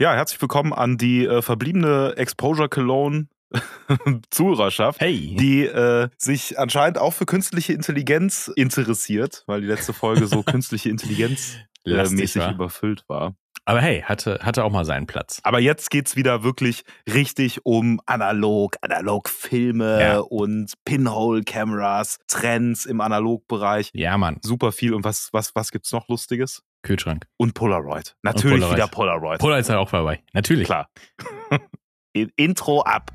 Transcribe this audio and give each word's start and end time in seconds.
Ja, 0.00 0.14
herzlich 0.14 0.40
willkommen 0.40 0.72
an 0.72 0.96
die 0.96 1.26
äh, 1.26 1.42
verbliebene 1.42 2.14
Exposure 2.16 2.68
Cologne 2.68 3.26
Zuhörerschaft, 4.30 5.00
Hey. 5.00 5.34
die 5.38 5.64
äh, 5.64 6.08
sich 6.18 6.58
anscheinend 6.58 6.98
auch 6.98 7.12
für 7.14 7.26
künstliche 7.26 7.72
Intelligenz 7.72 8.48
interessiert, 8.54 9.42
weil 9.46 9.60
die 9.62 9.66
letzte 9.66 9.92
Folge 9.92 10.26
so 10.26 10.42
künstliche 10.44 10.90
Intelligenz 10.90 11.56
äh, 11.84 12.08
mäßig 12.10 12.42
war. 12.42 12.52
überfüllt 12.52 13.04
war. 13.08 13.34
Aber 13.64 13.80
hey, 13.82 14.00
hatte, 14.02 14.38
hatte 14.42 14.64
auch 14.64 14.70
mal 14.72 14.84
seinen 14.86 15.06
Platz. 15.06 15.40
Aber 15.42 15.58
jetzt 15.60 15.90
geht's 15.90 16.16
wieder 16.16 16.42
wirklich 16.42 16.84
richtig 17.12 17.66
um 17.66 18.00
analog, 18.06 18.76
Analogfilme 18.80 20.00
Ja. 20.00 20.18
und 20.20 20.72
Pinhole-Cameras, 20.86 22.18
Trends 22.28 22.86
im 22.86 23.00
Analogbereich. 23.02 23.90
Ja, 23.92 24.16
Mann. 24.16 24.38
Super 24.42 24.72
viel. 24.72 24.94
Und 24.94 25.04
was, 25.04 25.28
was, 25.32 25.54
was 25.54 25.70
gibt's 25.70 25.92
noch 25.92 26.08
Lustiges? 26.08 26.62
Kühlschrank. 26.82 27.26
Und 27.36 27.54
Polaroid. 27.54 28.16
Natürlich 28.22 28.58
Polaroid. 28.60 28.76
wieder 28.76 28.88
Polaroid. 28.88 29.40
Polar 29.40 29.58
ist 29.58 29.68
halt 29.70 29.78
auch 29.78 29.90
dabei. 29.90 30.22
Natürlich. 30.32 30.66
Klar. 30.66 30.88
In- 32.12 32.32
Intro 32.36 32.82
ab. 32.82 33.12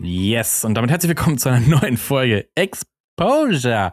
Yes. 0.00 0.64
Und 0.64 0.74
damit 0.74 0.90
herzlich 0.90 1.08
willkommen 1.10 1.38
zu 1.38 1.48
einer 1.48 1.60
neuen 1.60 1.96
Folge 1.96 2.48
Exposure 3.16 3.92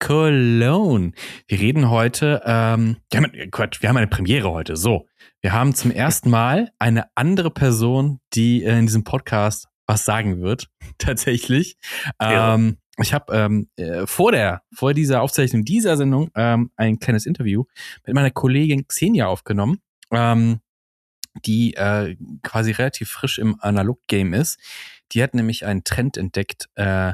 Cologne. 0.00 1.12
Wir 1.46 1.60
reden 1.60 1.88
heute, 1.88 2.42
ähm, 2.44 2.96
wir 3.10 3.20
haben, 3.20 3.50
Quatsch, 3.52 3.80
wir 3.80 3.88
haben 3.88 3.96
eine 3.96 4.08
Premiere 4.08 4.50
heute. 4.50 4.76
So. 4.76 5.06
Wir 5.40 5.52
haben 5.52 5.74
zum 5.74 5.92
ersten 5.92 6.30
Mal 6.30 6.72
eine 6.80 7.04
andere 7.14 7.52
Person, 7.52 8.18
die 8.34 8.64
äh, 8.64 8.76
in 8.76 8.86
diesem 8.86 9.04
Podcast 9.04 9.68
was 9.86 10.04
sagen 10.04 10.40
wird. 10.42 10.68
Tatsächlich. 10.98 11.76
Ja. 12.20 12.54
Ähm, 12.54 12.78
ich 12.98 13.14
habe 13.14 13.36
ähm, 13.36 13.68
äh, 13.76 14.04
vor 14.06 14.32
der, 14.32 14.62
vor 14.74 14.94
dieser 14.94 15.22
Aufzeichnung 15.22 15.64
dieser 15.64 15.96
Sendung 15.96 16.30
ähm, 16.34 16.72
ein 16.76 16.98
kleines 16.98 17.24
Interview 17.24 17.64
mit 18.04 18.16
meiner 18.16 18.32
Kollegin 18.32 18.88
Xenia 18.88 19.28
aufgenommen, 19.28 19.80
ähm, 20.10 20.60
die 21.44 21.74
äh, 21.74 22.16
quasi 22.42 22.72
relativ 22.72 23.10
frisch 23.10 23.38
im 23.38 23.60
Analog-Game 23.60 24.34
ist. 24.34 24.58
Die 25.12 25.22
hat 25.22 25.34
nämlich 25.34 25.66
einen 25.66 25.84
Trend 25.84 26.16
entdeckt 26.16 26.68
äh, 26.74 27.12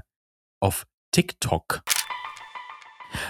auf 0.60 0.86
TikTok. 1.12 1.82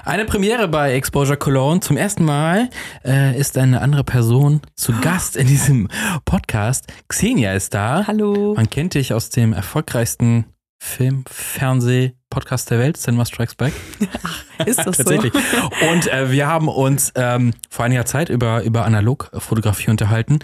Eine 0.05 0.25
Premiere 0.25 0.69
bei 0.69 0.95
Exposure 0.95 1.37
Cologne. 1.37 1.81
Zum 1.81 1.97
ersten 1.97 2.25
Mal 2.25 2.71
äh, 3.05 3.39
ist 3.39 3.59
eine 3.59 3.81
andere 3.81 4.05
Person 4.05 4.61
zu 4.75 4.93
Gast 5.01 5.37
in 5.37 5.47
diesem 5.47 5.89
Podcast. 6.25 6.87
Xenia 7.09 7.53
ist 7.55 7.75
da. 7.75 8.07
Hallo. 8.07 8.55
Man 8.55 8.71
kennt 8.71 8.95
dich 8.95 9.13
aus 9.13 9.31
dem 9.31 9.53
erfolgreichsten 9.53 10.47
Film, 10.83 11.25
Fernseh, 11.29 12.13
Podcast 12.31 12.71
der 12.71 12.79
Welt, 12.79 12.97
Cinema 12.97 13.25
Strikes 13.25 13.55
Back. 13.55 13.73
Ist 14.67 14.79
das 14.79 14.97
Tatsächlich. 14.97 15.33
so? 15.33 15.89
Und 15.91 16.09
äh, 16.09 16.33
wir 16.33 16.49
haben 16.49 16.69
uns 16.69 17.13
ähm, 17.15 17.53
vor 17.71 17.85
einiger 17.85 18.05
Zeit 18.05 18.29
über, 18.29 18.65
über 18.65 18.85
Analogfotografie 18.85 19.91
unterhalten. 19.91 20.41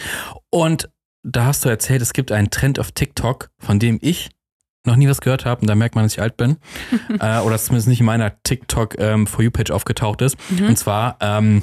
Und 0.50 0.90
da 1.24 1.46
hast 1.46 1.64
du 1.64 1.68
erzählt, 1.68 2.02
es 2.02 2.12
gibt 2.12 2.30
einen 2.30 2.50
Trend 2.50 2.78
auf 2.78 2.92
TikTok, 2.92 3.50
von 3.58 3.80
dem 3.80 3.98
ich 4.00 4.30
noch 4.88 4.96
nie 4.96 5.08
was 5.08 5.20
gehört 5.20 5.44
habe. 5.44 5.60
Und 5.60 5.68
da 5.68 5.74
merkt 5.74 5.94
man, 5.94 6.04
dass 6.04 6.12
ich 6.12 6.20
alt 6.20 6.36
bin. 6.36 6.56
äh, 7.20 7.40
oder 7.40 7.58
zumindest 7.58 7.88
nicht 7.88 8.00
in 8.00 8.06
meiner 8.06 8.42
TikTok 8.42 8.98
ähm, 8.98 9.26
For 9.26 9.42
You-Page 9.42 9.70
aufgetaucht 9.70 10.22
ist. 10.22 10.36
Mhm. 10.50 10.68
Und 10.68 10.78
zwar, 10.78 11.16
ähm, 11.20 11.62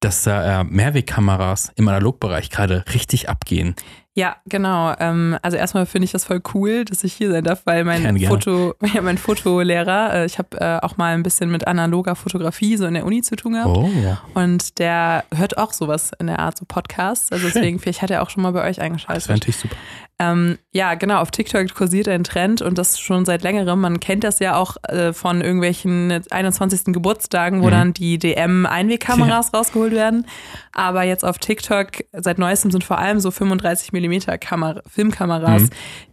dass 0.00 0.22
da 0.22 0.60
äh, 0.60 0.64
Mehrwegkameras 0.64 1.72
im 1.76 1.88
Analogbereich 1.88 2.50
gerade 2.50 2.84
richtig 2.92 3.28
abgehen. 3.28 3.74
Ja, 4.16 4.36
genau. 4.46 4.94
Ähm, 5.00 5.36
also 5.42 5.56
erstmal 5.56 5.86
finde 5.86 6.04
ich 6.04 6.12
das 6.12 6.24
voll 6.24 6.40
cool, 6.54 6.84
dass 6.84 7.02
ich 7.02 7.14
hier 7.14 7.32
sein 7.32 7.42
darf, 7.42 7.62
weil 7.64 7.82
mein 7.82 8.02
Gerne, 8.02 8.18
gerne. 8.20 8.34
Foto, 8.36 8.74
ja, 8.94 9.02
mein 9.02 9.18
Fotolehrer, 9.18 10.14
äh, 10.14 10.26
ich 10.26 10.38
habe 10.38 10.60
äh, 10.60 10.78
auch 10.82 10.96
mal 10.96 11.14
ein 11.14 11.24
bisschen 11.24 11.50
mit 11.50 11.66
analoger 11.66 12.14
Fotografie 12.14 12.76
so 12.76 12.86
in 12.86 12.94
der 12.94 13.06
Uni 13.06 13.22
zu 13.22 13.34
tun 13.34 13.54
gehabt. 13.54 13.76
Oh. 13.76 13.90
Und 14.34 14.78
der 14.78 15.24
hört 15.34 15.58
auch 15.58 15.72
sowas 15.72 16.12
in 16.20 16.28
der 16.28 16.38
Art, 16.38 16.56
so 16.56 16.64
Podcasts. 16.64 17.32
Also 17.32 17.48
Schön. 17.48 17.54
deswegen, 17.62 17.78
vielleicht 17.80 18.02
hat 18.02 18.10
er 18.12 18.22
auch 18.22 18.30
schon 18.30 18.44
mal 18.44 18.52
bei 18.52 18.62
euch 18.62 18.76
Das 18.76 18.84
eingeschaltet. 18.84 19.26
wäre 19.26 19.38
natürlich 19.38 19.56
super. 19.56 19.76
Ähm, 20.20 20.58
ja, 20.72 20.94
genau, 20.94 21.18
auf 21.20 21.32
TikTok 21.32 21.74
kursiert 21.74 22.06
ein 22.06 22.22
Trend 22.22 22.62
und 22.62 22.78
das 22.78 23.00
schon 23.00 23.24
seit 23.24 23.42
längerem. 23.42 23.80
Man 23.80 23.98
kennt 23.98 24.22
das 24.22 24.38
ja 24.38 24.54
auch 24.56 24.76
äh, 24.84 25.12
von 25.12 25.40
irgendwelchen 25.40 26.22
21. 26.30 26.92
Geburtstagen, 26.92 27.62
wo 27.62 27.66
Mhm. 27.66 27.70
dann 27.70 27.92
die 27.94 28.18
DM-Einwegkameras 28.20 29.52
rausgeholt 29.52 29.92
werden. 29.92 30.26
Aber 30.72 31.02
jetzt 31.02 31.24
auf 31.24 31.38
TikTok 31.38 31.88
seit 32.12 32.38
neuestem 32.38 32.70
sind 32.70 32.84
vor 32.84 32.98
allem 32.98 33.18
so 33.20 33.30
35 33.32 33.92
mm 33.92 34.38
Kamera 34.40 34.82
Filmkameras, 34.86 35.62
Mhm. 35.62 35.70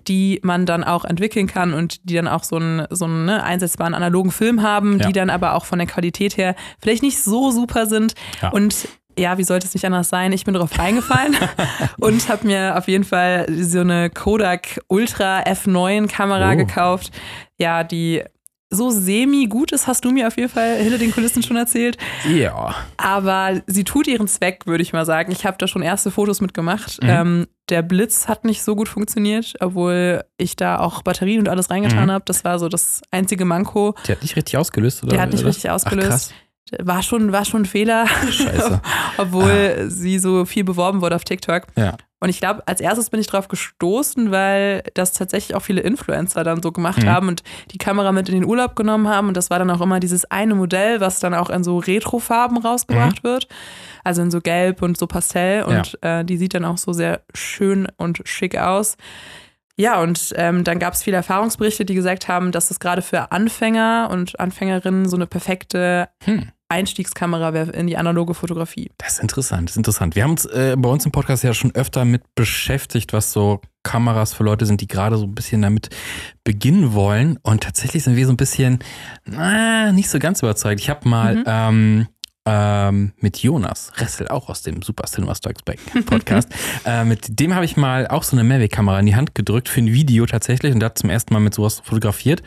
die 0.07 0.39
man 0.43 0.65
dann 0.65 0.83
auch 0.83 1.05
entwickeln 1.05 1.45
kann 1.47 1.73
und 1.73 2.09
die 2.09 2.15
dann 2.15 2.27
auch 2.27 2.43
so 2.43 2.55
einen, 2.55 2.87
so 2.89 3.05
einen 3.05 3.25
ne, 3.25 3.43
einsetzbaren 3.43 3.93
analogen 3.93 4.31
Film 4.31 4.63
haben, 4.63 4.99
Ja. 4.99 5.07
die 5.07 5.13
dann 5.13 5.29
aber 5.29 5.53
auch 5.53 5.65
von 5.65 5.77
der 5.79 5.87
Qualität 5.87 6.37
her 6.37 6.55
vielleicht 6.81 7.03
nicht 7.03 7.21
so 7.23 7.51
super 7.51 7.85
sind. 7.85 8.15
Ja. 8.41 8.49
Und 8.49 8.87
ja, 9.17 9.37
wie 9.37 9.43
sollte 9.43 9.67
es 9.67 9.73
nicht 9.73 9.85
anders 9.85 10.09
sein? 10.09 10.31
Ich 10.31 10.45
bin 10.45 10.53
drauf 10.53 10.77
reingefallen 10.77 11.35
und 11.99 12.27
habe 12.29 12.47
mir 12.47 12.77
auf 12.77 12.87
jeden 12.87 13.03
Fall 13.03 13.45
so 13.49 13.79
eine 13.81 14.09
Kodak 14.09 14.79
Ultra 14.87 15.41
F9 15.43 16.07
Kamera 16.07 16.53
Oh. 16.53 16.57
gekauft. 16.57 17.11
Ja, 17.57 17.83
die 17.83 18.23
so 18.73 18.89
semi 18.89 19.47
gut 19.47 19.73
ist, 19.73 19.85
hast 19.85 20.05
du 20.05 20.11
mir 20.11 20.27
auf 20.27 20.37
jeden 20.37 20.47
Fall 20.47 20.77
hinter 20.77 20.97
den 20.97 21.11
Kulissen 21.11 21.43
schon 21.43 21.57
erzählt. 21.57 21.97
Ja. 22.29 22.73
Aber 22.95 23.61
sie 23.67 23.83
tut 23.83 24.07
ihren 24.07 24.29
Zweck, 24.29 24.65
würde 24.65 24.81
ich 24.81 24.93
mal 24.93 25.05
sagen. 25.05 25.29
Ich 25.33 25.45
habe 25.45 25.57
da 25.59 25.67
schon 25.67 25.81
erste 25.81 26.09
Fotos 26.09 26.39
mitgemacht. 26.39 27.03
Mhm. 27.03 27.09
Ähm, 27.09 27.47
der 27.67 27.81
Blitz 27.81 28.29
hat 28.29 28.45
nicht 28.45 28.63
so 28.63 28.77
gut 28.77 28.87
funktioniert, 28.87 29.55
obwohl 29.59 30.23
ich 30.37 30.55
da 30.55 30.79
auch 30.79 31.01
Batterien 31.01 31.41
und 31.41 31.49
alles 31.49 31.69
reingetan 31.69 32.05
Mhm. 32.05 32.11
habe. 32.11 32.23
Das 32.25 32.45
war 32.45 32.59
so 32.59 32.69
das 32.69 33.01
einzige 33.11 33.43
Manko. 33.43 33.93
Die 34.07 34.13
hat 34.13 34.21
nicht 34.21 34.37
richtig 34.37 34.55
ausgelöst, 34.57 35.03
oder? 35.03 35.11
Der 35.13 35.21
hat 35.21 35.31
nicht 35.31 35.41
oder? 35.41 35.49
richtig 35.49 35.69
ausgelöst. 35.69 36.07
Ach, 36.07 36.11
krass. 36.11 36.33
War 36.79 37.03
schon, 37.03 37.31
war 37.31 37.43
schon 37.45 37.63
ein 37.63 37.65
Fehler, 37.65 38.05
obwohl 39.17 39.85
sie 39.89 40.19
so 40.19 40.45
viel 40.45 40.63
beworben 40.63 41.01
wurde 41.01 41.15
auf 41.15 41.23
TikTok. 41.23 41.63
Ja. 41.75 41.97
Und 42.23 42.29
ich 42.29 42.39
glaube, 42.39 42.61
als 42.67 42.79
erstes 42.81 43.09
bin 43.09 43.19
ich 43.19 43.25
drauf 43.25 43.47
gestoßen, 43.47 44.29
weil 44.29 44.83
das 44.93 45.11
tatsächlich 45.13 45.55
auch 45.55 45.61
viele 45.63 45.81
Influencer 45.81 46.43
dann 46.43 46.61
so 46.61 46.71
gemacht 46.71 47.01
Mhm. 47.01 47.09
haben 47.09 47.27
und 47.29 47.41
die 47.71 47.79
Kamera 47.79 48.11
mit 48.11 48.29
in 48.29 48.35
den 48.35 48.45
Urlaub 48.45 48.75
genommen 48.75 49.07
haben. 49.07 49.27
Und 49.29 49.35
das 49.37 49.49
war 49.49 49.57
dann 49.57 49.71
auch 49.71 49.81
immer 49.81 49.99
dieses 49.99 50.25
eine 50.25 50.53
Modell, 50.53 51.01
was 51.01 51.19
dann 51.19 51.33
auch 51.33 51.49
in 51.49 51.63
so 51.63 51.79
Retrofarben 51.79 52.57
rausgebracht 52.59 53.23
wird. 53.23 53.47
Also 54.03 54.21
in 54.21 54.29
so 54.29 54.39
Gelb 54.39 54.83
und 54.83 54.97
so 54.99 55.07
Pastell. 55.07 55.63
Und 55.63 55.97
äh, 56.03 56.23
die 56.23 56.37
sieht 56.37 56.53
dann 56.53 56.63
auch 56.65 56.77
so 56.77 56.93
sehr 56.93 57.21
schön 57.33 57.87
und 57.97 58.21
schick 58.25 58.55
aus. 58.55 58.97
Ja, 59.77 59.99
und 59.99 60.31
ähm, 60.35 60.63
dann 60.63 60.77
gab 60.77 60.93
es 60.93 61.01
viele 61.01 61.17
Erfahrungsberichte, 61.17 61.85
die 61.85 61.95
gesagt 61.95 62.27
haben, 62.27 62.51
dass 62.51 62.69
es 62.69 62.79
gerade 62.79 63.01
für 63.01 63.31
Anfänger 63.31 64.09
und 64.11 64.39
Anfängerinnen 64.39 65.09
so 65.09 65.15
eine 65.15 65.25
perfekte 65.25 66.07
Hm. 66.25 66.49
Einstiegskamera 66.71 67.53
wäre 67.53 67.71
in 67.71 67.87
die 67.87 67.97
analoge 67.97 68.33
Fotografie. 68.33 68.89
Das 68.97 69.13
ist 69.13 69.19
interessant, 69.19 69.69
das 69.69 69.73
ist 69.73 69.77
interessant. 69.77 70.15
Wir 70.15 70.23
haben 70.23 70.31
uns 70.31 70.45
äh, 70.45 70.75
bei 70.77 70.89
uns 70.89 71.05
im 71.05 71.11
Podcast 71.11 71.43
ja 71.43 71.53
schon 71.53 71.75
öfter 71.75 72.05
mit 72.05 72.23
beschäftigt, 72.35 73.13
was 73.13 73.31
so 73.31 73.61
Kameras 73.83 74.33
für 74.33 74.43
Leute 74.43 74.65
sind, 74.65 74.81
die 74.81 74.87
gerade 74.87 75.17
so 75.17 75.25
ein 75.25 75.35
bisschen 75.35 75.61
damit 75.61 75.89
beginnen 76.43 76.93
wollen. 76.93 77.37
Und 77.43 77.63
tatsächlich 77.63 78.03
sind 78.03 78.15
wir 78.15 78.25
so 78.25 78.33
ein 78.33 78.37
bisschen, 78.37 78.79
na, 79.25 79.91
nicht 79.91 80.09
so 80.09 80.17
ganz 80.19 80.41
überzeugt. 80.41 80.79
Ich 80.81 80.89
habe 80.89 81.07
mal 81.07 81.35
Mhm. 81.35 81.43
ähm, 81.45 82.07
ähm, 82.45 83.13
mit 83.19 83.37
Jonas 83.37 83.91
Ressel, 83.97 84.27
auch 84.29 84.49
aus 84.49 84.63
dem 84.63 84.81
Super 84.81 85.03
Cinema 85.03 85.35
Strikes 85.35 85.61
Back 85.63 85.79
Podcast, 86.07 86.49
äh, 86.85 87.03
mit 87.03 87.39
dem 87.39 87.53
habe 87.53 87.65
ich 87.65 87.77
mal 87.77 88.07
auch 88.07 88.23
so 88.23 88.35
eine 88.35 88.43
Mehrwegkamera 88.43 88.99
in 88.99 89.05
die 89.05 89.15
Hand 89.15 89.35
gedrückt 89.35 89.69
für 89.69 89.79
ein 89.81 89.93
Video 89.93 90.25
tatsächlich 90.25 90.73
und 90.73 90.83
hat 90.83 90.97
zum 90.97 91.11
ersten 91.11 91.33
Mal 91.35 91.39
mit 91.39 91.53
sowas 91.53 91.81
fotografiert. 91.83 92.41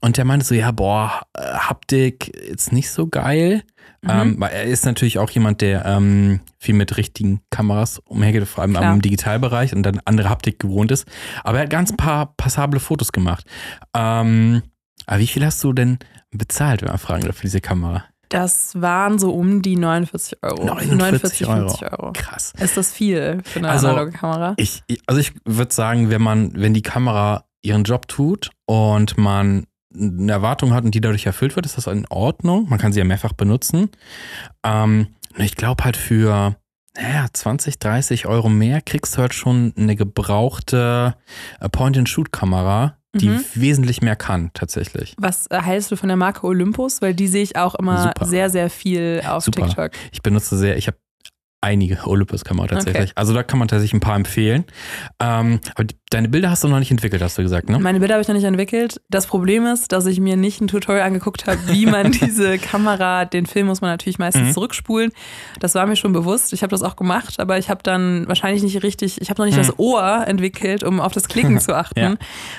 Und 0.00 0.16
der 0.16 0.24
meinte 0.24 0.46
so, 0.46 0.54
ja, 0.54 0.70
boah, 0.70 1.22
äh, 1.34 1.42
Haptik 1.42 2.28
ist 2.28 2.72
nicht 2.72 2.90
so 2.90 3.06
geil. 3.08 3.62
Mhm. 4.02 4.10
Ähm, 4.10 4.36
weil 4.38 4.52
er 4.52 4.64
ist 4.64 4.84
natürlich 4.84 5.18
auch 5.18 5.30
jemand, 5.30 5.60
der 5.60 5.84
ähm, 5.84 6.40
viel 6.58 6.74
mit 6.76 6.96
richtigen 6.96 7.40
Kameras 7.50 7.98
umhergeht, 8.04 8.46
vor 8.46 8.62
allem 8.62 8.74
Klar. 8.74 8.94
im 8.94 9.02
Digitalbereich 9.02 9.74
und 9.74 9.82
dann 9.82 10.00
andere 10.04 10.28
Haptik 10.30 10.60
gewohnt 10.60 10.92
ist. 10.92 11.06
Aber 11.42 11.58
er 11.58 11.64
hat 11.64 11.70
ganz 11.70 11.96
paar 11.96 12.34
passable 12.36 12.78
Fotos 12.78 13.10
gemacht. 13.10 13.44
Ähm, 13.96 14.62
aber 15.06 15.18
wie 15.20 15.26
viel 15.26 15.44
hast 15.44 15.62
du 15.64 15.72
denn 15.72 15.98
bezahlt, 16.30 16.82
wenn 16.82 16.90
man 16.90 16.98
fragen 16.98 17.24
darf, 17.24 17.36
für 17.36 17.42
diese 17.42 17.60
Kamera? 17.60 18.04
Das 18.28 18.80
waren 18.80 19.18
so 19.18 19.32
um 19.32 19.62
die 19.62 19.74
49 19.76 20.38
Euro. 20.42 20.64
49 20.66 21.46
Euro. 21.48 21.68
50 21.70 21.92
Euro. 21.92 22.12
Krass. 22.12 22.52
Ist 22.60 22.76
das 22.76 22.92
viel 22.92 23.40
für 23.44 23.58
eine 23.60 23.70
Also, 23.70 23.88
analoge 23.88 24.12
Kamera? 24.12 24.54
Ich- 24.58 24.82
also 25.06 25.20
ich 25.20 25.32
würde 25.44 25.72
sagen, 25.74 26.10
wenn 26.10 26.20
man, 26.22 26.52
wenn 26.54 26.74
die 26.74 26.82
Kamera 26.82 27.46
ihren 27.62 27.84
Job 27.84 28.06
tut 28.06 28.50
und 28.66 29.16
man 29.18 29.64
eine 29.94 30.32
Erwartung 30.32 30.74
hat 30.74 30.84
und 30.84 30.94
die 30.94 31.00
dadurch 31.00 31.26
erfüllt 31.26 31.56
wird, 31.56 31.66
ist 31.66 31.76
das 31.76 31.86
in 31.86 32.06
Ordnung. 32.10 32.68
Man 32.68 32.78
kann 32.78 32.92
sie 32.92 32.98
ja 32.98 33.04
mehrfach 33.04 33.32
benutzen. 33.32 33.90
Ähm, 34.64 35.08
ich 35.36 35.54
glaube 35.56 35.84
halt 35.84 35.96
für 35.96 36.56
naja, 37.00 37.26
20, 37.32 37.78
30 37.78 38.26
Euro 38.26 38.48
mehr 38.48 38.80
kriegst 38.80 39.16
du 39.16 39.20
halt 39.20 39.32
schon 39.32 39.72
eine 39.76 39.94
gebrauchte 39.94 41.14
äh, 41.60 41.68
Point-and-Shoot-Kamera, 41.68 42.96
die 43.14 43.28
Mhm. 43.28 43.44
wesentlich 43.54 44.02
mehr 44.02 44.16
kann, 44.16 44.50
tatsächlich. 44.52 45.14
Was 45.18 45.46
äh, 45.48 45.60
hältst 45.62 45.90
du 45.92 45.96
von 45.96 46.08
der 46.08 46.16
Marke 46.16 46.44
Olympus? 46.46 47.00
Weil 47.00 47.14
die 47.14 47.28
sehe 47.28 47.42
ich 47.42 47.56
auch 47.56 47.74
immer 47.76 48.02
Super. 48.08 48.26
sehr, 48.26 48.50
sehr 48.50 48.68
viel 48.70 49.22
auf 49.26 49.44
Super. 49.44 49.66
TikTok. 49.66 49.90
Ich 50.12 50.22
benutze 50.22 50.56
sehr, 50.56 50.76
ich 50.76 50.86
habe 50.88 50.96
einige 51.60 52.06
Olympus-Kamera 52.06 52.68
tatsächlich. 52.68 53.10
Okay. 53.10 53.12
Also 53.16 53.34
da 53.34 53.42
kann 53.42 53.58
man 53.58 53.66
tatsächlich 53.66 53.94
ein 53.94 54.00
paar 54.00 54.14
empfehlen. 54.14 54.64
Ähm, 55.18 55.60
aber 55.74 55.84
die, 55.84 55.96
deine 56.10 56.28
Bilder 56.28 56.50
hast 56.50 56.62
du 56.62 56.68
noch 56.68 56.78
nicht 56.78 56.92
entwickelt, 56.92 57.20
hast 57.20 57.36
du 57.36 57.42
gesagt, 57.42 57.68
ne? 57.68 57.80
Meine 57.80 57.98
Bilder 57.98 58.14
habe 58.14 58.22
ich 58.22 58.28
noch 58.28 58.34
nicht 58.34 58.44
entwickelt. 58.44 59.00
Das 59.08 59.26
Problem 59.26 59.66
ist, 59.66 59.90
dass 59.90 60.06
ich 60.06 60.20
mir 60.20 60.36
nicht 60.36 60.60
ein 60.60 60.68
Tutorial 60.68 61.04
angeguckt 61.04 61.46
habe, 61.46 61.58
wie 61.66 61.86
man 61.86 62.12
diese 62.12 62.58
Kamera, 62.58 63.24
den 63.24 63.46
Film 63.46 63.66
muss 63.66 63.80
man 63.80 63.90
natürlich 63.90 64.20
meistens 64.20 64.48
mhm. 64.48 64.52
zurückspulen. 64.52 65.10
Das 65.58 65.74
war 65.74 65.86
mir 65.86 65.96
schon 65.96 66.12
bewusst. 66.12 66.52
Ich 66.52 66.62
habe 66.62 66.70
das 66.70 66.82
auch 66.82 66.94
gemacht, 66.94 67.40
aber 67.40 67.58
ich 67.58 67.70
habe 67.70 67.82
dann 67.82 68.28
wahrscheinlich 68.28 68.62
nicht 68.62 68.82
richtig, 68.84 69.20
ich 69.20 69.28
habe 69.28 69.40
noch 69.40 69.46
nicht 69.46 69.56
mhm. 69.56 69.62
das 69.62 69.78
Ohr 69.78 70.24
entwickelt, 70.26 70.84
um 70.84 71.00
auf 71.00 71.12
das 71.12 71.26
Klicken 71.26 71.58
zu 71.60 71.74
achten, 71.74 72.00
ja. 72.00 72.14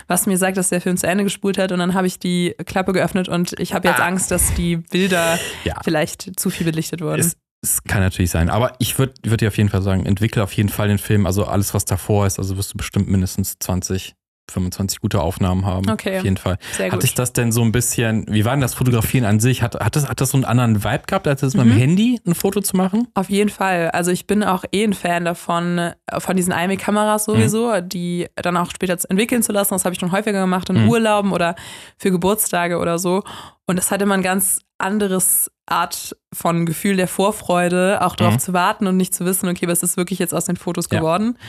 was 0.08 0.26
mir 0.26 0.38
sagt, 0.38 0.58
dass 0.58 0.70
der 0.70 0.82
Film 0.82 0.98
zu 0.98 1.08
Ende 1.08 1.24
gespult 1.24 1.58
hat. 1.58 1.72
Und 1.72 1.80
dann 1.80 1.94
habe 1.94 2.08
ich 2.08 2.20
die 2.20 2.54
Klappe 2.66 2.92
geöffnet 2.92 3.30
und 3.30 3.58
ich 3.60 3.74
habe 3.74 3.88
jetzt 3.88 4.02
ah. 4.02 4.08
Angst, 4.08 4.30
dass 4.30 4.54
die 4.56 4.76
Bilder 4.76 5.40
ja. 5.64 5.76
vielleicht 5.84 6.38
zu 6.38 6.50
viel 6.50 6.66
belichtet 6.66 7.02
wurden. 7.02 7.22
Es 7.22 7.38
es 7.62 7.84
kann 7.84 8.02
natürlich 8.02 8.32
sein. 8.32 8.50
Aber 8.50 8.74
ich 8.80 8.98
würde 8.98 9.14
würd 9.24 9.42
dir 9.42 9.50
auf 9.50 9.58
jeden 9.58 9.70
Fall 9.70 9.82
sagen, 9.82 10.06
entwickle 10.06 10.44
auf 10.44 10.54
jeden 10.54 10.70
Fall 10.70 10.88
den 10.88 10.98
Film. 10.98 11.26
Also 11.26 11.46
alles, 11.46 11.74
was 11.74 11.86
davor 11.86 12.26
ist, 12.26 12.40
also 12.40 12.58
wirst 12.58 12.74
du 12.74 12.78
bestimmt 12.78 13.10
mindestens 13.10 13.60
20, 13.60 14.16
25 14.50 15.02
gute 15.02 15.22
Aufnahmen 15.22 15.66
haben. 15.66 15.90
Okay. 15.90 16.18
Auf 16.18 16.24
jeden 16.24 16.38
Fall. 16.38 16.58
Sehr 16.72 16.88
gut. 16.88 16.94
Hatte 16.94 17.06
ich 17.06 17.14
das 17.14 17.34
denn 17.34 17.52
so 17.52 17.62
ein 17.62 17.72
bisschen, 17.72 18.26
wie 18.30 18.46
war 18.46 18.54
denn 18.54 18.62
das 18.62 18.74
Fotografieren 18.74 19.26
an 19.26 19.40
sich? 19.40 19.62
Hat, 19.62 19.76
hat, 19.76 19.96
das, 19.96 20.08
hat 20.08 20.22
das 20.22 20.32
so 20.32 20.38
einen 20.38 20.46
anderen 20.46 20.84
Vibe 20.84 21.04
gehabt, 21.06 21.28
als 21.28 21.42
das 21.42 21.54
mhm. 21.54 21.64
mit 21.64 21.74
dem 21.74 21.78
Handy 21.78 22.22
ein 22.26 22.34
Foto 22.34 22.62
zu 22.62 22.78
machen? 22.78 23.08
Auf 23.14 23.30
jeden 23.30 23.50
Fall. 23.50 23.92
Also 23.92 24.12
ich 24.12 24.26
bin 24.26 24.44
auch 24.44 24.64
eh 24.72 24.84
ein 24.84 24.94
Fan 24.94 25.26
davon, 25.26 25.92
von 26.18 26.38
diesen 26.38 26.54
iMac-Kameras 26.54 27.26
sowieso, 27.26 27.74
mhm. 27.74 27.90
die 27.90 28.28
dann 28.36 28.56
auch 28.56 28.72
später 28.72 28.98
entwickeln 29.10 29.44
zu 29.44 29.52
lassen. 29.52 29.74
Das 29.74 29.84
habe 29.84 29.94
ich 29.94 30.00
schon 30.00 30.12
häufiger 30.12 30.40
gemacht 30.40 30.70
in 30.70 30.84
mhm. 30.84 30.90
Urlauben 30.90 31.34
oder 31.34 31.56
für 31.98 32.10
Geburtstage 32.10 32.80
oder 32.80 33.00
so. 33.00 33.24
Und 33.68 33.78
das 33.78 33.92
hatte 33.92 34.06
man 34.06 34.22
ganz 34.22 34.62
anderes 34.80 35.52
Art 35.66 36.16
von 36.34 36.66
Gefühl 36.66 36.96
der 36.96 37.08
Vorfreude, 37.08 38.00
auch 38.02 38.16
darauf 38.16 38.36
mhm. 38.36 38.40
zu 38.40 38.54
warten 38.54 38.88
und 38.88 38.98
nicht 38.98 39.14
zu 39.14 39.26
wissen, 39.26 39.50
okay, 39.50 39.68
was 39.68 39.84
ist 39.84 39.98
wirklich 39.98 40.20
jetzt 40.20 40.34
aus 40.34 40.46
den 40.46 40.58
Fotos 40.58 40.90
geworden. 40.90 41.38
Ja. 41.38 41.46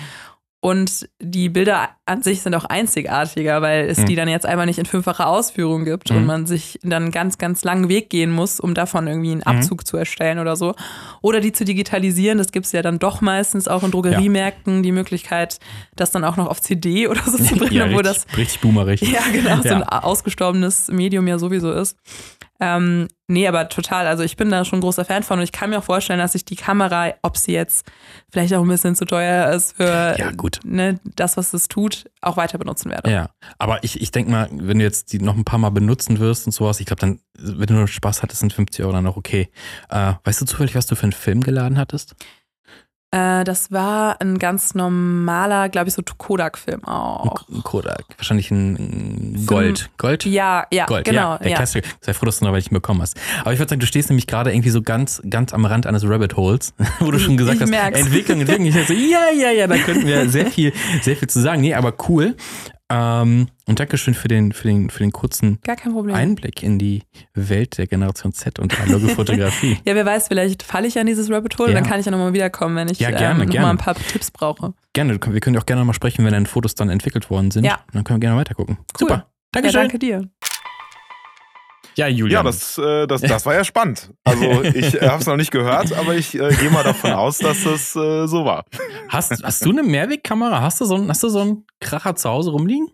Und 0.62 1.08
die 1.20 1.48
Bilder 1.48 1.88
an 2.10 2.22
sich 2.22 2.42
sind 2.42 2.54
auch 2.54 2.64
einzigartiger, 2.64 3.62
weil 3.62 3.88
es 3.88 3.98
mhm. 3.98 4.06
die 4.06 4.16
dann 4.16 4.28
jetzt 4.28 4.44
einmal 4.44 4.66
nicht 4.66 4.78
in 4.78 4.84
fünffacher 4.84 5.28
Ausführung 5.28 5.84
gibt 5.84 6.10
mhm. 6.10 6.16
und 6.16 6.26
man 6.26 6.46
sich 6.46 6.78
dann 6.82 7.04
einen 7.04 7.12
ganz, 7.12 7.38
ganz 7.38 7.62
langen 7.62 7.88
Weg 7.88 8.10
gehen 8.10 8.32
muss, 8.32 8.58
um 8.58 8.74
davon 8.74 9.06
irgendwie 9.06 9.30
einen 9.30 9.42
mhm. 9.46 9.58
Abzug 9.58 9.80
mhm. 9.80 9.84
zu 9.84 9.96
erstellen 9.96 10.40
oder 10.40 10.56
so. 10.56 10.74
Oder 11.22 11.40
die 11.40 11.52
zu 11.52 11.64
digitalisieren, 11.64 12.38
das 12.38 12.50
gibt 12.50 12.66
es 12.66 12.72
ja 12.72 12.82
dann 12.82 12.98
doch 12.98 13.20
meistens 13.20 13.68
auch 13.68 13.84
in 13.84 13.92
Drogeriemärkten, 13.92 14.76
ja. 14.76 14.82
die 14.82 14.92
Möglichkeit, 14.92 15.60
das 15.94 16.10
dann 16.10 16.24
auch 16.24 16.36
noch 16.36 16.48
auf 16.48 16.60
CD 16.60 17.06
oder 17.06 17.22
so 17.22 17.38
zu 17.38 17.54
bringen, 17.56 17.72
ja, 17.72 17.84
richtig, 17.84 18.02
das 18.02 18.26
richtig 18.36 18.60
boomerig. 18.60 19.00
Ja, 19.02 19.22
genau, 19.32 19.50
ja. 19.50 19.62
so 19.62 19.74
ein 19.74 19.82
ausgestorbenes 19.84 20.88
Medium 20.88 21.28
ja 21.28 21.38
sowieso 21.38 21.72
ist. 21.72 21.96
Ähm, 22.62 23.08
nee, 23.26 23.48
aber 23.48 23.70
total. 23.70 24.06
Also 24.06 24.22
ich 24.22 24.36
bin 24.36 24.50
da 24.50 24.66
schon 24.66 24.78
ein 24.78 24.82
großer 24.82 25.06
Fan 25.06 25.22
von 25.22 25.38
und 25.38 25.44
ich 25.44 25.52
kann 25.52 25.70
mir 25.70 25.78
auch 25.78 25.84
vorstellen, 25.84 26.18
dass 26.18 26.34
ich 26.34 26.44
die 26.44 26.56
Kamera, 26.56 27.14
ob 27.22 27.38
sie 27.38 27.52
jetzt 27.52 27.90
vielleicht 28.30 28.52
auch 28.52 28.62
ein 28.62 28.68
bisschen 28.68 28.94
zu 28.94 29.06
teuer 29.06 29.50
ist 29.50 29.76
für 29.76 30.14
ja. 30.18 30.30
Ne, 30.64 31.00
das, 31.16 31.38
was 31.38 31.54
es 31.54 31.68
tut, 31.68 31.99
auch 32.20 32.36
weiter 32.36 32.58
benutzen 32.58 32.90
werde. 32.90 33.10
Ja, 33.10 33.30
aber 33.58 33.82
ich, 33.84 34.00
ich 34.00 34.10
denke 34.10 34.30
mal, 34.30 34.48
wenn 34.52 34.78
du 34.78 34.84
jetzt 34.84 35.12
die 35.12 35.18
noch 35.18 35.36
ein 35.36 35.44
paar 35.44 35.58
Mal 35.58 35.70
benutzen 35.70 36.18
wirst 36.18 36.46
und 36.46 36.52
sowas, 36.52 36.80
ich 36.80 36.86
glaube 36.86 37.00
dann, 37.00 37.20
wenn 37.38 37.66
du 37.66 37.74
nur 37.74 37.88
Spaß 37.88 38.22
hattest, 38.22 38.40
sind 38.40 38.52
50 38.52 38.84
Euro 38.84 38.92
dann 38.92 39.06
auch 39.06 39.16
okay. 39.16 39.50
Äh, 39.88 40.14
weißt 40.24 40.40
du 40.40 40.46
zufällig, 40.46 40.74
was 40.74 40.86
du 40.86 40.94
für 40.94 41.04
einen 41.04 41.12
Film 41.12 41.42
geladen 41.42 41.78
hattest? 41.78 42.14
Äh, 43.12 43.42
das 43.42 43.72
war 43.72 44.20
ein 44.20 44.38
ganz 44.38 44.74
normaler, 44.74 45.68
glaube 45.68 45.88
ich, 45.88 45.94
so 45.94 46.02
Kodak-Film 46.02 46.84
auch. 46.84 47.44
Ein 47.48 47.62
Kodak. 47.64 48.04
Wahrscheinlich 48.16 48.52
ein 48.52 49.44
Gold. 49.46 49.90
Gold? 49.98 50.24
Ja, 50.26 50.66
ja, 50.72 50.86
Gold. 50.86 51.06
genau. 51.06 51.32
Ja, 51.32 51.38
der 51.38 51.50
ja. 51.50 51.56
Klassiker. 51.56 51.88
Sei 52.00 52.14
froh, 52.14 52.26
dass 52.26 52.38
du 52.38 52.44
noch 52.44 52.52
welchen 52.52 52.72
bekommen 52.72 53.02
hast. 53.02 53.18
Aber 53.40 53.52
ich 53.52 53.58
würde 53.58 53.70
sagen, 53.70 53.80
du 53.80 53.86
stehst 53.86 54.10
nämlich 54.10 54.28
gerade 54.28 54.52
irgendwie 54.52 54.70
so 54.70 54.80
ganz, 54.80 55.20
ganz 55.28 55.52
am 55.52 55.64
Rand 55.64 55.88
eines 55.88 56.04
Rabbit 56.04 56.36
Holes, 56.36 56.72
wo 57.00 57.10
du 57.10 57.18
schon 57.18 57.36
gesagt 57.36 57.56
ich 57.56 57.62
hast, 57.62 57.70
merk's. 57.70 57.98
Entwicklung, 57.98 58.40
Entwicklung. 58.40 58.66
Ich 58.66 58.74
dachte 58.74 58.94
so, 58.94 58.94
ja, 58.94 59.30
ja, 59.36 59.50
ja, 59.50 59.66
da 59.66 59.76
könnten 59.78 60.06
wir 60.06 60.28
sehr 60.28 60.46
viel, 60.46 60.72
sehr 61.02 61.16
viel 61.16 61.28
zu 61.28 61.40
sagen. 61.40 61.62
Nee, 61.62 61.74
aber 61.74 61.94
cool. 62.08 62.36
Ähm, 62.90 63.46
und 63.66 63.78
Dankeschön 63.78 64.14
für 64.14 64.26
den, 64.26 64.52
für 64.52 64.66
den, 64.66 64.90
für 64.90 64.98
den 64.98 65.12
kurzen 65.12 65.60
Einblick 66.12 66.62
in 66.64 66.78
die 66.78 67.04
Welt 67.34 67.78
der 67.78 67.86
Generation 67.86 68.32
Z 68.32 68.58
und 68.58 68.78
analoge 68.80 69.08
Fotografie. 69.08 69.78
ja, 69.84 69.94
wer 69.94 70.04
weiß, 70.04 70.26
vielleicht 70.26 70.64
falle 70.64 70.88
ich 70.88 70.98
an 70.98 71.06
dieses 71.06 71.30
Rabbit 71.30 71.56
Hole, 71.58 71.68
ja. 71.70 71.74
dann 71.76 71.88
kann 71.88 72.00
ich 72.00 72.06
ja 72.06 72.12
nochmal 72.12 72.32
wiederkommen, 72.32 72.74
wenn 72.74 72.88
ich 72.88 72.98
ja, 72.98 73.10
gerne, 73.10 73.44
ähm, 73.44 73.48
nochmal 73.48 73.70
ein 73.70 73.78
paar 73.78 73.94
Tipps 73.94 74.32
brauche. 74.32 74.74
Gerne, 74.92 75.20
wir 75.24 75.40
können 75.40 75.56
auch 75.56 75.66
gerne 75.66 75.82
nochmal 75.82 75.94
sprechen, 75.94 76.24
wenn 76.24 76.32
deine 76.32 76.46
Fotos 76.46 76.74
dann 76.74 76.90
entwickelt 76.90 77.30
worden 77.30 77.52
sind. 77.52 77.64
Ja. 77.64 77.78
Dann 77.92 78.02
können 78.02 78.20
wir 78.20 78.26
gerne 78.26 78.40
weiter 78.40 78.54
gucken. 78.54 78.78
Cool. 78.78 78.98
Super. 78.98 79.26
Dankeschön. 79.52 79.76
Ja, 79.76 79.82
danke 79.82 79.98
dir. 79.98 80.28
Ja, 81.96 82.06
Julian. 82.06 82.38
Ja, 82.38 82.42
das, 82.42 82.78
äh, 82.78 83.06
das, 83.06 83.20
das 83.20 83.46
war 83.46 83.54
ja 83.54 83.64
spannend. 83.64 84.12
Also 84.24 84.62
ich 84.62 84.94
äh, 84.94 85.08
habe 85.08 85.20
es 85.20 85.26
noch 85.26 85.36
nicht 85.36 85.50
gehört, 85.50 85.92
aber 85.92 86.14
ich 86.14 86.34
äh, 86.34 86.54
gehe 86.54 86.70
mal 86.70 86.84
davon 86.84 87.12
aus, 87.12 87.38
dass 87.38 87.64
das 87.64 87.96
äh, 87.96 88.26
so 88.26 88.44
war. 88.44 88.64
Hast, 89.08 89.42
hast 89.42 89.64
du 89.64 89.70
eine 89.70 89.82
Mehrwegkamera? 89.82 90.60
Hast 90.60 90.80
du 90.80 90.84
so, 90.84 91.08
hast 91.08 91.22
du 91.22 91.28
so 91.28 91.40
einen 91.40 91.66
Kracher 91.80 92.14
zu 92.16 92.28
Hause 92.28 92.50
rumliegen? 92.50 92.88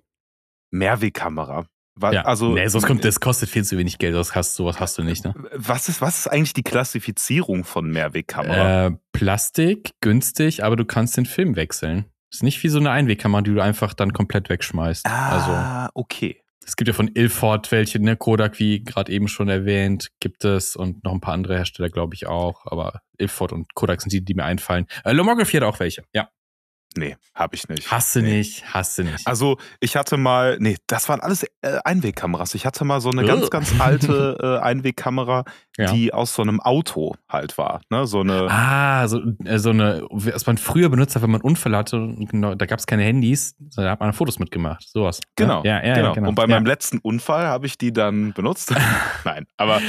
Mehrwegkamera. 0.70 1.66
Was, 1.98 2.14
ja. 2.14 2.22
Also, 2.22 2.52
nee, 2.52 2.66
sonst 2.69 2.87
kommt, 2.87 3.04
das 3.06 3.20
kostet 3.20 3.48
viel 3.48 3.64
zu 3.64 3.78
wenig 3.78 3.96
Geld, 3.98 4.14
das 4.14 4.34
hast, 4.34 4.54
sowas 4.54 4.81
hast 4.81 4.98
du 4.98 5.02
nicht, 5.02 5.25
ne? 5.25 5.34
Was 5.54 5.88
ist, 5.88 6.02
was 6.02 6.19
ist 6.19 6.26
eigentlich 6.26 6.52
die 6.52 6.62
Klassifizierung 6.62 7.64
von 7.64 7.90
Mehrwegkamera? 7.90 8.88
Äh, 8.88 8.93
Plastik, 9.12 9.93
günstig, 10.02 10.62
aber 10.62 10.76
du 10.76 10.84
kannst 10.84 11.16
den 11.16 11.25
Film 11.25 11.56
wechseln. 11.56 12.04
Ist 12.31 12.43
nicht 12.43 12.62
wie 12.62 12.69
so 12.69 12.78
eine 12.78 12.90
Einwegkamera, 12.90 13.40
die 13.40 13.54
du 13.54 13.62
einfach 13.62 13.94
dann 13.94 14.12
komplett 14.12 14.50
wegschmeißt. 14.50 15.06
Ah, 15.06 15.87
also, 15.87 15.90
okay. 15.94 16.43
Es 16.67 16.75
gibt 16.75 16.89
ja 16.89 16.95
von 16.95 17.09
Ilford 17.15 17.71
welche, 17.71 18.01
ne? 18.01 18.17
Kodak, 18.17 18.59
wie 18.59 18.83
gerade 18.83 19.13
eben 19.13 19.29
schon 19.29 19.49
erwähnt, 19.49 20.11
gibt 20.19 20.45
es 20.45 20.75
und 20.75 21.05
noch 21.05 21.13
ein 21.13 21.21
paar 21.21 21.35
andere 21.35 21.57
Hersteller, 21.57 21.91
glaube 21.91 22.15
ich 22.15 22.27
auch. 22.27 22.67
Aber 22.67 23.03
Ilford 23.19 23.53
und 23.53 23.75
Kodak 23.75 24.03
sind 24.03 24.13
die, 24.13 24.25
die 24.25 24.35
mir 24.35 24.45
einfallen. 24.45 24.87
Äh, 25.05 25.13
Lomography 25.13 25.59
hat 25.59 25.63
auch 25.63 25.79
welche, 25.79 26.03
ja. 26.13 26.29
Nee, 26.96 27.16
hab 27.34 27.52
ich 27.52 27.69
nicht. 27.69 27.90
Hast 27.90 28.16
du 28.16 28.22
nee. 28.22 28.38
nicht, 28.38 28.72
hast 28.72 28.96
du 28.96 29.04
nicht. 29.04 29.26
Also 29.26 29.58
ich 29.81 29.96
hatte 29.96 30.16
mal, 30.16 30.56
nee, 30.60 30.76
das 30.87 31.08
waren 31.08 31.20
alles 31.20 31.44
äh, 31.60 31.78
Einwegkameras. 31.84 32.54
Ich 32.54 32.64
hatte 32.64 32.84
mal 32.84 33.00
so 33.00 33.10
eine 33.10 33.22
oh. 33.22 33.26
ganz, 33.26 33.50
ganz 33.50 33.75
alte 33.78 34.38
äh, 34.40 34.64
Einwegkamera, 34.64 35.44
ja. 35.76 35.93
die 35.93 36.14
aus 36.14 36.34
so 36.34 36.43
einem 36.43 36.60
Auto 36.60 37.14
halt 37.28 37.58
war. 37.58 37.82
Ne? 37.90 38.06
So 38.06 38.20
eine. 38.20 38.48
Ah, 38.50 39.06
so, 39.08 39.20
äh, 39.44 39.58
so 39.58 39.70
eine, 39.70 40.06
was 40.10 40.46
man 40.46 40.56
früher 40.56 40.88
benutzt 40.88 41.14
hat, 41.14 41.22
wenn 41.22 41.31
man 41.31 41.43
Unfall 41.43 41.76
hatte, 41.76 42.14
genau, 42.31 42.54
da 42.54 42.64
gab 42.64 42.78
es 42.78 42.87
keine 42.87 43.02
Handys, 43.02 43.54
da 43.58 43.90
hat 43.90 44.00
man 44.00 44.14
Fotos 44.14 44.38
mitgemacht. 44.38 44.88
Sowas. 44.88 45.20
Ne? 45.20 45.26
Genau. 45.37 45.62
Ja, 45.64 45.84
ja, 45.84 45.94
genau. 45.94 46.14
genau. 46.14 46.28
Und 46.31 46.34
bei 46.34 46.46
meinem 46.46 46.64
letzten 46.64 46.98
Unfall 46.98 47.46
habe 47.46 47.66
ich 47.66 47.76
die 47.76 47.93
dann 47.93 48.32
benutzt. 48.32 48.75
Nein, 49.25 49.46
aber 49.56 49.81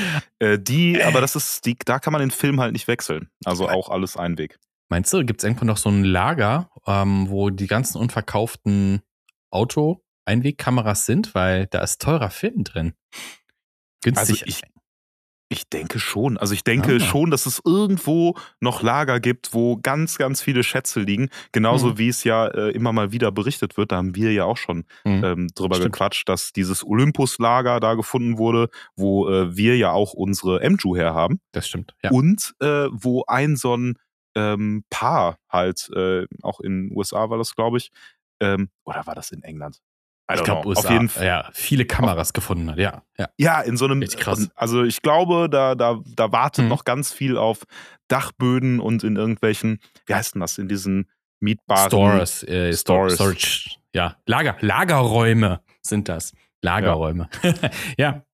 die, 0.41 1.01
aber 1.03 1.21
das 1.21 1.35
ist, 1.35 1.65
die, 1.65 1.75
da 1.85 1.99
kann 1.99 2.11
man 2.13 2.19
den 2.19 2.31
Film 2.31 2.59
halt 2.59 2.73
nicht 2.73 2.87
wechseln. 2.87 3.29
Also 3.45 3.69
auch 3.69 3.89
alles 3.89 4.17
Einweg. 4.17 4.59
Meinst 4.89 5.11
du, 5.13 5.25
gibt 5.25 5.41
es 5.41 5.43
irgendwann 5.43 5.67
noch 5.67 5.77
so 5.77 5.89
ein 5.89 6.03
Lager, 6.03 6.69
ähm, 6.85 7.29
wo 7.29 7.49
die 7.49 7.67
ganzen 7.67 7.97
unverkauften 7.97 9.01
Auto-Einwegkameras 9.51 11.05
sind? 11.05 11.35
Weil 11.35 11.67
da 11.67 11.79
ist 11.79 12.01
teurer 12.01 12.29
Film 12.29 12.63
drin. 12.63 12.93
Günstig. 14.01 14.29
Also 14.29 14.45
ich, 14.45 14.61
ich 15.49 15.69
denke 15.69 15.99
schon. 15.99 16.37
Also 16.37 16.53
ich 16.53 16.63
denke 16.63 16.95
ah. 16.95 16.99
schon, 16.99 17.31
dass 17.31 17.45
es 17.45 17.61
irgendwo 17.63 18.35
noch 18.59 18.81
Lager 18.81 19.19
gibt, 19.19 19.53
wo 19.53 19.77
ganz, 19.77 20.17
ganz 20.17 20.41
viele 20.41 20.63
Schätze 20.63 20.99
liegen. 20.99 21.29
Genauso 21.51 21.91
mhm. 21.91 21.97
wie 21.97 22.09
es 22.09 22.23
ja 22.23 22.47
äh, 22.47 22.71
immer 22.71 22.91
mal 22.91 23.11
wieder 23.11 23.31
berichtet 23.31 23.77
wird. 23.77 23.91
Da 23.91 23.97
haben 23.97 24.15
wir 24.15 24.33
ja 24.33 24.43
auch 24.43 24.57
schon 24.57 24.85
mhm. 25.05 25.23
ähm, 25.23 25.47
drüber 25.55 25.75
Stimmt. 25.75 25.93
gequatscht, 25.93 26.27
dass 26.27 26.51
dieses 26.51 26.85
Olympus-Lager 26.85 27.79
da 27.79 27.93
gefunden 27.93 28.37
wurde, 28.37 28.69
wo 28.95 29.29
äh, 29.29 29.55
wir 29.55 29.77
ja 29.77 29.91
auch 29.91 30.13
unsere 30.13 30.67
MJU 30.69 30.95
her 30.95 31.13
haben. 31.13 31.39
Das 31.53 31.67
stimmt. 31.67 31.95
Ja. 32.03 32.11
Und 32.11 32.53
äh, 32.59 32.87
wo 32.91 33.23
ein 33.27 33.55
so 33.55 33.75
ein 33.75 33.97
ähm, 34.37 34.83
Paar 34.89 35.37
halt, 35.49 35.89
äh, 35.95 36.25
auch 36.43 36.59
in 36.59 36.89
den 36.89 36.97
USA 36.97 37.29
war 37.29 37.37
das, 37.37 37.55
glaube 37.55 37.77
ich, 37.77 37.89
ähm, 38.39 38.69
oder 38.85 39.05
war 39.07 39.15
das 39.15 39.31
in 39.31 39.41
England? 39.43 39.79
Ich 40.33 40.43
glaube, 40.43 40.67
USA, 40.67 40.81
auf 40.81 40.89
jeden 40.91 41.07
Fall. 41.07 41.25
Ja, 41.25 41.49
viele 41.53 41.85
Kameras 41.85 42.29
auf, 42.29 42.33
gefunden 42.33 42.69
hat, 42.69 42.77
ja, 42.77 43.01
ja. 43.17 43.29
Ja, 43.37 43.61
in 43.61 43.77
so 43.77 43.85
einem. 43.85 44.01
Krass. 44.01 44.49
Also 44.55 44.83
ich 44.83 45.01
glaube, 45.01 45.49
da, 45.49 45.73
da, 45.73 46.01
da 46.05 46.31
wartet 46.33 46.65
mhm. 46.65 46.69
noch 46.69 46.83
ganz 46.83 47.13
viel 47.13 47.37
auf 47.37 47.63
Dachböden 48.09 48.81
und 48.81 49.05
in 49.05 49.15
irgendwelchen, 49.15 49.79
wie 50.05 50.13
heißt 50.13 50.35
denn 50.35 50.41
das, 50.41 50.57
in 50.57 50.67
diesen 50.67 51.09
mietbaren 51.39 51.87
Stores, 51.87 52.43
äh, 52.43 52.73
Stores. 52.73 53.15
Storage, 53.15 53.77
ja, 53.93 54.17
Lager, 54.25 54.57
Lagerräume 54.59 55.61
sind 55.81 56.09
das. 56.09 56.33
Lagerräume. 56.61 57.29
Ja, 57.97 58.13
ja 58.13 58.26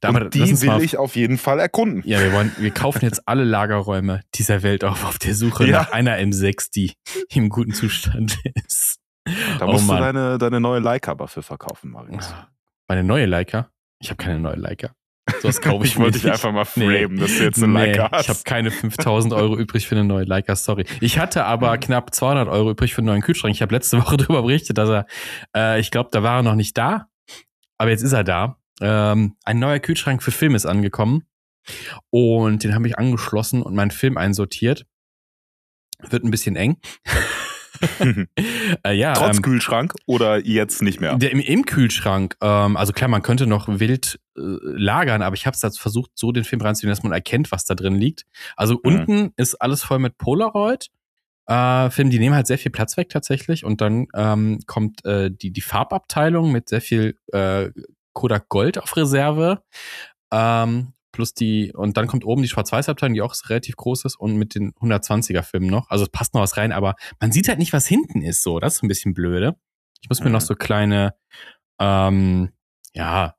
damit, 0.00 0.34
die 0.34 0.60
will 0.60 0.82
ich 0.82 0.96
auf 0.96 1.16
jeden 1.16 1.38
Fall 1.38 1.58
erkunden. 1.60 2.02
Ja, 2.04 2.20
wir 2.20 2.32
wollen, 2.32 2.52
wir 2.58 2.70
kaufen 2.70 3.04
jetzt 3.04 3.26
alle 3.26 3.44
Lagerräume 3.44 4.22
dieser 4.34 4.62
Welt 4.62 4.84
auf, 4.84 5.04
auf 5.04 5.18
der 5.18 5.34
Suche 5.34 5.66
ja. 5.66 5.78
nach 5.78 5.92
einer 5.92 6.16
M6, 6.16 6.70
die 6.74 6.92
im 7.30 7.48
guten 7.48 7.72
Zustand 7.72 8.38
ist. 8.66 8.98
Da 9.58 9.66
oh, 9.66 9.72
musst 9.72 9.86
Mann. 9.86 9.98
du 9.98 10.02
deine, 10.04 10.38
deine 10.38 10.60
neue 10.60 10.80
Leica 10.80 11.14
dafür 11.14 11.42
verkaufen, 11.42 11.90
Marius. 11.90 12.34
Meine 12.86 13.04
neue 13.04 13.26
Leica? 13.26 13.70
Ich 14.00 14.10
habe 14.10 14.16
keine 14.22 14.40
neue 14.40 14.56
Leica. 14.56 14.92
So 15.40 15.48
was 15.48 15.60
kaufe 15.60 15.84
ich 15.84 15.92
Ich 15.92 15.98
wollte 15.98 16.18
dich 16.18 16.30
einfach 16.30 16.52
mal 16.52 16.64
framen, 16.64 17.14
nee. 17.14 17.20
dass 17.20 17.36
du 17.36 17.44
jetzt 17.44 17.62
eine 17.62 17.72
nee, 17.72 17.92
Leica 17.92 18.10
hast. 18.10 18.22
Ich 18.22 18.28
habe 18.28 18.40
keine 18.44 18.70
5000 18.70 19.34
Euro 19.34 19.56
übrig 19.58 19.86
für 19.86 19.94
eine 19.94 20.04
neue 20.04 20.24
Leica, 20.24 20.56
sorry. 20.56 20.84
Ich 21.00 21.18
hatte 21.18 21.44
aber 21.44 21.74
mhm. 21.74 21.80
knapp 21.80 22.14
200 22.14 22.48
Euro 22.48 22.70
übrig 22.70 22.94
für 22.94 22.98
einen 22.98 23.08
neuen 23.08 23.22
Kühlschrank. 23.22 23.54
Ich 23.54 23.62
habe 23.62 23.74
letzte 23.74 23.98
Woche 24.02 24.16
darüber 24.16 24.42
berichtet, 24.42 24.78
dass 24.78 24.88
er, 24.88 25.06
äh, 25.56 25.80
ich 25.80 25.90
glaube, 25.90 26.10
da 26.12 26.22
war 26.22 26.38
er 26.38 26.42
noch 26.42 26.54
nicht 26.54 26.76
da. 26.76 27.08
Aber 27.78 27.90
jetzt 27.90 28.02
ist 28.02 28.12
er 28.12 28.24
da. 28.24 28.58
Ähm, 28.80 29.36
ein 29.44 29.58
neuer 29.58 29.78
Kühlschrank 29.78 30.22
für 30.22 30.30
Film 30.30 30.54
ist 30.54 30.66
angekommen. 30.66 31.24
Und 32.10 32.64
den 32.64 32.74
habe 32.74 32.86
ich 32.86 32.98
angeschlossen 32.98 33.62
und 33.62 33.74
meinen 33.74 33.90
Film 33.90 34.16
einsortiert. 34.16 34.86
Wird 36.08 36.24
ein 36.24 36.30
bisschen 36.30 36.56
eng. 36.56 36.78
äh, 38.84 38.92
ja, 38.92 39.14
Trotz 39.14 39.36
ähm, 39.36 39.42
Kühlschrank 39.42 39.94
oder 40.06 40.44
jetzt 40.44 40.82
nicht 40.82 41.00
mehr? 41.00 41.16
Der, 41.16 41.30
im, 41.30 41.40
Im 41.40 41.64
Kühlschrank. 41.64 42.36
Ähm, 42.40 42.76
also 42.76 42.92
klar, 42.92 43.08
man 43.08 43.22
könnte 43.22 43.46
noch 43.46 43.68
wild 43.68 44.20
äh, 44.36 44.40
lagern, 44.40 45.22
aber 45.22 45.34
ich 45.34 45.46
habe 45.46 45.56
es 45.60 45.78
versucht, 45.78 46.12
so 46.14 46.32
den 46.32 46.44
Film 46.44 46.60
reinzunehmen, 46.60 46.94
dass 46.94 47.02
man 47.02 47.12
erkennt, 47.12 47.52
was 47.52 47.64
da 47.64 47.74
drin 47.74 47.94
liegt. 47.94 48.24
Also 48.56 48.74
mhm. 48.74 48.80
unten 48.82 49.32
ist 49.36 49.54
alles 49.56 49.82
voll 49.82 49.98
mit 49.98 50.18
Polaroid. 50.18 50.88
Äh, 51.46 51.90
Film, 51.90 52.10
die 52.10 52.18
nehmen 52.18 52.34
halt 52.34 52.46
sehr 52.46 52.58
viel 52.58 52.70
Platz 52.70 52.96
weg 52.96 53.08
tatsächlich 53.08 53.64
und 53.64 53.80
dann 53.80 54.06
ähm, 54.14 54.60
kommt 54.66 55.04
äh, 55.04 55.30
die, 55.30 55.50
die 55.50 55.60
Farbabteilung 55.60 56.52
mit 56.52 56.68
sehr 56.68 56.82
viel 56.82 57.16
äh, 57.32 57.70
Kodak 58.18 58.48
Gold 58.48 58.78
auf 58.78 58.96
Reserve. 58.96 59.62
Ähm, 60.32 60.92
plus 61.12 61.34
die, 61.34 61.72
und 61.72 61.96
dann 61.96 62.08
kommt 62.08 62.24
oben 62.24 62.42
die 62.42 62.48
Schwarz-Weiß-Abteilung, 62.48 63.14
die 63.14 63.22
auch 63.22 63.32
relativ 63.48 63.76
groß 63.76 64.06
ist 64.06 64.16
und 64.18 64.36
mit 64.36 64.56
den 64.56 64.72
120er-Filmen 64.72 65.70
noch. 65.70 65.88
Also 65.88 66.04
es 66.04 66.10
passt 66.10 66.34
noch 66.34 66.40
was 66.40 66.56
rein, 66.56 66.72
aber 66.72 66.96
man 67.20 67.30
sieht 67.30 67.46
halt 67.46 67.60
nicht, 67.60 67.72
was 67.72 67.86
hinten 67.86 68.22
ist 68.22 68.42
so. 68.42 68.58
Das 68.58 68.74
ist 68.74 68.82
ein 68.82 68.88
bisschen 68.88 69.14
blöde. 69.14 69.54
Ich 70.00 70.08
muss 70.08 70.18
mir 70.18 70.26
mhm. 70.26 70.32
noch 70.32 70.40
so 70.40 70.56
kleine, 70.56 71.14
ähm, 71.78 72.50
ja, 72.92 73.36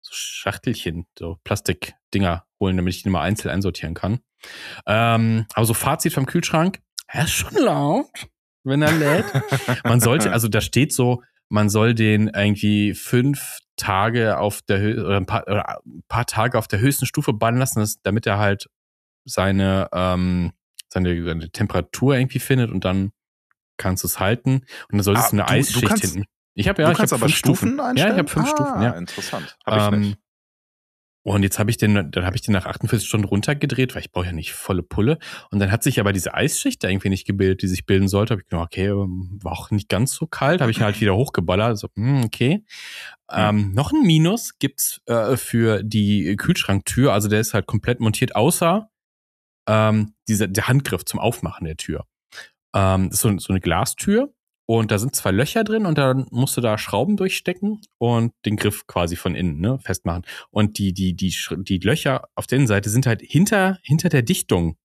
so 0.00 0.12
Schachtelchen, 0.14 1.08
so 1.18 1.38
Plastikdinger 1.42 2.44
holen, 2.60 2.76
damit 2.76 2.94
ich 2.94 3.02
die 3.02 3.10
mal 3.10 3.22
einzeln 3.22 3.50
einsortieren 3.50 3.94
kann. 3.94 4.20
Ähm, 4.86 5.46
aber 5.54 5.66
so 5.66 5.74
Fazit 5.74 6.12
vom 6.12 6.26
Kühlschrank, 6.26 6.80
er 7.08 7.24
ist 7.24 7.32
schon 7.32 7.54
laut, 7.54 8.28
wenn 8.62 8.80
er 8.80 8.92
lädt. 8.92 9.26
man 9.82 9.98
sollte, 9.98 10.30
also 10.30 10.46
da 10.46 10.60
steht 10.60 10.92
so, 10.92 11.20
man 11.48 11.68
soll 11.68 11.94
den 11.94 12.28
irgendwie 12.28 12.94
fünf 12.94 13.58
Tage 13.76 14.38
auf 14.38 14.62
der 14.62 14.98
oder 14.98 15.16
ein 15.16 15.26
paar, 15.26 15.46
oder 15.46 15.68
ein 15.86 16.02
paar 16.08 16.26
Tage 16.26 16.58
auf 16.58 16.68
der 16.68 16.80
höchsten 16.80 17.06
Stufe 17.06 17.32
bannen 17.32 17.58
lassen, 17.58 17.86
damit 18.02 18.26
er 18.26 18.38
halt 18.38 18.68
seine, 19.24 19.88
ähm, 19.92 20.52
seine, 20.88 21.24
seine 21.24 21.50
Temperatur 21.50 22.16
irgendwie 22.16 22.38
findet 22.40 22.70
und 22.70 22.84
dann 22.84 23.12
kannst 23.76 24.02
du 24.02 24.08
es 24.08 24.18
halten. 24.18 24.64
Und 24.90 24.92
dann 24.92 25.02
solltest 25.02 25.28
ah, 25.28 25.30
du 25.30 25.36
eine 25.36 25.46
du, 25.46 25.52
Eisschicht 25.52 25.82
du 25.82 25.88
kannst, 25.88 26.04
hinten. 26.04 26.24
Ich 26.54 26.68
habe 26.68 26.82
ja, 26.82 26.90
ich 26.90 26.98
habe 26.98 27.18
fünf 27.18 27.36
Stufen. 27.36 27.74
Stufen 27.74 27.96
ja, 27.96 28.08
ich 28.08 28.18
habe 28.18 28.28
fünf 28.28 28.46
ah, 28.46 28.50
Stufen. 28.50 28.82
Ja, 28.82 28.90
interessant. 28.90 29.56
Habe 29.64 29.76
ich 29.76 29.86
ähm, 29.86 30.00
nicht. 30.00 30.18
Und 31.34 31.42
jetzt 31.42 31.58
habe 31.58 31.70
ich 31.70 31.76
den, 31.76 32.10
dann 32.10 32.24
habe 32.24 32.36
ich 32.36 32.42
den 32.42 32.52
nach 32.52 32.64
48 32.64 33.06
Stunden 33.06 33.26
runtergedreht, 33.26 33.94
weil 33.94 34.00
ich 34.00 34.12
brauche 34.12 34.26
ja 34.26 34.32
nicht 34.32 34.52
volle 34.52 34.82
Pulle. 34.82 35.18
Und 35.50 35.58
dann 35.58 35.70
hat 35.70 35.82
sich 35.82 36.00
aber 36.00 36.12
diese 36.12 36.32
Eisschicht 36.32 36.84
irgendwie 36.84 37.10
nicht 37.10 37.26
gebildet, 37.26 37.60
die 37.62 37.68
sich 37.68 37.84
bilden 37.84 38.08
sollte. 38.08 38.32
Habe 38.32 38.40
ich 38.40 38.48
gedacht, 38.48 38.66
okay, 38.66 38.86
ähm, 38.86 39.38
war 39.42 39.52
auch 39.52 39.70
nicht 39.70 39.90
ganz 39.90 40.14
so 40.14 40.26
kalt. 40.26 40.60
Habe 40.60 40.70
ich 40.70 40.80
halt 40.80 41.00
wieder 41.00 41.14
hochgeballert. 41.14 41.76
So, 41.76 41.88
hm, 41.96 42.24
okay. 42.24 42.64
Ähm, 43.30 43.72
noch 43.74 43.92
ein 43.92 44.02
Minus 44.02 44.58
gibt's 44.58 45.02
äh, 45.04 45.36
für 45.36 45.82
die 45.82 46.34
Kühlschranktür. 46.36 47.12
Also 47.12 47.28
der 47.28 47.40
ist 47.40 47.52
halt 47.52 47.66
komplett 47.66 48.00
montiert, 48.00 48.34
außer 48.34 48.88
ähm, 49.68 50.14
dieser, 50.28 50.48
der 50.48 50.66
Handgriff 50.66 51.04
zum 51.04 51.20
Aufmachen 51.20 51.66
der 51.66 51.76
Tür. 51.76 52.06
Ähm, 52.74 53.10
das 53.10 53.18
ist 53.18 53.20
so, 53.20 53.38
so 53.38 53.52
eine 53.52 53.60
Glastür 53.60 54.32
und 54.70 54.90
da 54.90 54.98
sind 54.98 55.16
zwei 55.16 55.30
Löcher 55.30 55.64
drin 55.64 55.86
und 55.86 55.96
dann 55.96 56.26
musst 56.30 56.58
du 56.58 56.60
da 56.60 56.76
Schrauben 56.76 57.16
durchstecken 57.16 57.80
und 57.96 58.34
den 58.44 58.56
Griff 58.56 58.86
quasi 58.86 59.16
von 59.16 59.34
innen 59.34 59.60
ne, 59.60 59.78
festmachen. 59.78 60.26
Und 60.50 60.76
die, 60.76 60.92
die, 60.92 61.16
die, 61.16 61.34
die 61.56 61.78
Löcher 61.78 62.28
auf 62.34 62.46
der 62.46 62.56
Innenseite 62.56 62.90
sind 62.90 63.06
halt 63.06 63.22
hinter, 63.22 63.78
hinter 63.82 64.10
der 64.10 64.20
Dichtung. 64.20 64.76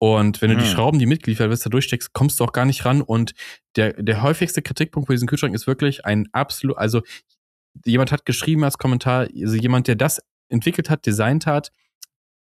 Und 0.00 0.42
wenn 0.42 0.50
du 0.50 0.56
hm. 0.56 0.64
die 0.64 0.68
Schrauben, 0.68 0.98
die 0.98 1.06
mitgeliefert 1.06 1.48
wirst, 1.48 1.64
da 1.64 1.70
durchsteckst, 1.70 2.12
kommst 2.12 2.40
du 2.40 2.44
auch 2.44 2.52
gar 2.52 2.64
nicht 2.64 2.84
ran. 2.84 3.02
Und 3.02 3.34
der, 3.76 3.92
der 4.02 4.22
häufigste 4.22 4.62
Kritikpunkt 4.62 5.06
für 5.06 5.14
diesen 5.14 5.28
Kühlschrank 5.28 5.54
ist 5.54 5.68
wirklich 5.68 6.04
ein 6.04 6.26
absolut, 6.32 6.76
also 6.76 7.02
jemand 7.84 8.10
hat 8.10 8.26
geschrieben 8.26 8.64
als 8.64 8.78
Kommentar, 8.78 9.28
also 9.32 9.54
jemand, 9.54 9.86
der 9.86 9.94
das 9.94 10.20
entwickelt 10.48 10.90
hat, 10.90 11.06
designt 11.06 11.46
hat, 11.46 11.70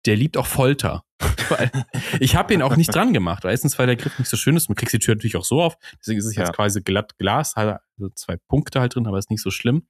der 0.08 0.16
liebt 0.16 0.38
auch 0.38 0.46
Folter. 0.46 1.04
ich 2.20 2.34
habe 2.34 2.54
ihn 2.54 2.62
auch 2.62 2.76
nicht 2.76 2.94
dran 2.94 3.12
gemacht. 3.12 3.44
Erstens, 3.44 3.78
weil 3.78 3.86
der 3.86 3.96
Griff 3.96 4.18
nicht 4.18 4.28
so 4.28 4.38
schön 4.38 4.56
ist. 4.56 4.70
Man 4.70 4.76
kriegt 4.76 4.90
die 4.90 4.98
Tür 4.98 5.14
natürlich 5.14 5.36
auch 5.36 5.44
so 5.44 5.60
auf. 5.60 5.76
Deswegen 6.00 6.18
ist 6.18 6.24
es 6.24 6.34
ja. 6.34 6.44
jetzt 6.44 6.54
quasi 6.54 6.80
glatt 6.80 7.18
Glas, 7.18 7.54
also 7.56 8.08
zwei 8.14 8.38
Punkte 8.48 8.80
halt 8.80 8.94
drin, 8.94 9.06
aber 9.06 9.18
ist 9.18 9.30
nicht 9.30 9.42
so 9.42 9.50
schlimm. 9.50 9.86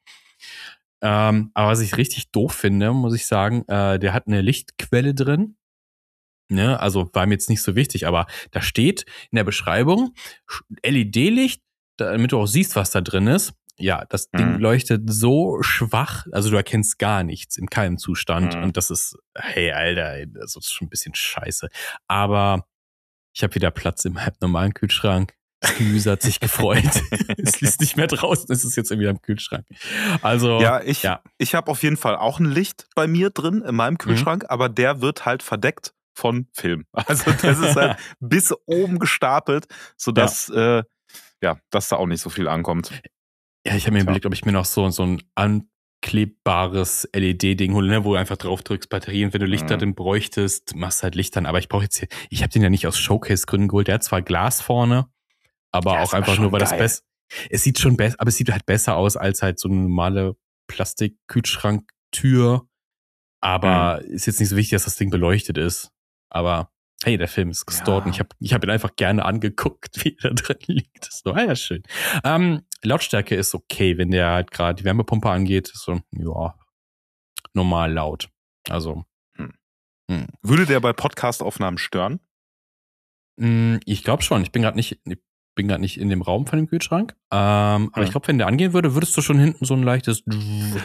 Ähm, 1.02 1.52
aber 1.54 1.70
was 1.70 1.80
ich 1.80 1.96
richtig 1.96 2.32
doof 2.32 2.52
finde, 2.52 2.92
muss 2.92 3.14
ich 3.14 3.26
sagen, 3.26 3.62
äh, 3.68 4.00
der 4.00 4.12
hat 4.12 4.26
eine 4.26 4.40
Lichtquelle 4.40 5.14
drin. 5.14 5.56
Ne, 6.50 6.80
also 6.80 7.10
war 7.12 7.26
mir 7.26 7.34
jetzt 7.34 7.50
nicht 7.50 7.62
so 7.62 7.76
wichtig, 7.76 8.06
aber 8.06 8.26
da 8.50 8.60
steht 8.60 9.04
in 9.30 9.36
der 9.36 9.44
Beschreibung 9.44 10.14
LED-Licht, 10.82 11.62
damit 11.98 12.32
du 12.32 12.40
auch 12.40 12.46
siehst, 12.46 12.74
was 12.74 12.90
da 12.90 13.02
drin 13.02 13.28
ist 13.28 13.52
ja, 13.78 14.04
das 14.06 14.30
Ding 14.30 14.54
mhm. 14.54 14.60
leuchtet 14.60 15.02
so 15.06 15.62
schwach, 15.62 16.26
also 16.32 16.50
du 16.50 16.56
erkennst 16.56 16.98
gar 16.98 17.22
nichts 17.22 17.56
in 17.56 17.68
keinem 17.68 17.98
Zustand. 17.98 18.56
Mhm. 18.56 18.64
Und 18.64 18.76
das 18.76 18.90
ist, 18.90 19.16
hey, 19.36 19.72
Alter, 19.72 20.26
das 20.26 20.56
ist 20.56 20.72
schon 20.72 20.86
ein 20.86 20.90
bisschen 20.90 21.14
scheiße. 21.14 21.68
Aber 22.08 22.66
ich 23.32 23.42
habe 23.42 23.54
wieder 23.54 23.70
Platz 23.70 24.04
im 24.04 24.18
normalen 24.40 24.74
Kühlschrank. 24.74 25.34
Gemüse 25.76 26.12
hat 26.12 26.22
sich 26.22 26.38
gefreut. 26.38 26.84
es 27.36 27.60
liest 27.60 27.80
nicht 27.80 27.96
mehr 27.96 28.06
draußen, 28.06 28.46
es 28.52 28.64
ist 28.64 28.76
jetzt 28.76 28.90
irgendwie 28.90 29.08
am 29.08 29.20
Kühlschrank. 29.20 29.66
Also. 30.22 30.60
Ja, 30.60 30.80
ich, 30.82 31.02
ja. 31.02 31.20
ich 31.36 31.54
habe 31.54 31.70
auf 31.70 31.82
jeden 31.82 31.96
Fall 31.96 32.16
auch 32.16 32.38
ein 32.38 32.46
Licht 32.46 32.86
bei 32.94 33.06
mir 33.06 33.30
drin 33.30 33.62
in 33.62 33.74
meinem 33.74 33.94
mhm. 33.94 33.98
Kühlschrank, 33.98 34.44
mhm. 34.44 34.50
aber 34.50 34.68
der 34.68 35.00
wird 35.00 35.26
halt 35.26 35.42
verdeckt 35.42 35.94
von 36.14 36.48
Film. 36.52 36.84
Also 36.92 37.30
das 37.30 37.58
ist 37.58 37.76
halt 37.76 37.98
bis 38.20 38.54
oben 38.66 38.98
gestapelt, 38.98 39.66
sodass 39.96 40.48
ja. 40.48 40.78
Äh, 40.78 40.82
ja, 41.42 41.58
dass 41.70 41.88
da 41.88 41.96
auch 41.96 42.06
nicht 42.06 42.20
so 42.20 42.30
viel 42.30 42.48
ankommt. 42.48 42.90
Ja, 43.68 43.76
ich 43.76 43.84
habe 43.84 43.94
mir 43.96 44.02
überlegt, 44.02 44.24
ob 44.24 44.32
ich 44.32 44.46
mir 44.46 44.52
noch 44.52 44.64
so, 44.64 44.88
so 44.88 45.02
ein 45.02 45.22
anklebbares 45.34 47.06
LED-Ding 47.14 47.74
hole, 47.74 47.86
ne, 47.86 48.02
wo 48.02 48.12
du 48.12 48.16
einfach 48.16 48.38
drauf 48.38 48.62
drückst, 48.62 48.88
Batterien, 48.88 49.34
wenn 49.34 49.40
du 49.40 49.46
Lichter 49.46 49.74
mhm. 49.74 49.80
drin 49.80 49.94
bräuchtest, 49.94 50.74
machst 50.74 51.02
halt 51.02 51.14
Licht 51.14 51.36
an. 51.36 51.44
Aber 51.44 51.58
ich 51.58 51.68
brauche 51.68 51.82
jetzt 51.82 51.98
hier, 51.98 52.08
ich 52.30 52.42
habe 52.42 52.50
den 52.50 52.62
ja 52.62 52.70
nicht 52.70 52.86
aus 52.86 52.98
Showcase-Gründen 52.98 53.68
geholt. 53.68 53.88
Der 53.88 53.96
hat 53.96 54.04
zwar 54.04 54.22
Glas 54.22 54.62
vorne, 54.62 55.10
aber 55.70 55.94
ja, 55.94 56.02
auch 56.02 56.14
einfach 56.14 56.38
nur, 56.38 56.50
weil 56.50 56.60
geil. 56.60 56.70
das 56.70 56.78
besser. 56.78 57.02
Es 57.50 57.62
sieht 57.62 57.78
schon 57.78 57.98
besser, 57.98 58.16
aber 58.18 58.28
es 58.28 58.36
sieht 58.36 58.50
halt 58.50 58.64
besser 58.64 58.96
aus 58.96 59.18
als 59.18 59.42
halt 59.42 59.58
so 59.60 59.68
eine 59.68 59.76
normale 59.82 60.34
Plastik-Kühlschrank-Tür. 60.68 62.66
Aber 63.42 64.00
mhm. 64.02 64.14
ist 64.14 64.26
jetzt 64.26 64.40
nicht 64.40 64.48
so 64.48 64.56
wichtig, 64.56 64.70
dass 64.76 64.84
das 64.84 64.96
Ding 64.96 65.10
beleuchtet 65.10 65.58
ist. 65.58 65.90
Aber 66.30 66.72
hey, 67.04 67.16
der 67.16 67.28
Film 67.28 67.50
ist 67.50 67.66
gestorben. 67.66 68.08
Ja. 68.08 68.14
Ich 68.14 68.20
habe 68.20 68.28
ich 68.40 68.54
hab 68.54 68.64
ihn 68.64 68.70
einfach 68.70 68.96
gerne 68.96 69.24
angeguckt, 69.24 69.96
wie 70.04 70.16
er 70.22 70.34
drin 70.34 70.58
liegt. 70.66 71.12
So, 71.12 71.32
ah 71.32 71.44
ja, 71.44 71.56
schön. 71.56 71.82
Ähm, 72.24 72.62
Lautstärke 72.82 73.34
ist 73.34 73.54
okay, 73.54 73.98
wenn 73.98 74.10
der 74.10 74.30
halt 74.30 74.50
gerade 74.50 74.76
die 74.76 74.84
Wärmepumpe 74.84 75.30
angeht. 75.30 75.70
So, 75.72 76.00
ja, 76.12 76.54
normal 77.54 77.92
laut. 77.92 78.28
Also. 78.68 79.04
Hm. 79.36 79.52
Hm. 80.10 80.26
Würde 80.42 80.66
der 80.66 80.80
bei 80.80 80.92
Podcast-Aufnahmen 80.92 81.78
stören? 81.78 82.20
Hm, 83.38 83.80
ich 83.84 84.02
glaube 84.02 84.22
schon. 84.22 84.42
Ich 84.42 84.52
bin 84.52 84.62
gerade 84.62 84.76
nicht, 84.76 85.00
ich 85.04 85.18
bin 85.54 85.68
gerade 85.68 85.80
nicht 85.80 85.98
in 85.98 86.08
dem 86.08 86.22
Raum 86.22 86.46
von 86.46 86.58
dem 86.58 86.68
Kühlschrank. 86.68 87.14
Ähm, 87.32 87.90
aber 87.92 88.02
ich 88.02 88.10
glaube, 88.10 88.28
wenn 88.28 88.38
der 88.38 88.46
angehen 88.46 88.72
würde, 88.72 88.94
würdest 88.94 89.16
du 89.16 89.22
schon 89.22 89.38
hinten 89.38 89.64
so 89.64 89.74
ein 89.74 89.82
leichtes 89.82 90.24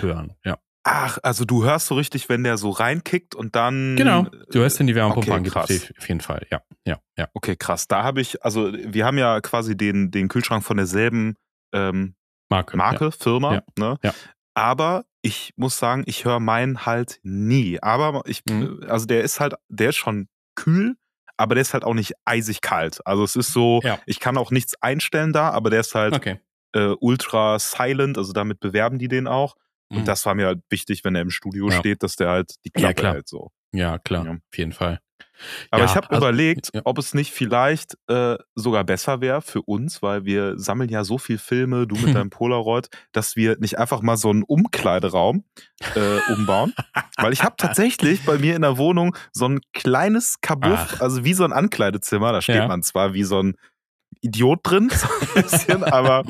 hören. 0.02 0.36
Ja. 0.44 0.58
Ach, 0.86 1.18
also 1.24 1.46
du 1.46 1.64
hörst 1.64 1.88
so 1.88 1.96
richtig, 1.96 2.28
wenn 2.28 2.44
der 2.44 2.58
so 2.58 2.70
reinkickt 2.70 3.36
und 3.36 3.56
dann. 3.56 3.96
Genau, 3.96 4.24
du 4.52 4.60
hörst, 4.60 4.80
wenn 4.80 4.88
die 4.88 4.96
Wärmepumpe 4.96 5.30
okay, 5.30 5.38
angeht. 5.38 5.54
Krass. 5.54 5.94
Auf 5.98 6.08
jeden 6.08 6.20
Fall, 6.20 6.46
ja. 6.52 6.62
ja, 6.86 7.00
ja. 7.18 7.30
Okay, 7.34 7.56
krass. 7.56 7.88
Da 7.88 8.04
habe 8.04 8.20
ich, 8.20 8.44
also 8.44 8.72
wir 8.74 9.06
haben 9.06 9.18
ja 9.18 9.40
quasi 9.40 9.78
den, 9.78 10.12
den 10.12 10.28
Kühlschrank 10.28 10.64
von 10.64 10.76
derselben 10.76 11.36
ähm, 11.74 12.16
Marke, 12.50 12.76
Marke 12.76 13.06
ja. 13.06 13.12
Firma. 13.12 13.54
Ja. 13.54 13.64
Ne? 13.80 13.98
ja. 14.04 14.14
Aber 14.56 15.06
ich 15.22 15.54
muss 15.56 15.80
sagen, 15.80 16.04
ich 16.06 16.26
höre 16.26 16.42
meinen 16.42 16.86
halt 16.86 17.20
nie. 17.24 17.82
Aber 17.82 18.22
ich, 18.26 18.44
mhm. 18.48 18.84
also 18.88 19.06
der 19.06 19.24
ist 19.24 19.40
halt, 19.40 19.56
der 19.70 19.90
ist 19.90 19.96
schon 19.96 20.28
kühl, 20.56 20.96
aber 21.38 21.56
der 21.56 21.62
ist 21.62 21.74
halt 21.74 21.86
auch 21.86 21.94
nicht 21.94 22.14
eisig 22.26 22.62
kalt. 22.62 23.00
Also 23.06 23.24
es 23.24 23.36
ist 23.36 23.54
so, 23.54 23.80
ja. 23.84 24.00
ich 24.06 24.20
kann 24.20 24.38
auch 24.38 24.52
nichts 24.52 24.76
einstellen 24.82 25.34
da, 25.34 25.50
aber 25.50 25.70
der 25.70 25.80
ist 25.80 25.96
halt 25.96 26.14
okay. 26.14 26.40
äh, 26.74 26.94
ultra 27.00 27.58
silent, 27.58 28.18
also 28.18 28.34
damit 28.34 28.60
bewerben 28.60 29.00
die 29.00 29.08
den 29.08 29.28
auch. 29.28 29.56
Und 29.90 30.02
mhm. 30.02 30.06
das 30.06 30.26
war 30.26 30.36
mir 30.36 30.48
halt 30.48 30.62
wichtig, 30.70 31.04
wenn 31.04 31.16
er 31.16 31.22
im 31.22 31.30
Studio 31.30 31.70
ja. 31.70 31.80
steht, 31.80 32.04
dass 32.04 32.16
der 32.16 32.30
halt 32.30 32.56
die 32.66 32.72
Klappe 32.72 33.04
ja, 33.04 33.14
hält 33.14 33.28
so. 33.28 33.52
Ja, 33.74 33.98
klar, 34.00 34.26
ja. 34.26 34.32
auf 34.32 34.58
jeden 34.58 34.72
Fall. 34.72 35.00
Aber 35.72 35.84
ja, 35.84 35.90
ich 35.90 35.96
habe 35.96 36.10
also, 36.10 36.22
überlegt, 36.22 36.72
ob 36.84 36.98
es 36.98 37.14
nicht 37.14 37.32
vielleicht 37.32 37.98
äh, 38.08 38.38
sogar 38.56 38.84
besser 38.84 39.22
wäre 39.22 39.42
für 39.42 39.62
uns, 39.62 40.02
weil 40.02 40.26
wir 40.26 40.58
sammeln 40.58 40.90
ja 40.90 41.04
so 41.04 41.18
viel 41.18 41.38
Filme, 41.38 41.88
du 41.88 41.96
mit 41.96 42.16
deinem 42.16 42.30
Polaroid, 42.30 42.90
dass 43.12 43.36
wir 43.36 43.58
nicht 43.60 43.78
einfach 43.78 44.02
mal 44.02 44.18
so 44.18 44.30
einen 44.30 44.44
Umkleideraum 44.44 45.44
äh, 45.96 46.34
umbauen. 46.34 46.74
weil 47.18 47.34
ich 47.34 47.44
habe 47.44 47.56
tatsächlich 47.58 48.24
bei 48.26 48.38
mir 48.38 48.56
in 48.56 48.62
der 48.62 48.78
Wohnung 48.78 49.16
so 49.32 49.48
ein 49.48 49.60
kleines 49.74 50.40
Kabuff, 50.42 50.96
Ach. 50.96 51.02
also 51.02 51.24
wie 51.26 51.34
so 51.34 51.44
ein 51.44 51.54
Ankleidezimmer. 51.54 52.32
Da 52.32 52.42
steht 52.42 52.68
man 52.68 52.84
zwar 52.84 53.14
wie 53.14 53.24
so 53.24 53.42
ein 53.42 53.56
Idiot 54.22 54.60
drin, 54.64 54.90
so 54.94 55.08
ein 55.08 55.44
bisschen, 55.44 55.84
aber 55.84 56.24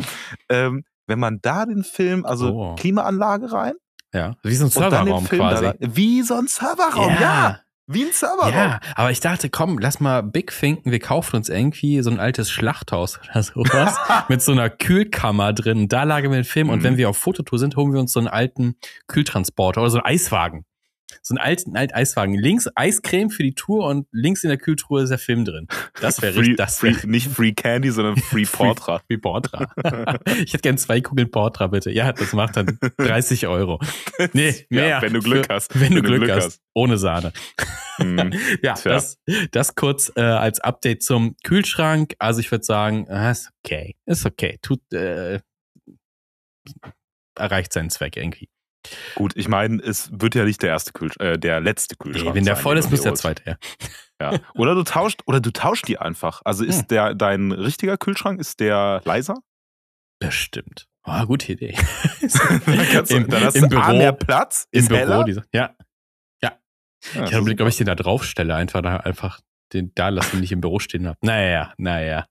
ähm, 0.49 0.83
wenn 1.07 1.19
man 1.19 1.39
da 1.41 1.65
den 1.65 1.83
Film, 1.83 2.25
also 2.25 2.53
oh. 2.53 2.75
Klimaanlage 2.75 3.51
rein. 3.51 3.73
Ja, 4.13 4.35
wie 4.43 4.55
so 4.55 4.65
ein 4.65 4.69
Serverraum 4.69 5.27
quasi. 5.27 5.63
Da, 5.63 5.73
wie 5.79 6.21
so 6.21 6.35
ein 6.35 6.47
Serverraum, 6.47 7.13
ja. 7.13 7.21
ja. 7.21 7.59
Wie 7.85 8.05
ein 8.05 8.13
Serverraum. 8.13 8.53
Ja, 8.53 8.79
aber 8.95 9.11
ich 9.11 9.19
dachte, 9.19 9.49
komm, 9.49 9.77
lass 9.77 9.99
mal 9.99 10.21
Big 10.21 10.53
Finken, 10.53 10.91
wir 10.91 10.99
kaufen 10.99 11.35
uns 11.35 11.49
irgendwie 11.49 12.01
so 12.01 12.11
ein 12.11 12.19
altes 12.19 12.49
Schlachthaus 12.49 13.19
oder 13.29 13.43
sowas 13.43 13.97
mit 14.29 14.41
so 14.41 14.53
einer 14.53 14.69
Kühlkammer 14.69 15.51
drin. 15.51 15.89
Da 15.89 16.03
lagen 16.03 16.31
wir 16.31 16.39
den 16.39 16.45
Film 16.45 16.67
mhm. 16.67 16.73
und 16.73 16.83
wenn 16.83 16.95
wir 16.95 17.09
auf 17.09 17.17
Fototour 17.17 17.59
sind, 17.59 17.75
holen 17.75 17.91
wir 17.91 17.99
uns 17.99 18.13
so 18.13 18.19
einen 18.19 18.29
alten 18.29 18.75
Kühltransporter 19.07 19.81
oder 19.81 19.89
so 19.89 19.97
einen 19.97 20.05
Eiswagen. 20.05 20.65
So 21.21 21.35
einen 21.35 21.43
alten 21.43 21.75
alt 21.75 21.93
Eiswagen. 21.95 22.35
Links 22.35 22.67
Eiscreme 22.75 23.29
für 23.29 23.43
die 23.43 23.55
Tour 23.55 23.85
und 23.87 24.07
links 24.11 24.43
in 24.43 24.49
der 24.49 24.57
Kühltruhe 24.57 25.03
ist 25.03 25.09
der 25.09 25.17
Film 25.17 25.45
drin. 25.45 25.67
Das 26.01 26.21
wäre 26.21 26.35
richtig. 26.37 26.57
Das 26.57 26.81
wär, 26.83 26.93
free, 26.93 27.07
nicht 27.07 27.29
Free 27.29 27.53
Candy, 27.53 27.91
sondern 27.91 28.17
Free 28.17 28.45
Portra. 28.45 28.99
free, 28.99 29.15
free 29.15 29.17
Portra. 29.17 29.67
ich 30.43 30.53
hätte 30.53 30.59
gern 30.59 30.77
zwei 30.77 31.01
Kugeln 31.01 31.31
Portra, 31.31 31.67
bitte. 31.67 31.91
Ja, 31.91 32.13
das 32.13 32.33
macht 32.33 32.57
dann 32.57 32.77
30 32.97 33.47
Euro. 33.47 33.79
Nee, 34.33 34.65
mehr. 34.69 34.87
Ja, 34.87 35.01
wenn 35.01 35.13
du 35.13 35.21
Glück 35.21 35.45
für, 35.45 35.53
hast. 35.53 35.73
Wenn, 35.73 35.89
wenn 35.89 35.95
du 35.95 36.01
Glück, 36.01 36.19
Glück 36.23 36.31
hast. 36.31 36.45
hast. 36.45 36.61
Ohne 36.73 36.97
Sahne. 36.97 37.33
Mm, 37.99 38.31
ja, 38.63 38.75
das, 38.83 39.19
das 39.51 39.75
kurz 39.75 40.11
äh, 40.15 40.21
als 40.21 40.59
Update 40.59 41.03
zum 41.03 41.35
Kühlschrank. 41.43 42.15
Also 42.19 42.39
ich 42.39 42.51
würde 42.51 42.63
sagen, 42.65 43.05
äh, 43.07 43.31
ist 43.31 43.51
okay. 43.63 43.95
Ist 44.05 44.25
okay. 44.25 44.57
Tut, 44.61 44.81
äh, 44.93 45.39
erreicht 47.35 47.73
seinen 47.73 47.89
Zweck 47.89 48.17
irgendwie. 48.17 48.49
Gut, 49.15 49.33
ich 49.35 49.47
meine, 49.47 49.81
es 49.81 50.09
wird 50.11 50.35
ja 50.35 50.43
nicht 50.43 50.61
der 50.61 50.69
erste 50.69 50.91
Kühl 50.91 51.11
äh, 51.19 51.37
der 51.37 51.61
letzte 51.61 51.95
Kühlschrank. 51.95 52.29
Nee, 52.29 52.35
wenn 52.35 52.45
der 52.45 52.55
voll 52.55 52.77
ist, 52.77 52.91
muss 52.91 53.01
der 53.01 53.15
zweite, 53.15 53.43
ja. 53.45 53.57
ja. 54.21 54.39
Oder 54.55 54.75
du 54.75 54.83
tauscht, 54.83 55.21
oder 55.25 55.39
du 55.39 55.51
tauscht 55.51 55.87
die 55.87 55.97
einfach. 55.97 56.41
Also 56.43 56.63
ist 56.63 56.81
hm. 56.81 56.87
der 56.89 57.15
dein 57.15 57.51
richtiger 57.51 57.97
Kühlschrank, 57.97 58.39
ist 58.39 58.59
der 58.59 59.01
leiser? 59.05 59.35
Bestimmt. 60.19 60.87
Oh, 61.05 61.25
gute 61.25 61.51
Idee. 61.53 61.75
dann, 62.21 63.05
Im, 63.07 63.29
dann 63.29 63.43
hast 63.43 63.55
im 63.55 63.69
du 63.69 63.69
Büro, 63.69 63.93
mehr 63.93 64.13
Platz, 64.13 64.67
im 64.71 64.87
Büro 64.87 65.23
Diese, 65.23 65.43
ja. 65.53 65.75
Ja. 66.41 66.57
ja 67.13 67.23
ich 67.25 67.33
habe 67.33 67.39
überlegt, 67.39 67.61
ob 67.61 67.67
ich 67.67 67.77
den 67.77 67.87
da 67.87 67.95
draufstelle, 67.95 68.55
einfach 68.55 68.81
da, 68.81 68.97
einfach 68.97 69.39
den 69.73 69.91
da 69.95 70.09
lassen, 70.09 70.39
nicht 70.39 70.51
im 70.51 70.61
Büro 70.61 70.79
stehen 70.79 71.07
habe. 71.07 71.17
Naja, 71.21 71.73
naja. 71.77 72.27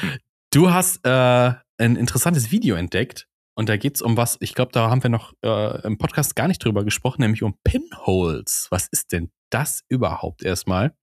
Hm. 0.00 0.18
Du 0.52 0.72
hast 0.72 1.06
äh, 1.06 1.52
ein 1.78 1.96
interessantes 1.96 2.50
Video 2.50 2.74
entdeckt 2.74 3.28
und 3.60 3.68
da 3.68 3.76
geht 3.76 3.96
es 3.96 4.00
um 4.00 4.16
was, 4.16 4.38
ich 4.40 4.54
glaube, 4.54 4.72
da 4.72 4.88
haben 4.88 5.02
wir 5.02 5.10
noch 5.10 5.34
äh, 5.44 5.82
im 5.86 5.98
Podcast 5.98 6.34
gar 6.34 6.48
nicht 6.48 6.64
drüber 6.64 6.82
gesprochen, 6.82 7.20
nämlich 7.20 7.42
um 7.42 7.58
Pinholes. 7.62 8.68
Was 8.70 8.88
ist 8.90 9.12
denn 9.12 9.30
das 9.50 9.82
überhaupt 9.90 10.42
erstmal? 10.42 10.94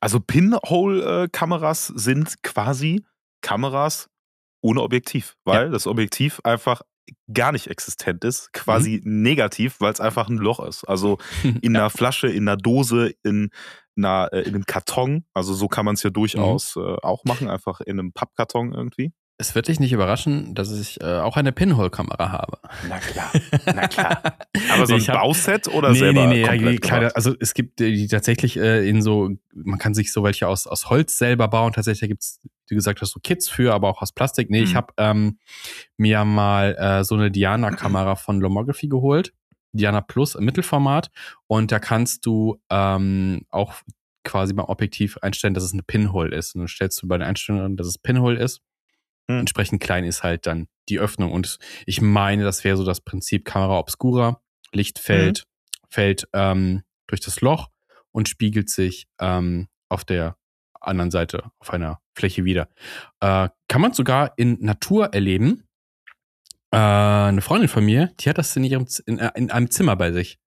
Also 0.00 0.18
Pinhole-Kameras 0.18 1.86
sind 1.86 2.42
quasi 2.42 3.04
Kameras 3.42 4.10
ohne 4.60 4.82
Objektiv, 4.82 5.36
weil 5.44 5.66
ja. 5.66 5.68
das 5.68 5.86
Objektiv 5.86 6.40
einfach 6.42 6.82
gar 7.32 7.52
nicht 7.52 7.68
existent 7.68 8.24
ist, 8.24 8.52
quasi 8.52 9.00
mhm. 9.04 9.22
negativ, 9.22 9.80
weil 9.80 9.92
es 9.92 10.00
einfach 10.00 10.28
ein 10.28 10.38
Loch 10.38 10.58
ist. 10.58 10.82
Also 10.82 11.18
in 11.62 11.76
einer 11.76 11.90
Flasche, 11.90 12.26
in 12.26 12.48
einer 12.48 12.56
Dose, 12.56 13.14
in, 13.22 13.50
einer, 13.96 14.30
äh, 14.32 14.40
in 14.40 14.56
einem 14.56 14.66
Karton. 14.66 15.26
Also 15.32 15.54
so 15.54 15.68
kann 15.68 15.84
man 15.84 15.94
es 15.94 16.02
ja 16.02 16.10
durchaus 16.10 16.74
mhm. 16.74 16.82
äh, 16.82 16.96
auch 17.04 17.24
machen, 17.24 17.48
einfach 17.48 17.80
in 17.80 18.00
einem 18.00 18.12
Pappkarton 18.12 18.74
irgendwie. 18.74 19.12
Es 19.42 19.56
wird 19.56 19.66
dich 19.66 19.80
nicht 19.80 19.92
überraschen, 19.92 20.54
dass 20.54 20.70
ich 20.70 21.00
äh, 21.00 21.18
auch 21.18 21.36
eine 21.36 21.50
Pinhole-Kamera 21.50 22.30
habe. 22.30 22.58
Na 22.88 23.00
klar, 23.00 23.32
na 23.66 23.88
klar. 23.88 24.22
Aber 24.72 24.86
so 24.86 24.94
ein 24.94 25.00
hab, 25.00 25.20
Bauset 25.20 25.66
oder 25.66 25.90
nee, 25.90 25.98
selber? 25.98 26.28
Nee, 26.28 26.44
nee, 26.44 26.58
nee, 26.58 26.76
kleine, 26.76 27.16
also 27.16 27.34
es 27.40 27.52
gibt 27.52 27.80
die, 27.80 27.92
die 27.92 28.06
tatsächlich 28.06 28.56
äh, 28.56 28.88
in 28.88 29.02
so, 29.02 29.30
man 29.52 29.80
kann 29.80 29.94
sich 29.94 30.12
so 30.12 30.22
welche 30.22 30.46
aus, 30.46 30.68
aus 30.68 30.90
Holz 30.90 31.18
selber 31.18 31.48
bauen. 31.48 31.72
Tatsächlich 31.72 32.08
gibt 32.08 32.22
es, 32.22 32.40
wie 32.68 32.76
gesagt, 32.76 33.00
hast 33.00 33.10
so 33.10 33.18
Kits 33.20 33.48
für, 33.48 33.74
aber 33.74 33.88
auch 33.88 34.00
aus 34.00 34.12
Plastik. 34.12 34.48
Nee, 34.48 34.60
mhm. 34.60 34.64
ich 34.64 34.76
habe 34.76 34.94
ähm, 34.96 35.40
mir 35.96 36.24
mal 36.24 36.76
äh, 36.78 37.02
so 37.02 37.16
eine 37.16 37.32
Diana-Kamera 37.32 38.14
von 38.14 38.40
Lomography 38.40 38.86
geholt. 38.86 39.32
Diana 39.72 40.02
Plus 40.02 40.36
im 40.36 40.44
Mittelformat. 40.44 41.10
Und 41.48 41.72
da 41.72 41.80
kannst 41.80 42.26
du 42.26 42.60
ähm, 42.70 43.44
auch 43.50 43.74
quasi 44.22 44.54
beim 44.54 44.66
Objektiv 44.66 45.18
einstellen, 45.18 45.54
dass 45.54 45.64
es 45.64 45.72
eine 45.72 45.82
Pinhole 45.82 46.32
ist. 46.32 46.54
Und 46.54 46.60
dann 46.60 46.68
stellst 46.68 47.02
du 47.02 47.08
bei 47.08 47.18
den 47.18 47.26
Einstellungen, 47.26 47.76
dass 47.76 47.88
es 47.88 47.98
Pinhole 47.98 48.38
ist. 48.38 48.62
Hm. 49.32 49.40
Entsprechend 49.40 49.82
klein 49.82 50.04
ist 50.04 50.22
halt 50.22 50.46
dann 50.46 50.68
die 50.88 50.98
Öffnung. 50.98 51.32
Und 51.32 51.58
ich 51.86 52.00
meine, 52.00 52.44
das 52.44 52.64
wäre 52.64 52.76
so 52.76 52.84
das 52.84 53.00
Prinzip 53.00 53.44
Kamera 53.44 53.78
Obscura. 53.78 54.40
Licht 54.72 54.98
fällt, 54.98 55.44
mhm. 55.44 55.86
fällt 55.90 56.28
ähm, 56.32 56.82
durch 57.06 57.20
das 57.20 57.40
Loch 57.40 57.68
und 58.10 58.28
spiegelt 58.28 58.70
sich 58.70 59.06
ähm, 59.20 59.68
auf 59.88 60.04
der 60.04 60.36
anderen 60.80 61.10
Seite, 61.10 61.50
auf 61.58 61.70
einer 61.70 62.00
Fläche 62.14 62.44
wieder. 62.44 62.68
Äh, 63.20 63.48
kann 63.68 63.80
man 63.80 63.92
sogar 63.92 64.32
in 64.36 64.58
Natur 64.60 65.12
erleben. 65.12 65.64
Äh, 66.72 66.78
eine 66.78 67.42
Freundin 67.42 67.68
von 67.68 67.84
mir, 67.84 68.12
die 68.20 68.28
hat 68.28 68.38
das 68.38 68.56
in 68.56 68.64
ihrem 68.64 68.86
in, 69.06 69.18
äh, 69.18 69.30
in 69.34 69.50
einem 69.50 69.70
Zimmer 69.70 69.96
bei 69.96 70.12
sich. 70.12 70.38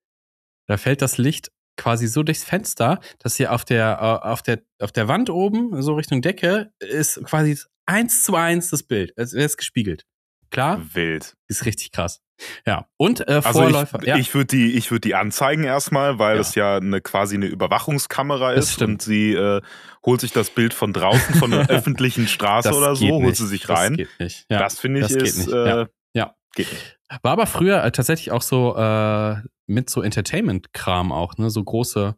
Da 0.67 0.77
fällt 0.77 1.01
das 1.01 1.17
Licht 1.17 1.51
quasi 1.77 2.07
so 2.07 2.23
durchs 2.23 2.43
Fenster, 2.43 2.99
dass 3.19 3.35
hier 3.35 3.51
auf 3.51 3.65
der, 3.65 3.99
äh, 4.01 4.27
auf 4.27 4.41
der, 4.41 4.61
auf 4.79 4.91
der 4.91 5.07
Wand 5.07 5.29
oben, 5.29 5.81
so 5.81 5.93
Richtung 5.93 6.21
Decke, 6.21 6.71
ist 6.79 7.23
quasi 7.23 7.57
eins 7.85 8.23
zu 8.23 8.35
eins 8.35 8.69
das 8.69 8.83
Bild. 8.83 9.13
Es 9.15 9.33
ist 9.33 9.57
gespiegelt. 9.57 10.05
Klar? 10.51 10.81
Wild. 10.93 11.35
Ist 11.47 11.65
richtig 11.65 11.91
krass. 11.91 12.21
Ja. 12.65 12.87
Und 12.97 13.27
äh, 13.27 13.41
Vorläufer. 13.41 13.95
Also 13.95 14.03
ich, 14.03 14.07
ja. 14.07 14.17
ich 14.17 14.33
würde 14.33 14.47
die, 14.47 14.73
ich 14.73 14.89
die 14.89 15.15
anzeigen 15.15 15.63
erstmal, 15.63 16.19
weil 16.19 16.35
ja. 16.35 16.41
es 16.41 16.55
ja 16.55 16.77
eine 16.77 17.01
quasi 17.01 17.35
eine 17.35 17.45
Überwachungskamera 17.45 18.53
ist 18.53 18.81
und 18.81 19.01
sie 19.01 19.33
äh, 19.33 19.61
holt 20.05 20.21
sich 20.21 20.31
das 20.31 20.49
Bild 20.49 20.73
von 20.73 20.93
draußen, 20.93 21.35
von 21.35 21.53
einer 21.53 21.69
öffentlichen 21.69 22.27
Straße 22.27 22.69
das 22.69 22.77
oder 22.77 22.95
so, 22.95 23.07
holt 23.07 23.25
nicht. 23.25 23.37
sie 23.37 23.47
sich 23.47 23.69
rein. 23.69 23.97
Das 23.97 23.97
geht 23.97 24.19
nicht. 24.19 24.45
Ja. 24.49 24.59
Das 24.59 24.79
finde 24.79 25.01
ich 25.01 25.07
das 25.07 25.15
ist. 25.15 25.47
Äh, 25.47 25.87
ja. 26.13 26.35
Geht 26.55 26.71
nicht. 26.71 26.99
War 27.21 27.33
aber 27.33 27.47
früher 27.47 27.83
äh, 27.83 27.91
tatsächlich 27.91 28.31
auch 28.31 28.41
so 28.41 28.75
äh, 28.75 29.35
mit 29.67 29.89
so 29.89 30.01
Entertainment-Kram 30.01 31.11
auch, 31.11 31.37
ne? 31.37 31.49
So 31.49 31.63
große 31.63 32.15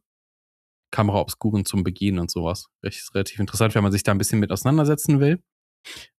Kameraobskuren 0.92 1.66
zum 1.66 1.84
Begehen 1.84 2.20
und 2.20 2.32
sowas. 2.32 2.68
Das 2.82 2.96
ist 2.96 3.14
relativ 3.14 3.40
interessant, 3.40 3.76
wenn 3.76 3.84
man 3.84 3.92
sich 3.92 4.04
da 4.04 4.14
ein 4.14 4.18
bisschen 4.18 4.40
mit 4.40 4.52
auseinandersetzen 4.52 5.20
will 5.20 5.42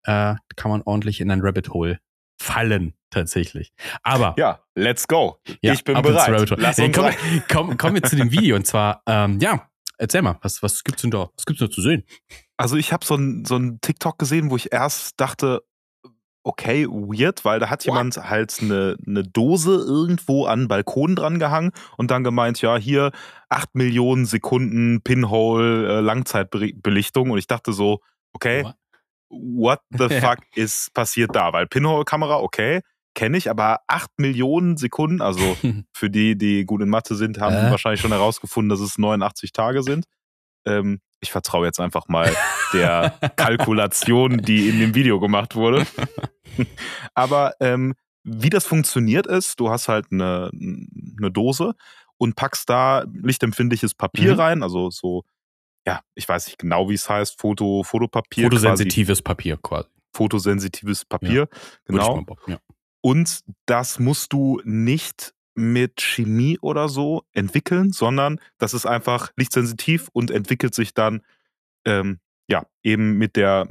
äh, 0.05 0.35
kann 0.57 0.71
man 0.71 0.83
ordentlich 0.83 1.21
in 1.21 1.31
ein 1.31 1.41
Rabbit 1.41 1.71
Hole 1.71 1.99
fallen, 2.41 2.95
tatsächlich. 3.11 3.73
Aber. 4.03 4.35
Ja, 4.39 4.61
let's 4.75 5.07
go. 5.09 5.39
Ja, 5.63 5.73
ich 5.73 5.85
bin 5.85 6.01
bereit. 6.01 6.51
Lass 6.57 6.79
uns 6.79 6.97
komm, 6.97 7.11
komm, 7.51 7.77
kommen 7.77 7.95
wir 7.97 8.03
zu 8.03 8.17
dem 8.17 8.31
Video. 8.31 8.57
Und 8.57 8.67
zwar, 8.67 9.03
ähm, 9.07 9.39
ja, 9.41 9.69
erzähl 9.99 10.23
mal, 10.23 10.39
was, 10.43 10.63
was 10.63 10.85
gibt's 10.85 11.03
denn 11.03 11.11
da? 11.11 11.31
Was 11.37 11.47
gibt's 11.47 11.61
da 11.61 11.71
zu 11.71 11.83
sehen? 11.83 12.05
Also, 12.57 12.77
ich 12.77 12.93
habe 12.93 13.05
so 13.05 13.15
ein, 13.15 13.45
so 13.45 13.57
ein 13.57 13.81
TikTok 13.81 14.19
gesehen, 14.19 14.51
wo 14.51 14.57
ich 14.57 14.73
erst 14.73 15.21
dachte, 15.21 15.63
okay, 16.45 16.87
weird, 16.87 17.45
weil 17.45 17.61
da 17.61 17.69
hat 17.69 17.81
What? 17.81 17.87
jemand 17.87 18.17
halt 18.17 18.57
eine, 18.61 18.97
eine 19.07 19.23
Dose 19.23 19.75
irgendwo 19.75 20.47
an 20.47 20.67
Balkon 20.67 21.15
dran 21.15 21.39
gehangen 21.39 21.73
und 21.97 22.11
dann 22.11 22.25
gemeint, 22.25 22.63
ja, 22.63 22.77
hier 22.77 23.13
8 23.51 23.75
Millionen 23.75 24.25
Sekunden 24.25 25.03
Pinhole 25.03 25.99
äh, 25.99 26.01
Langzeitbelichtung 26.01 27.31
und 27.31 27.39
ich 27.39 27.47
dachte 27.47 27.73
so, 27.73 28.01
okay, 28.33 28.65
What? 28.65 28.77
What 29.31 29.81
the 29.91 30.09
fuck 30.21 30.39
ist 30.55 30.93
passiert 30.95 31.35
da? 31.35 31.53
Weil 31.53 31.67
Pinhole-Kamera, 31.67 32.41
okay, 32.41 32.81
kenne 33.15 33.37
ich, 33.37 33.51
aber 33.51 33.81
8 33.89 34.11
Millionen 34.19 34.77
Sekunden, 34.77 35.21
also 35.21 35.57
für 35.93 36.11
die, 36.11 36.37
die 36.37 36.65
gut 36.65 36.83
in 36.83 36.89
Mathe 36.89 37.15
sind, 37.15 37.41
haben 37.41 37.57
äh? 37.57 37.71
wahrscheinlich 37.71 38.01
schon 38.01 38.13
herausgefunden, 38.13 38.69
dass 38.69 38.81
es 38.81 38.99
89 38.99 39.53
Tage 39.53 39.83
sind. 39.83 40.05
Ähm, 40.67 41.01
ich 41.21 41.33
vertraue 41.33 41.67
jetzt 41.67 41.81
einfach 41.81 42.07
mal 42.09 42.33
der 42.73 43.15
Kalkulation, 43.37 44.39
die 44.39 44.69
in 44.69 44.79
dem 44.79 44.95
Video 44.95 45.19
gemacht 45.19 45.57
wurde. 45.57 45.85
aber 47.15 47.55
ähm, 47.61 47.95
wie 48.23 48.51
das 48.51 48.67
funktioniert 48.67 49.27
ist, 49.27 49.59
du 49.59 49.71
hast 49.71 49.89
halt 49.89 50.07
eine, 50.13 50.51
eine 50.53 51.31
Dose 51.31 51.75
und 52.19 52.37
packst 52.37 52.69
da 52.69 53.05
lichtempfindliches 53.13 53.95
Papier 53.95 54.35
mhm. 54.35 54.41
rein, 54.41 54.63
also 54.63 54.91
so 54.91 55.25
ja, 55.87 56.01
ich 56.15 56.29
weiß 56.29 56.47
nicht 56.47 56.59
genau, 56.59 56.89
wie 56.89 56.95
es 56.95 57.09
heißt, 57.09 57.41
Foto, 57.41 57.83
Fotopapier. 57.83 58.45
Fotosensitives 58.45 59.19
quasi. 59.19 59.23
Papier 59.23 59.57
quasi. 59.63 59.89
Fotosensitives 60.15 61.05
Papier, 61.05 61.49
ja, 61.51 61.59
genau. 61.85 62.25
Ja. 62.47 62.59
Und 63.01 63.45
das 63.67 63.99
musst 63.99 64.33
du 64.33 64.61
nicht 64.65 65.35
mit 65.55 66.01
Chemie 66.01 66.59
oder 66.61 66.89
so 66.89 67.25
entwickeln, 67.33 67.93
sondern 67.93 68.41
das 68.59 68.75
ist 68.75 68.87
einfach 68.87 69.33
lichtsensitiv 69.37 70.09
und 70.13 70.31
entwickelt 70.31 70.75
sich 70.75 70.95
dann 70.95 71.23
ähm, 71.85 72.21
ja 72.49 72.65
eben 72.83 73.19
mit 73.19 73.37
der 73.37 73.67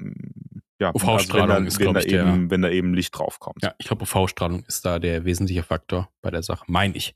ja, 0.80 0.94
UV-Strahlung 0.94 1.50
also 1.50 1.68
ist, 1.68 1.80
wenn 1.80 1.94
da, 1.94 2.02
eben, 2.02 2.52
wenn 2.52 2.62
da 2.62 2.70
eben 2.70 2.94
Licht 2.94 3.18
draufkommt. 3.18 3.64
Ja, 3.64 3.74
ich 3.78 3.88
glaube, 3.88 4.04
UV-Strahlung 4.04 4.64
ist 4.66 4.86
da 4.86 5.00
der 5.00 5.26
wesentliche 5.26 5.64
Faktor 5.64 6.10
bei 6.22 6.30
der 6.30 6.44
Sache, 6.44 6.66
meine 6.68 6.96
ich. 6.96 7.16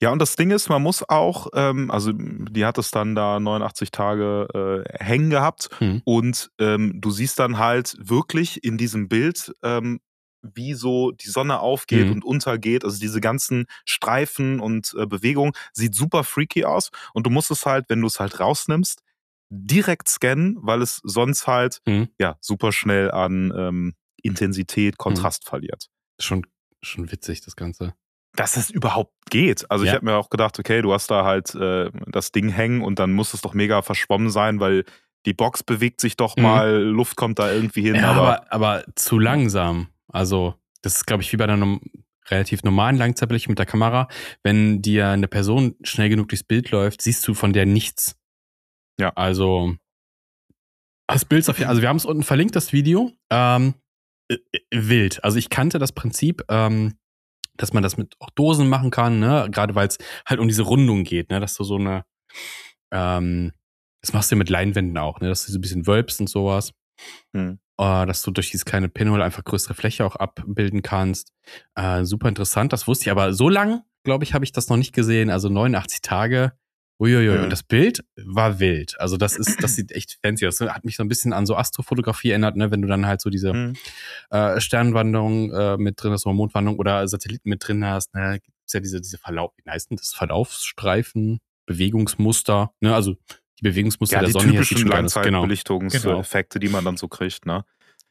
Ja, 0.00 0.10
und 0.12 0.20
das 0.20 0.36
Ding 0.36 0.50
ist, 0.50 0.68
man 0.68 0.82
muss 0.82 1.08
auch, 1.08 1.48
ähm, 1.54 1.90
also 1.90 2.12
die 2.12 2.64
hat 2.64 2.78
es 2.78 2.90
dann 2.90 3.14
da 3.14 3.40
89 3.40 3.90
Tage 3.90 4.84
äh, 4.88 5.04
hängen 5.04 5.30
gehabt 5.30 5.70
mhm. 5.80 6.02
und 6.04 6.50
ähm, 6.58 7.00
du 7.00 7.10
siehst 7.10 7.38
dann 7.38 7.58
halt 7.58 7.96
wirklich 7.98 8.62
in 8.64 8.78
diesem 8.78 9.08
Bild, 9.08 9.54
ähm, 9.62 10.00
wie 10.42 10.74
so 10.74 11.10
die 11.10 11.28
Sonne 11.28 11.58
aufgeht 11.58 12.06
mhm. 12.06 12.12
und 12.12 12.24
untergeht. 12.24 12.84
Also 12.84 13.00
diese 13.00 13.20
ganzen 13.20 13.66
Streifen 13.84 14.60
und 14.60 14.94
äh, 14.96 15.06
Bewegungen 15.06 15.52
sieht 15.72 15.96
super 15.96 16.22
freaky 16.22 16.64
aus 16.64 16.90
und 17.12 17.26
du 17.26 17.30
musst 17.30 17.50
es 17.50 17.66
halt, 17.66 17.86
wenn 17.88 18.00
du 18.00 18.06
es 18.06 18.20
halt 18.20 18.38
rausnimmst, 18.38 19.02
direkt 19.50 20.08
scannen, 20.08 20.58
weil 20.60 20.80
es 20.80 21.00
sonst 21.02 21.48
halt 21.48 21.80
mhm. 21.86 22.08
ja 22.20 22.36
super 22.40 22.70
schnell 22.70 23.10
an 23.10 23.52
ähm, 23.56 23.94
Intensität, 24.22 24.94
mhm. 24.94 24.98
Kontrast 24.98 25.44
verliert. 25.44 25.88
Schon, 26.20 26.46
schon 26.82 27.10
witzig, 27.10 27.40
das 27.40 27.56
Ganze 27.56 27.94
dass 28.34 28.56
es 28.56 28.70
überhaupt 28.70 29.12
geht. 29.30 29.70
Also 29.70 29.84
ja. 29.84 29.90
ich 29.90 29.96
habe 29.96 30.04
mir 30.04 30.16
auch 30.16 30.30
gedacht, 30.30 30.58
okay, 30.58 30.82
du 30.82 30.92
hast 30.92 31.10
da 31.10 31.24
halt 31.24 31.54
äh, 31.54 31.90
das 32.06 32.32
Ding 32.32 32.48
hängen 32.48 32.82
und 32.82 32.98
dann 32.98 33.12
muss 33.12 33.34
es 33.34 33.40
doch 33.40 33.54
mega 33.54 33.82
verschwommen 33.82 34.30
sein, 34.30 34.60
weil 34.60 34.84
die 35.26 35.34
Box 35.34 35.62
bewegt 35.62 36.00
sich 36.00 36.16
doch 36.16 36.36
mhm. 36.36 36.42
mal, 36.42 36.82
Luft 36.82 37.16
kommt 37.16 37.38
da 37.38 37.52
irgendwie 37.52 37.82
hin. 37.82 37.96
Ja, 37.96 38.10
aber, 38.10 38.52
aber, 38.52 38.52
aber, 38.52 38.84
zu 38.94 39.18
langsam. 39.18 39.88
Also 40.08 40.54
das 40.82 40.96
ist, 40.96 41.06
glaube 41.06 41.22
ich, 41.22 41.32
wie 41.32 41.36
bei 41.36 41.44
einer 41.44 41.80
relativ 42.30 42.62
normalen 42.62 42.96
Langzeitbelichtung 42.96 43.52
mit 43.52 43.58
der 43.58 43.66
Kamera, 43.66 44.08
wenn 44.42 44.82
dir 44.82 45.08
eine 45.08 45.28
Person 45.28 45.74
schnell 45.82 46.08
genug 46.08 46.28
durchs 46.28 46.44
Bild 46.44 46.70
läuft, 46.70 47.02
siehst 47.02 47.26
du 47.26 47.34
von 47.34 47.52
der 47.52 47.66
nichts. 47.66 48.16
Ja. 49.00 49.12
Also 49.14 49.74
das 51.06 51.24
Bild 51.24 51.40
ist 51.40 51.48
auf 51.48 51.58
jeden 51.58 51.70
Also 51.70 51.82
wir 51.82 51.88
haben 51.88 51.96
es 51.96 52.04
unten 52.04 52.22
verlinkt, 52.22 52.54
das 52.54 52.72
Video. 52.72 53.12
Ähm, 53.30 53.74
äh, 54.30 54.36
äh, 54.52 54.60
wild. 54.70 55.24
Also 55.24 55.38
ich 55.38 55.48
kannte 55.48 55.78
das 55.78 55.92
Prinzip, 55.92 56.44
ähm, 56.48 56.97
dass 57.58 57.72
man 57.72 57.82
das 57.82 57.96
mit 57.96 58.14
auch 58.20 58.30
Dosen 58.30 58.68
machen 58.68 58.90
kann, 58.90 59.20
ne? 59.20 59.48
Gerade 59.50 59.74
weil 59.74 59.88
es 59.88 59.98
halt 60.26 60.40
um 60.40 60.48
diese 60.48 60.62
Rundung 60.62 61.04
geht, 61.04 61.30
ne? 61.30 61.40
Dass 61.40 61.54
du 61.54 61.64
so 61.64 61.76
eine, 61.76 62.04
ähm, 62.90 63.52
das 64.00 64.12
machst 64.12 64.32
du 64.32 64.36
mit 64.36 64.48
Leinwänden 64.48 64.96
auch, 64.96 65.20
ne? 65.20 65.28
Dass 65.28 65.44
du 65.44 65.52
so 65.52 65.58
ein 65.58 65.60
bisschen 65.60 65.86
wölbst 65.86 66.20
und 66.20 66.28
sowas. 66.28 66.72
Hm. 67.34 67.58
Uh, 67.80 68.06
dass 68.06 68.22
du 68.22 68.32
durch 68.32 68.50
dieses 68.50 68.64
kleine 68.64 68.88
Pinhole 68.88 69.22
einfach 69.22 69.44
größere 69.44 69.74
Fläche 69.74 70.04
auch 70.04 70.16
abbilden 70.16 70.82
kannst. 70.82 71.32
Uh, 71.78 72.02
super 72.02 72.28
interessant, 72.28 72.72
das 72.72 72.88
wusste 72.88 73.04
ich, 73.04 73.10
aber 73.12 73.32
so 73.32 73.48
lang, 73.48 73.82
glaube 74.02 74.24
ich, 74.24 74.34
habe 74.34 74.44
ich 74.44 74.50
das 74.50 74.68
noch 74.68 74.76
nicht 74.76 74.92
gesehen. 74.92 75.30
Also 75.30 75.48
89 75.48 76.00
Tage 76.02 76.54
Uiuiui, 77.00 77.38
und 77.38 77.50
das 77.50 77.62
Bild 77.62 78.04
war 78.16 78.58
wild. 78.58 78.98
Also 78.98 79.16
das 79.16 79.36
ist, 79.36 79.62
das 79.62 79.76
sieht 79.76 79.92
echt 79.92 80.18
fancy 80.22 80.46
aus. 80.46 80.60
Hat 80.60 80.84
mich 80.84 80.96
so 80.96 81.04
ein 81.04 81.08
bisschen 81.08 81.32
an 81.32 81.46
so 81.46 81.54
Astrofotografie 81.56 82.30
erinnert, 82.30 82.56
ne? 82.56 82.72
wenn 82.72 82.82
du 82.82 82.88
dann 82.88 83.06
halt 83.06 83.20
so 83.20 83.30
diese 83.30 83.52
mhm. 83.52 83.76
äh, 84.30 84.60
Sternwanderung 84.60 85.52
äh, 85.52 85.76
mit 85.76 86.02
drin 86.02 86.12
hast, 86.12 86.26
oder 86.26 86.34
Mondwanderung 86.34 86.78
oder 86.78 87.06
Satelliten 87.06 87.48
mit 87.48 87.66
drin 87.66 87.84
hast. 87.84 88.14
Ne? 88.14 88.40
Gibt's 88.42 88.72
ja 88.72 88.80
diese, 88.80 89.00
diese 89.00 89.18
Verlauf, 89.18 89.52
wie 89.56 89.70
heißt 89.70 89.90
denn 89.90 89.96
das? 89.96 90.12
Verlaufsstreifen, 90.12 91.38
Bewegungsmuster, 91.66 92.72
ne? 92.80 92.94
Also 92.94 93.16
die 93.60 93.62
Bewegungsmuster 93.62 94.16
ja, 94.16 94.20
der 94.20 94.28
die 94.28 94.32
Sonne 94.32 94.52
typischen 94.52 94.78
genau. 94.78 94.96
Langzeitbelichtungseffekte, 94.96 96.58
genau. 96.58 96.68
die 96.68 96.72
man 96.72 96.84
dann 96.84 96.96
so 96.96 97.06
kriegt, 97.06 97.46
ne? 97.46 97.64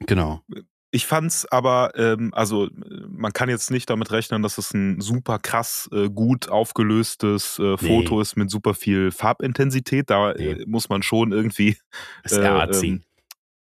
Genau. 0.06 0.44
Ich 0.92 1.06
fand's 1.06 1.46
aber, 1.46 1.92
ähm, 1.96 2.34
also 2.34 2.70
man 3.10 3.34
kann 3.34 3.50
jetzt 3.50 3.72
nicht 3.72 3.90
damit 3.90 4.12
rechnen, 4.12 4.42
dass 4.42 4.58
es 4.58 4.74
ein 4.74 5.02
super 5.02 5.38
krass 5.38 5.90
äh, 5.92 6.10
gut 6.10 6.48
aufgelöstes 6.50 7.60
äh, 7.60 7.78
Foto 7.78 8.16
nee. 8.16 8.22
ist 8.22 8.38
mit 8.38 8.50
super 8.50 8.74
viel 8.74 9.12
Farbintensität. 9.12 10.10
Da 10.10 10.34
nee. 10.34 10.52
äh, 10.52 10.66
muss 10.66 10.88
man 10.88 11.04
schon 11.04 11.34
irgendwie 11.34 11.78
äh, 12.30 12.36
ähm, 12.36 13.04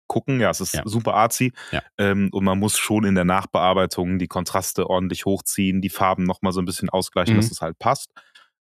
gucken. 0.07 0.41
Ja, 0.41 0.51
es 0.51 0.61
ist 0.61 0.75
ja. 0.75 0.83
super 0.85 1.15
arzi. 1.15 1.53
Ja. 1.73 1.83
Ähm, 1.99 2.29
und 2.33 2.45
man 2.45 2.59
muss 2.59 2.79
schon 2.79 3.05
in 3.05 3.17
der 3.17 3.25
Nachbearbeitung 3.25 4.19
die 4.19 4.29
Kontraste 4.29 4.89
ordentlich 4.89 5.25
hochziehen, 5.25 5.81
die 5.81 5.91
Farben 5.91 6.25
nochmal 6.25 6.53
so 6.53 6.61
ein 6.61 6.67
bisschen 6.67 6.91
ausgleichen, 6.91 7.35
mhm. 7.35 7.41
dass 7.41 7.51
es 7.51 7.61
halt 7.61 7.79
passt, 7.79 8.12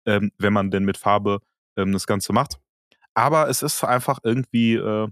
ähm, 0.06 0.32
wenn 0.38 0.54
man 0.54 0.72
denn 0.72 0.86
mit 0.86 0.98
Farbe 0.98 1.40
ähm, 1.78 1.92
das 1.92 2.08
Ganze 2.08 2.32
macht. 2.32 2.60
Aber 3.14 3.50
es 3.50 3.62
ist 3.62 3.84
einfach 3.84 4.20
irgendwie, 4.24 4.76
äh, 4.76 5.08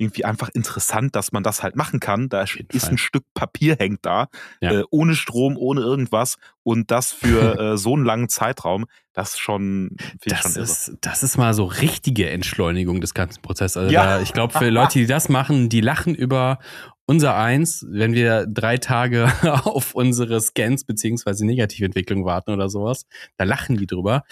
irgendwie 0.00 0.24
einfach 0.24 0.48
interessant, 0.48 1.14
dass 1.14 1.32
man 1.32 1.42
das 1.42 1.62
halt 1.62 1.76
machen 1.76 2.00
kann. 2.00 2.28
Da 2.28 2.42
ist 2.42 2.52
Fall. 2.52 2.90
ein 2.90 2.98
Stück 2.98 3.24
Papier 3.34 3.76
hängt 3.78 4.04
da, 4.06 4.28
ja. 4.60 4.80
äh, 4.80 4.84
ohne 4.90 5.14
Strom, 5.14 5.56
ohne 5.56 5.82
irgendwas 5.82 6.38
und 6.62 6.90
das 6.90 7.12
für 7.12 7.58
äh, 7.74 7.76
so 7.76 7.94
einen 7.94 8.04
langen 8.04 8.28
Zeitraum, 8.28 8.86
das 9.12 9.38
schon, 9.38 9.96
das 10.24 10.54
schon 10.54 10.62
ist, 10.62 10.92
Das 11.00 11.22
ist 11.22 11.36
mal 11.36 11.52
so 11.52 11.64
richtige 11.64 12.30
Entschleunigung 12.30 13.00
des 13.00 13.12
ganzen 13.12 13.42
Prozesses. 13.42 13.76
Also 13.76 13.92
ja. 13.92 14.04
da, 14.04 14.20
ich 14.22 14.32
glaube, 14.32 14.58
für 14.58 14.70
Leute, 14.70 14.98
die 14.98 15.06
das 15.06 15.28
machen, 15.28 15.68
die 15.68 15.80
lachen 15.80 16.14
über 16.14 16.58
unser 17.06 17.36
Eins, 17.36 17.84
wenn 17.90 18.12
wir 18.12 18.46
drei 18.46 18.78
Tage 18.78 19.32
auf 19.64 19.94
unsere 19.94 20.40
Scans 20.40 20.84
beziehungsweise 20.84 21.44
Negativentwicklung 21.44 22.24
warten 22.24 22.52
oder 22.52 22.68
sowas, 22.68 23.04
da 23.36 23.44
lachen 23.44 23.76
die 23.76 23.86
drüber. 23.86 24.22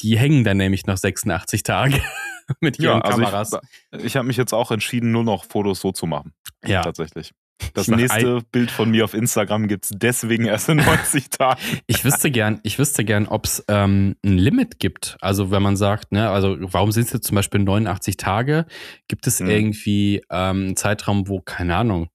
Die 0.00 0.18
hängen 0.18 0.44
dann 0.44 0.56
nämlich 0.56 0.86
noch 0.86 0.96
86 0.96 1.62
Tage. 1.62 2.00
mit 2.60 2.78
ihren 2.78 2.98
ja, 2.98 3.00
also 3.00 3.22
Kameras. 3.22 3.58
Ich, 3.92 4.04
ich 4.04 4.16
habe 4.16 4.26
mich 4.26 4.36
jetzt 4.36 4.52
auch 4.52 4.70
entschieden, 4.70 5.12
nur 5.12 5.24
noch 5.24 5.44
Fotos 5.44 5.80
so 5.80 5.92
zu 5.92 6.06
machen. 6.06 6.32
Ja. 6.64 6.82
Tatsächlich. 6.82 7.32
Das 7.72 7.88
nächste 7.88 8.42
Bild 8.50 8.70
von 8.70 8.90
mir 8.90 9.04
auf 9.04 9.14
Instagram 9.14 9.68
gibt 9.68 9.84
es 9.84 9.92
deswegen 9.94 10.46
erst 10.46 10.68
in 10.68 10.76
90 10.84 11.30
Tagen. 11.30 11.60
Ich 11.86 12.04
wüsste 12.04 12.30
gern, 12.30 12.60
ich 12.62 12.78
wüsste 12.78 13.04
gern, 13.04 13.26
ob 13.26 13.46
es 13.46 13.64
ähm, 13.68 14.16
ein 14.24 14.38
Limit 14.38 14.78
gibt. 14.80 15.16
Also 15.20 15.50
wenn 15.50 15.62
man 15.62 15.76
sagt, 15.76 16.12
ne, 16.12 16.30
also 16.30 16.56
warum 16.60 16.92
sind 16.92 17.06
es 17.06 17.12
jetzt 17.12 17.26
zum 17.26 17.36
Beispiel 17.36 17.60
89 17.60 18.16
Tage? 18.16 18.66
Gibt 19.08 19.26
es 19.26 19.40
mhm. 19.40 19.48
irgendwie 19.48 20.16
ähm, 20.30 20.66
einen 20.66 20.76
Zeitraum, 20.76 21.28
wo, 21.28 21.40
keine 21.40 21.76
Ahnung, 21.76 22.08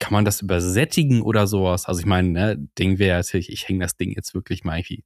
kann 0.00 0.12
man 0.12 0.24
das 0.24 0.40
übersättigen 0.40 1.22
oder 1.22 1.46
sowas? 1.46 1.86
Also 1.86 2.00
ich 2.00 2.06
meine, 2.06 2.28
ne, 2.30 2.68
Ding 2.78 2.98
wäre 2.98 3.18
natürlich, 3.18 3.52
ich 3.52 3.68
hänge 3.68 3.80
das 3.80 3.96
Ding 3.96 4.12
jetzt 4.12 4.34
wirklich 4.34 4.64
mal 4.64 4.78
irgendwie 4.78 5.04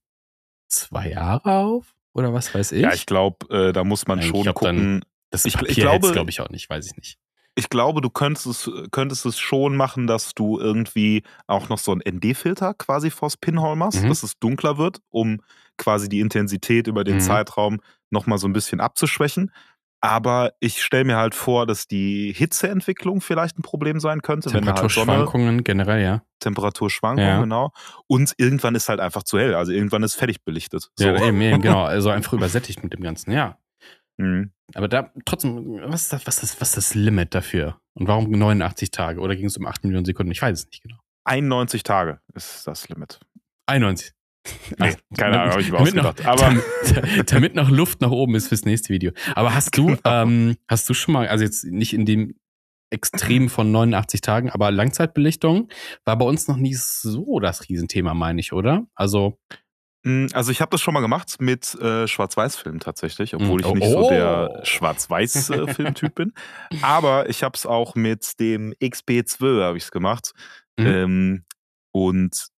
zwei 0.68 1.10
Jahre 1.10 1.58
auf 1.58 1.94
oder 2.14 2.32
was 2.32 2.54
weiß 2.54 2.72
ich. 2.72 2.82
Ja, 2.82 2.92
ich 2.92 3.06
glaube, 3.06 3.48
äh, 3.50 3.72
da 3.72 3.84
muss 3.84 4.06
man 4.06 4.18
Eigentlich 4.18 4.44
schon 4.44 4.54
gucken. 4.54 4.76
Dann, 4.76 5.04
das 5.30 5.44
ich, 5.44 5.60
ich 5.62 5.76
glaube, 5.76 6.12
glaube 6.12 6.30
ich 6.30 6.40
auch 6.40 6.50
nicht, 6.50 6.68
weiß 6.68 6.86
ich 6.86 6.96
nicht. 6.96 7.18
Ich 7.54 7.68
glaube, 7.68 8.00
du 8.00 8.08
könntest 8.08 8.46
es, 8.46 8.70
könntest 8.92 9.26
es 9.26 9.38
schon 9.38 9.76
machen, 9.76 10.06
dass 10.06 10.34
du 10.34 10.58
irgendwie 10.58 11.22
auch 11.46 11.68
noch 11.68 11.78
so 11.78 11.92
einen 11.92 12.00
ND-Filter 12.00 12.72
quasi 12.74 13.10
vors 13.10 13.36
Pinhole 13.36 13.76
machst, 13.76 14.02
mhm. 14.02 14.08
dass 14.08 14.22
es 14.22 14.38
dunkler 14.38 14.78
wird, 14.78 15.00
um 15.10 15.42
quasi 15.76 16.08
die 16.08 16.20
Intensität 16.20 16.86
über 16.86 17.04
den 17.04 17.16
mhm. 17.16 17.20
Zeitraum 17.20 17.80
nochmal 18.10 18.38
so 18.38 18.46
ein 18.46 18.54
bisschen 18.54 18.80
abzuschwächen. 18.80 19.50
Aber 20.04 20.52
ich 20.58 20.82
stelle 20.82 21.04
mir 21.04 21.16
halt 21.16 21.32
vor, 21.32 21.64
dass 21.64 21.86
die 21.86 22.32
Hitzeentwicklung 22.36 23.20
vielleicht 23.20 23.56
ein 23.56 23.62
Problem 23.62 24.00
sein 24.00 24.20
könnte. 24.20 24.50
Temperaturschwankungen 24.50 25.54
halt 25.56 25.64
generell, 25.64 26.02
ja. 26.02 26.22
Temperaturschwankungen, 26.40 27.28
ja. 27.28 27.40
genau. 27.40 27.72
Und 28.08 28.34
irgendwann 28.36 28.74
ist 28.74 28.88
halt 28.88 28.98
einfach 28.98 29.22
zu 29.22 29.38
hell. 29.38 29.54
Also 29.54 29.70
irgendwann 29.70 30.02
ist 30.02 30.16
fertig 30.16 30.42
belichtet. 30.42 30.90
So. 30.96 31.04
Ja, 31.04 31.24
eben, 31.24 31.40
eben, 31.40 31.62
genau. 31.62 31.84
Also 31.84 32.10
einfach 32.10 32.32
übersättigt 32.32 32.82
mit 32.82 32.92
dem 32.92 33.00
Ganzen, 33.00 33.30
ja. 33.30 33.58
Mhm. 34.16 34.50
Aber 34.74 34.88
da 34.88 35.12
trotzdem, 35.24 35.80
was 35.84 36.02
ist, 36.02 36.12
das, 36.12 36.26
was, 36.26 36.42
ist, 36.42 36.60
was 36.60 36.70
ist 36.70 36.76
das 36.76 36.94
Limit 36.94 37.32
dafür? 37.32 37.78
Und 37.94 38.08
warum 38.08 38.28
89 38.28 38.90
Tage? 38.90 39.20
Oder 39.20 39.36
ging 39.36 39.46
es 39.46 39.56
um 39.56 39.66
8 39.66 39.84
Millionen 39.84 40.04
Sekunden? 40.04 40.32
Ich 40.32 40.42
weiß 40.42 40.58
es 40.58 40.66
nicht 40.66 40.82
genau. 40.82 40.98
91 41.24 41.84
Tage 41.84 42.20
ist 42.34 42.66
das 42.66 42.88
Limit. 42.88 43.20
91. 43.66 44.12
Nee, 44.78 44.94
keine 45.16 45.40
Ahnung, 45.40 45.52
habe 45.52 45.62
ich 45.62 45.70
mir 45.70 45.78
ausgedacht. 45.78 46.18
Noch, 46.18 46.26
aber 46.26 46.42
damit, 46.42 46.64
damit 47.32 47.54
noch 47.54 47.70
Luft 47.70 48.00
nach 48.00 48.10
oben 48.10 48.34
ist 48.34 48.48
fürs 48.48 48.64
nächste 48.64 48.88
Video. 48.90 49.12
Aber 49.34 49.54
hast 49.54 49.76
du, 49.76 49.86
genau. 49.86 50.00
ähm, 50.04 50.56
hast 50.68 50.88
du 50.88 50.94
schon 50.94 51.14
mal, 51.14 51.28
also 51.28 51.44
jetzt 51.44 51.64
nicht 51.64 51.92
in 51.92 52.06
dem 52.06 52.34
Extrem 52.90 53.48
von 53.48 53.72
89 53.72 54.20
Tagen, 54.20 54.50
aber 54.50 54.70
Langzeitbelichtung 54.70 55.68
war 56.04 56.18
bei 56.18 56.26
uns 56.26 56.46
noch 56.46 56.56
nie 56.56 56.74
so 56.74 57.40
das 57.40 57.68
Riesenthema, 57.68 58.12
meine 58.12 58.40
ich, 58.40 58.52
oder? 58.52 58.86
Also 58.94 59.38
hm, 60.04 60.28
also 60.32 60.50
ich 60.50 60.60
habe 60.60 60.70
das 60.70 60.80
schon 60.80 60.94
mal 60.94 61.00
gemacht 61.00 61.36
mit 61.40 61.74
äh, 61.76 62.08
Schwarz-Weiß-Film 62.08 62.80
tatsächlich, 62.80 63.34
obwohl 63.34 63.60
ich 63.60 63.72
nicht 63.72 63.86
oh. 63.86 64.02
so 64.02 64.08
der 64.10 64.60
Schwarz-Weiß-Filmtyp 64.64 66.10
äh, 66.10 66.24
bin. 66.24 66.32
Aber 66.82 67.28
ich 67.28 67.42
habe 67.42 67.56
es 67.56 67.66
auch 67.66 67.94
mit 67.94 68.40
dem 68.40 68.74
XB12 68.82 69.62
habe 69.62 69.76
ich 69.76 69.84
es 69.84 69.90
gemacht. 69.92 70.32
Mhm. 70.76 70.86
Ähm, 70.86 71.44
und 71.92 72.48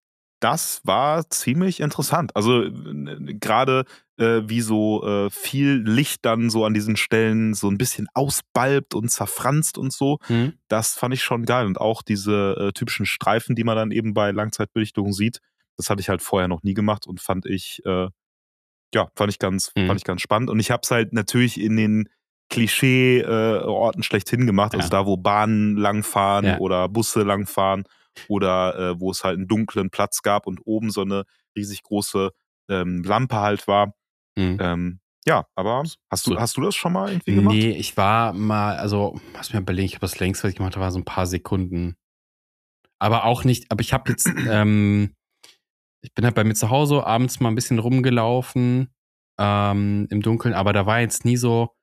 das 0.40 0.80
war 0.84 1.28
ziemlich 1.30 1.80
interessant. 1.80 2.36
Also 2.36 2.64
gerade 3.40 3.84
äh, 4.18 4.42
wie 4.44 4.60
so 4.60 5.04
äh, 5.06 5.30
viel 5.30 5.82
Licht 5.86 6.24
dann 6.24 6.50
so 6.50 6.64
an 6.64 6.74
diesen 6.74 6.96
Stellen 6.96 7.54
so 7.54 7.68
ein 7.68 7.78
bisschen 7.78 8.06
ausbalbt 8.14 8.94
und 8.94 9.08
zerfranst 9.08 9.78
und 9.78 9.92
so. 9.92 10.18
Mhm. 10.28 10.54
Das 10.68 10.94
fand 10.94 11.14
ich 11.14 11.22
schon 11.22 11.44
geil. 11.44 11.66
Und 11.66 11.80
auch 11.80 12.02
diese 12.02 12.56
äh, 12.58 12.72
typischen 12.72 13.06
Streifen, 13.06 13.56
die 13.56 13.64
man 13.64 13.76
dann 13.76 13.90
eben 13.90 14.14
bei 14.14 14.30
Langzeitbelichtung 14.30 15.12
sieht, 15.12 15.40
das 15.76 15.90
hatte 15.90 16.00
ich 16.00 16.08
halt 16.08 16.22
vorher 16.22 16.48
noch 16.48 16.62
nie 16.62 16.74
gemacht 16.74 17.06
und 17.06 17.20
fand 17.20 17.46
ich, 17.46 17.82
äh, 17.84 18.08
ja, 18.94 19.08
fand 19.16 19.32
ich 19.32 19.38
ganz, 19.38 19.72
mhm. 19.76 19.86
fand 19.86 20.00
ich 20.00 20.04
ganz 20.04 20.20
spannend. 20.20 20.50
Und 20.50 20.60
ich 20.60 20.70
habe 20.70 20.82
es 20.84 20.90
halt 20.90 21.12
natürlich 21.12 21.60
in 21.60 21.76
den 21.76 22.08
Klischee-Orten 22.50 24.00
äh, 24.00 24.04
schlechthin 24.04 24.46
gemacht, 24.46 24.74
also 24.74 24.86
ja. 24.86 24.90
da, 24.90 25.06
wo 25.06 25.16
Bahnen 25.16 25.76
langfahren 25.76 26.44
ja. 26.44 26.58
oder 26.58 26.88
Busse 26.88 27.22
langfahren 27.22 27.84
oder 28.28 28.78
äh, 28.78 29.00
wo 29.00 29.10
es 29.10 29.24
halt 29.24 29.36
einen 29.36 29.48
dunklen 29.48 29.90
Platz 29.90 30.22
gab 30.22 30.46
und 30.46 30.60
oben 30.64 30.90
so 30.90 31.02
eine 31.02 31.24
riesig 31.56 31.82
große 31.82 32.30
ähm, 32.68 33.02
Lampe 33.02 33.36
halt 33.36 33.66
war. 33.66 33.94
Mhm. 34.36 34.58
Ähm, 34.60 35.00
ja, 35.26 35.46
aber 35.54 35.84
hast 36.10 36.26
du, 36.26 36.38
hast 36.38 36.56
du 36.56 36.60
das 36.60 36.74
schon 36.74 36.92
mal 36.92 37.10
irgendwie 37.10 37.34
gemacht? 37.34 37.54
Nee, 37.54 37.70
ich 37.70 37.96
war 37.96 38.34
mal, 38.34 38.76
also, 38.76 39.18
was 39.32 39.52
mir 39.52 39.60
überlegen, 39.60 39.86
ich 39.86 39.94
habe 39.94 40.02
das 40.02 40.18
längst, 40.18 40.44
was 40.44 40.50
ich 40.50 40.56
gemacht 40.56 40.74
habe, 40.74 40.84
war 40.84 40.92
so 40.92 40.98
ein 40.98 41.04
paar 41.04 41.26
Sekunden. 41.26 41.96
Aber 42.98 43.24
auch 43.24 43.44
nicht, 43.44 43.70
aber 43.70 43.80
ich 43.80 43.92
habe 43.92 44.10
jetzt, 44.10 44.26
ähm, 44.48 45.14
ich 46.02 46.12
bin 46.12 46.24
halt 46.26 46.34
bei 46.34 46.44
mir 46.44 46.54
zu 46.54 46.68
Hause 46.68 47.06
abends 47.06 47.40
mal 47.40 47.48
ein 47.48 47.54
bisschen 47.54 47.78
rumgelaufen 47.78 48.92
ähm, 49.38 50.06
im 50.10 50.20
Dunkeln, 50.20 50.52
aber 50.52 50.74
da 50.74 50.84
war 50.84 51.00
jetzt 51.00 51.24
nie 51.24 51.38
so, 51.38 51.74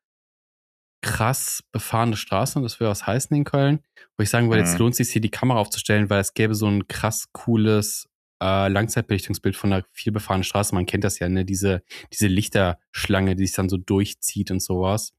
krass 1.01 1.63
befahrene 1.71 2.15
Straßen, 2.15 2.61
das 2.63 2.79
wäre 2.79 2.91
was 2.91 3.07
heißen 3.07 3.35
in 3.35 3.43
Köln, 3.43 3.79
wo 4.17 4.23
ich 4.23 4.29
sagen 4.29 4.49
würde, 4.49 4.61
mhm. 4.61 4.67
jetzt 4.67 4.79
lohnt 4.79 4.91
es 4.91 4.97
sich 4.97 5.11
hier 5.11 5.21
die 5.21 5.31
Kamera 5.31 5.59
aufzustellen, 5.59 6.09
weil 6.09 6.21
es 6.21 6.33
gäbe 6.33 6.55
so 6.55 6.67
ein 6.67 6.87
krass 6.87 7.29
cooles 7.31 8.07
äh, 8.41 8.67
Langzeitbelichtungsbild 8.67 9.55
von 9.55 9.73
einer 9.73 9.85
viel 9.91 10.11
befahrenen 10.11 10.43
Straße. 10.43 10.73
Man 10.73 10.85
kennt 10.85 11.03
das 11.03 11.19
ja, 11.19 11.29
ne? 11.29 11.45
Diese, 11.45 11.83
diese 12.11 12.27
Lichterschlange, 12.27 13.35
die 13.35 13.45
sich 13.45 13.55
dann 13.55 13.69
so 13.69 13.77
durchzieht 13.77 14.51
und 14.51 14.61
sowas. 14.61 15.13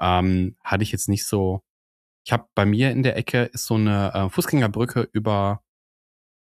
Ähm, 0.00 0.56
hatte 0.62 0.82
ich 0.82 0.92
jetzt 0.92 1.08
nicht 1.08 1.26
so. 1.26 1.62
Ich 2.24 2.32
habe 2.32 2.46
bei 2.54 2.64
mir 2.64 2.90
in 2.92 3.02
der 3.02 3.16
Ecke 3.16 3.44
ist 3.44 3.66
so 3.66 3.74
eine 3.74 4.12
äh, 4.14 4.28
Fußgängerbrücke 4.28 5.08
über 5.12 5.62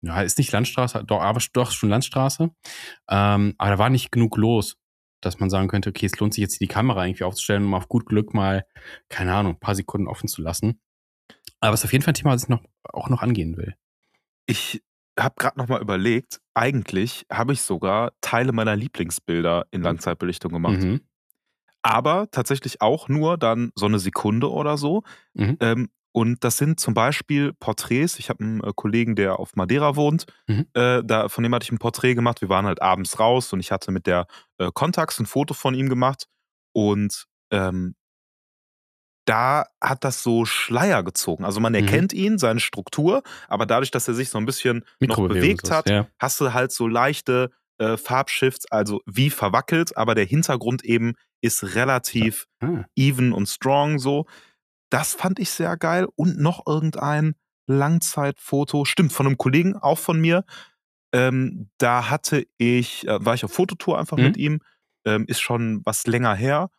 ja, 0.01 0.21
ist 0.21 0.37
nicht 0.37 0.51
Landstraße, 0.51 1.05
doch, 1.05 1.21
aber 1.21 1.41
doch 1.53 1.71
schon 1.71 1.89
Landstraße. 1.89 2.51
Ähm, 3.09 3.55
aber 3.57 3.69
da 3.69 3.77
war 3.77 3.89
nicht 3.89 4.11
genug 4.11 4.35
los 4.35 4.75
dass 5.25 5.39
man 5.39 5.49
sagen 5.49 5.67
könnte, 5.67 5.89
okay, 5.89 6.05
es 6.05 6.19
lohnt 6.19 6.33
sich 6.33 6.41
jetzt 6.41 6.59
die 6.59 6.67
Kamera 6.67 7.05
irgendwie 7.05 7.23
aufzustellen, 7.23 7.65
um 7.65 7.73
auf 7.73 7.87
gut 7.87 8.05
Glück 8.05 8.33
mal, 8.33 8.65
keine 9.09 9.33
Ahnung, 9.33 9.53
ein 9.53 9.59
paar 9.59 9.75
Sekunden 9.75 10.07
offen 10.07 10.27
zu 10.27 10.41
lassen. 10.41 10.79
Aber 11.59 11.73
es 11.73 11.81
ist 11.81 11.85
auf 11.85 11.93
jeden 11.93 12.03
Fall 12.03 12.11
ein 12.11 12.15
Thema, 12.15 12.31
was 12.31 12.43
ich 12.43 12.49
noch, 12.49 12.63
auch 12.83 13.09
noch 13.09 13.21
angehen 13.21 13.57
will. 13.57 13.75
Ich 14.45 14.83
habe 15.17 15.35
gerade 15.37 15.57
noch 15.57 15.67
mal 15.67 15.81
überlegt, 15.81 16.41
eigentlich 16.53 17.25
habe 17.31 17.53
ich 17.53 17.61
sogar 17.61 18.13
Teile 18.21 18.51
meiner 18.51 18.75
Lieblingsbilder 18.75 19.65
in 19.71 19.81
Langzeitbelichtung 19.81 20.51
gemacht. 20.51 20.81
Mhm. 20.81 21.01
Aber 21.81 22.29
tatsächlich 22.31 22.81
auch 22.81 23.09
nur 23.09 23.37
dann 23.37 23.71
so 23.75 23.85
eine 23.85 23.99
Sekunde 23.99 24.49
oder 24.49 24.77
so. 24.77 25.03
Mhm. 25.33 25.57
Ähm, 25.59 25.89
und 26.13 26.43
das 26.43 26.57
sind 26.57 26.79
zum 26.79 26.93
Beispiel 26.93 27.51
Porträts. 27.53 28.17
Ich 28.19 28.29
habe 28.29 28.43
einen 28.43 28.63
äh, 28.63 28.71
Kollegen, 28.75 29.15
der 29.15 29.39
auf 29.39 29.55
Madeira 29.55 29.95
wohnt. 29.97 30.25
Mhm. 30.47 30.67
Äh, 30.73 31.01
da, 31.03 31.27
von 31.27 31.43
dem 31.43 31.53
hatte 31.53 31.65
ich 31.65 31.71
ein 31.71 31.79
Porträt 31.79 32.15
gemacht. 32.15 32.39
Wir 32.41 32.49
waren 32.49 32.65
halt 32.65 32.81
abends 32.81 33.19
raus 33.19 33.51
und 33.51 33.59
ich 33.59 33.71
hatte 33.71 33.91
mit 33.91 34.07
der 34.07 34.27
äh, 34.59 34.69
Contax 34.73 35.19
ein 35.19 35.25
Foto 35.25 35.53
von 35.53 35.73
ihm 35.75 35.89
gemacht. 35.89 36.27
Und 36.71 37.25
ähm, 37.51 37.95
da 39.25 39.65
hat 39.81 40.03
das 40.03 40.21
so 40.21 40.43
Schleier 40.45 41.01
gezogen. 41.03 41.45
Also 41.45 41.59
man 41.59 41.71
Mhm. 41.73 41.79
erkennt 41.79 42.13
ihn, 42.13 42.37
seine 42.37 42.59
Struktur, 42.59 43.23
aber 43.47 43.65
dadurch, 43.65 43.89
dass 43.91 44.07
er 44.07 44.13
sich 44.13 44.29
so 44.29 44.37
ein 44.37 44.45
bisschen 44.45 44.83
noch 44.99 45.27
bewegt 45.27 45.71
hat, 45.71 45.89
ja. 45.89 46.07
hast 46.19 46.39
du 46.41 46.53
halt 46.53 46.71
so 46.71 46.87
leichte 46.87 47.51
äh, 47.79 47.97
Farbshifts, 47.97 48.69
also 48.71 49.01
wie 49.05 49.29
verwackelt, 49.29 49.97
aber 49.97 50.13
der 50.13 50.25
Hintergrund 50.25 50.83
eben 50.83 51.13
ist 51.41 51.75
relativ 51.75 52.45
Ah. 52.61 52.83
even 52.95 53.33
und 53.33 53.47
strong 53.47 53.97
so. 53.97 54.25
Das 54.93 55.13
fand 55.15 55.39
ich 55.39 55.49
sehr 55.49 55.75
geil. 55.75 56.07
Und 56.15 56.37
noch 56.39 56.67
irgendein 56.67 57.33
Langzeitfoto, 57.97 58.85
stimmt, 58.85 59.11
von 59.13 59.25
einem 59.25 59.37
Kollegen, 59.37 59.75
auch 59.75 59.97
von 59.97 60.19
mir. 60.19 60.43
Ähm, 61.13 61.69
da 61.77 62.09
hatte 62.09 62.45
ich, 62.57 63.07
äh, 63.07 63.23
war 63.25 63.33
ich 63.33 63.43
auf 63.45 63.53
Fototour 63.53 63.99
einfach 63.99 64.17
Mhm. 64.17 64.23
mit 64.23 64.37
ihm, 64.37 64.59
ähm, 65.05 65.25
ist 65.27 65.41
schon 65.41 65.81
was 65.85 66.05
länger 66.07 66.35
her. 66.35 66.69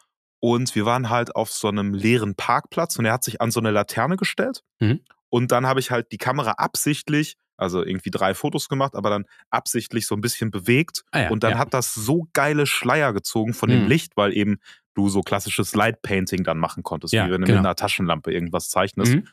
Und 0.40 0.74
wir 0.74 0.84
waren 0.86 1.08
halt 1.08 1.34
auf 1.36 1.50
so 1.50 1.68
einem 1.68 1.94
leeren 1.94 2.34
Parkplatz 2.34 2.98
und 2.98 3.04
er 3.04 3.12
hat 3.14 3.24
sich 3.24 3.40
an 3.40 3.50
so 3.50 3.60
eine 3.60 3.70
Laterne 3.70 4.16
gestellt. 4.16 4.62
Mhm. 4.80 5.00
Und 5.30 5.52
dann 5.52 5.66
habe 5.66 5.80
ich 5.80 5.90
halt 5.90 6.12
die 6.12 6.18
Kamera 6.18 6.52
absichtlich, 6.52 7.36
also 7.56 7.84
irgendwie 7.84 8.10
drei 8.10 8.34
Fotos 8.34 8.68
gemacht, 8.68 8.94
aber 8.94 9.10
dann 9.10 9.24
absichtlich 9.50 10.06
so 10.06 10.14
ein 10.14 10.20
bisschen 10.20 10.50
bewegt. 10.50 11.02
Ah 11.12 11.22
ja, 11.22 11.30
und 11.30 11.42
dann 11.44 11.52
ja. 11.52 11.58
hat 11.58 11.72
das 11.72 11.94
so 11.94 12.26
geile 12.32 12.66
Schleier 12.66 13.12
gezogen 13.12 13.54
von 13.54 13.70
dem 13.70 13.82
Mhm. 13.84 13.88
Licht, 13.88 14.16
weil 14.16 14.36
eben 14.36 14.58
du 14.94 15.08
so 15.08 15.22
klassisches 15.22 15.74
Light 15.74 16.02
Painting 16.02 16.44
dann 16.44 16.58
machen 16.58 16.82
konntest, 16.82 17.12
Ja, 17.12 17.26
wie 17.26 17.32
wenn 17.32 17.40
du 17.40 17.46
genau. 17.46 17.58
mit 17.60 17.66
einer 17.66 17.76
Taschenlampe 17.76 18.32
irgendwas 18.32 18.68
zeichnest. 18.68 19.14
Mhm. 19.14 19.28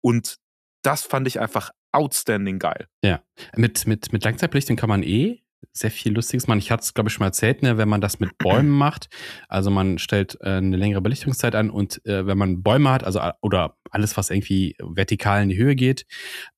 Und 0.00 0.38
das 0.82 1.02
fand 1.04 1.28
ich 1.28 1.38
einfach 1.40 1.70
outstanding 1.92 2.58
geil. 2.58 2.88
Mit, 3.56 3.86
mit, 3.86 4.12
mit 4.12 4.24
Langzeitbelichtung 4.24 4.76
kann 4.76 4.88
man 4.88 5.02
eh 5.02 5.42
sehr 5.72 5.90
viel 5.90 6.12
Lustiges 6.12 6.46
machen. 6.46 6.58
Ich 6.58 6.70
hatte 6.70 6.82
es, 6.82 6.94
glaube 6.94 7.08
ich, 7.08 7.14
schon 7.14 7.20
mal 7.22 7.28
erzählt, 7.28 7.62
ne, 7.62 7.78
wenn 7.78 7.88
man 7.88 8.00
das 8.00 8.20
mit 8.20 8.36
Bäumen 8.38 8.70
macht. 8.70 9.08
Also 9.48 9.70
man 9.70 9.98
stellt 9.98 10.36
äh, 10.40 10.50
eine 10.56 10.76
längere 10.76 11.00
Belichtungszeit 11.00 11.54
an 11.54 11.70
und 11.70 12.04
äh, 12.06 12.26
wenn 12.26 12.36
man 12.38 12.62
Bäume 12.62 12.90
hat, 12.90 13.04
also 13.04 13.20
a- 13.20 13.36
oder 13.40 13.76
alles, 13.90 14.16
was 14.16 14.30
irgendwie 14.30 14.76
vertikal 14.80 15.42
in 15.42 15.48
die 15.48 15.56
Höhe 15.56 15.74
geht, 15.76 16.06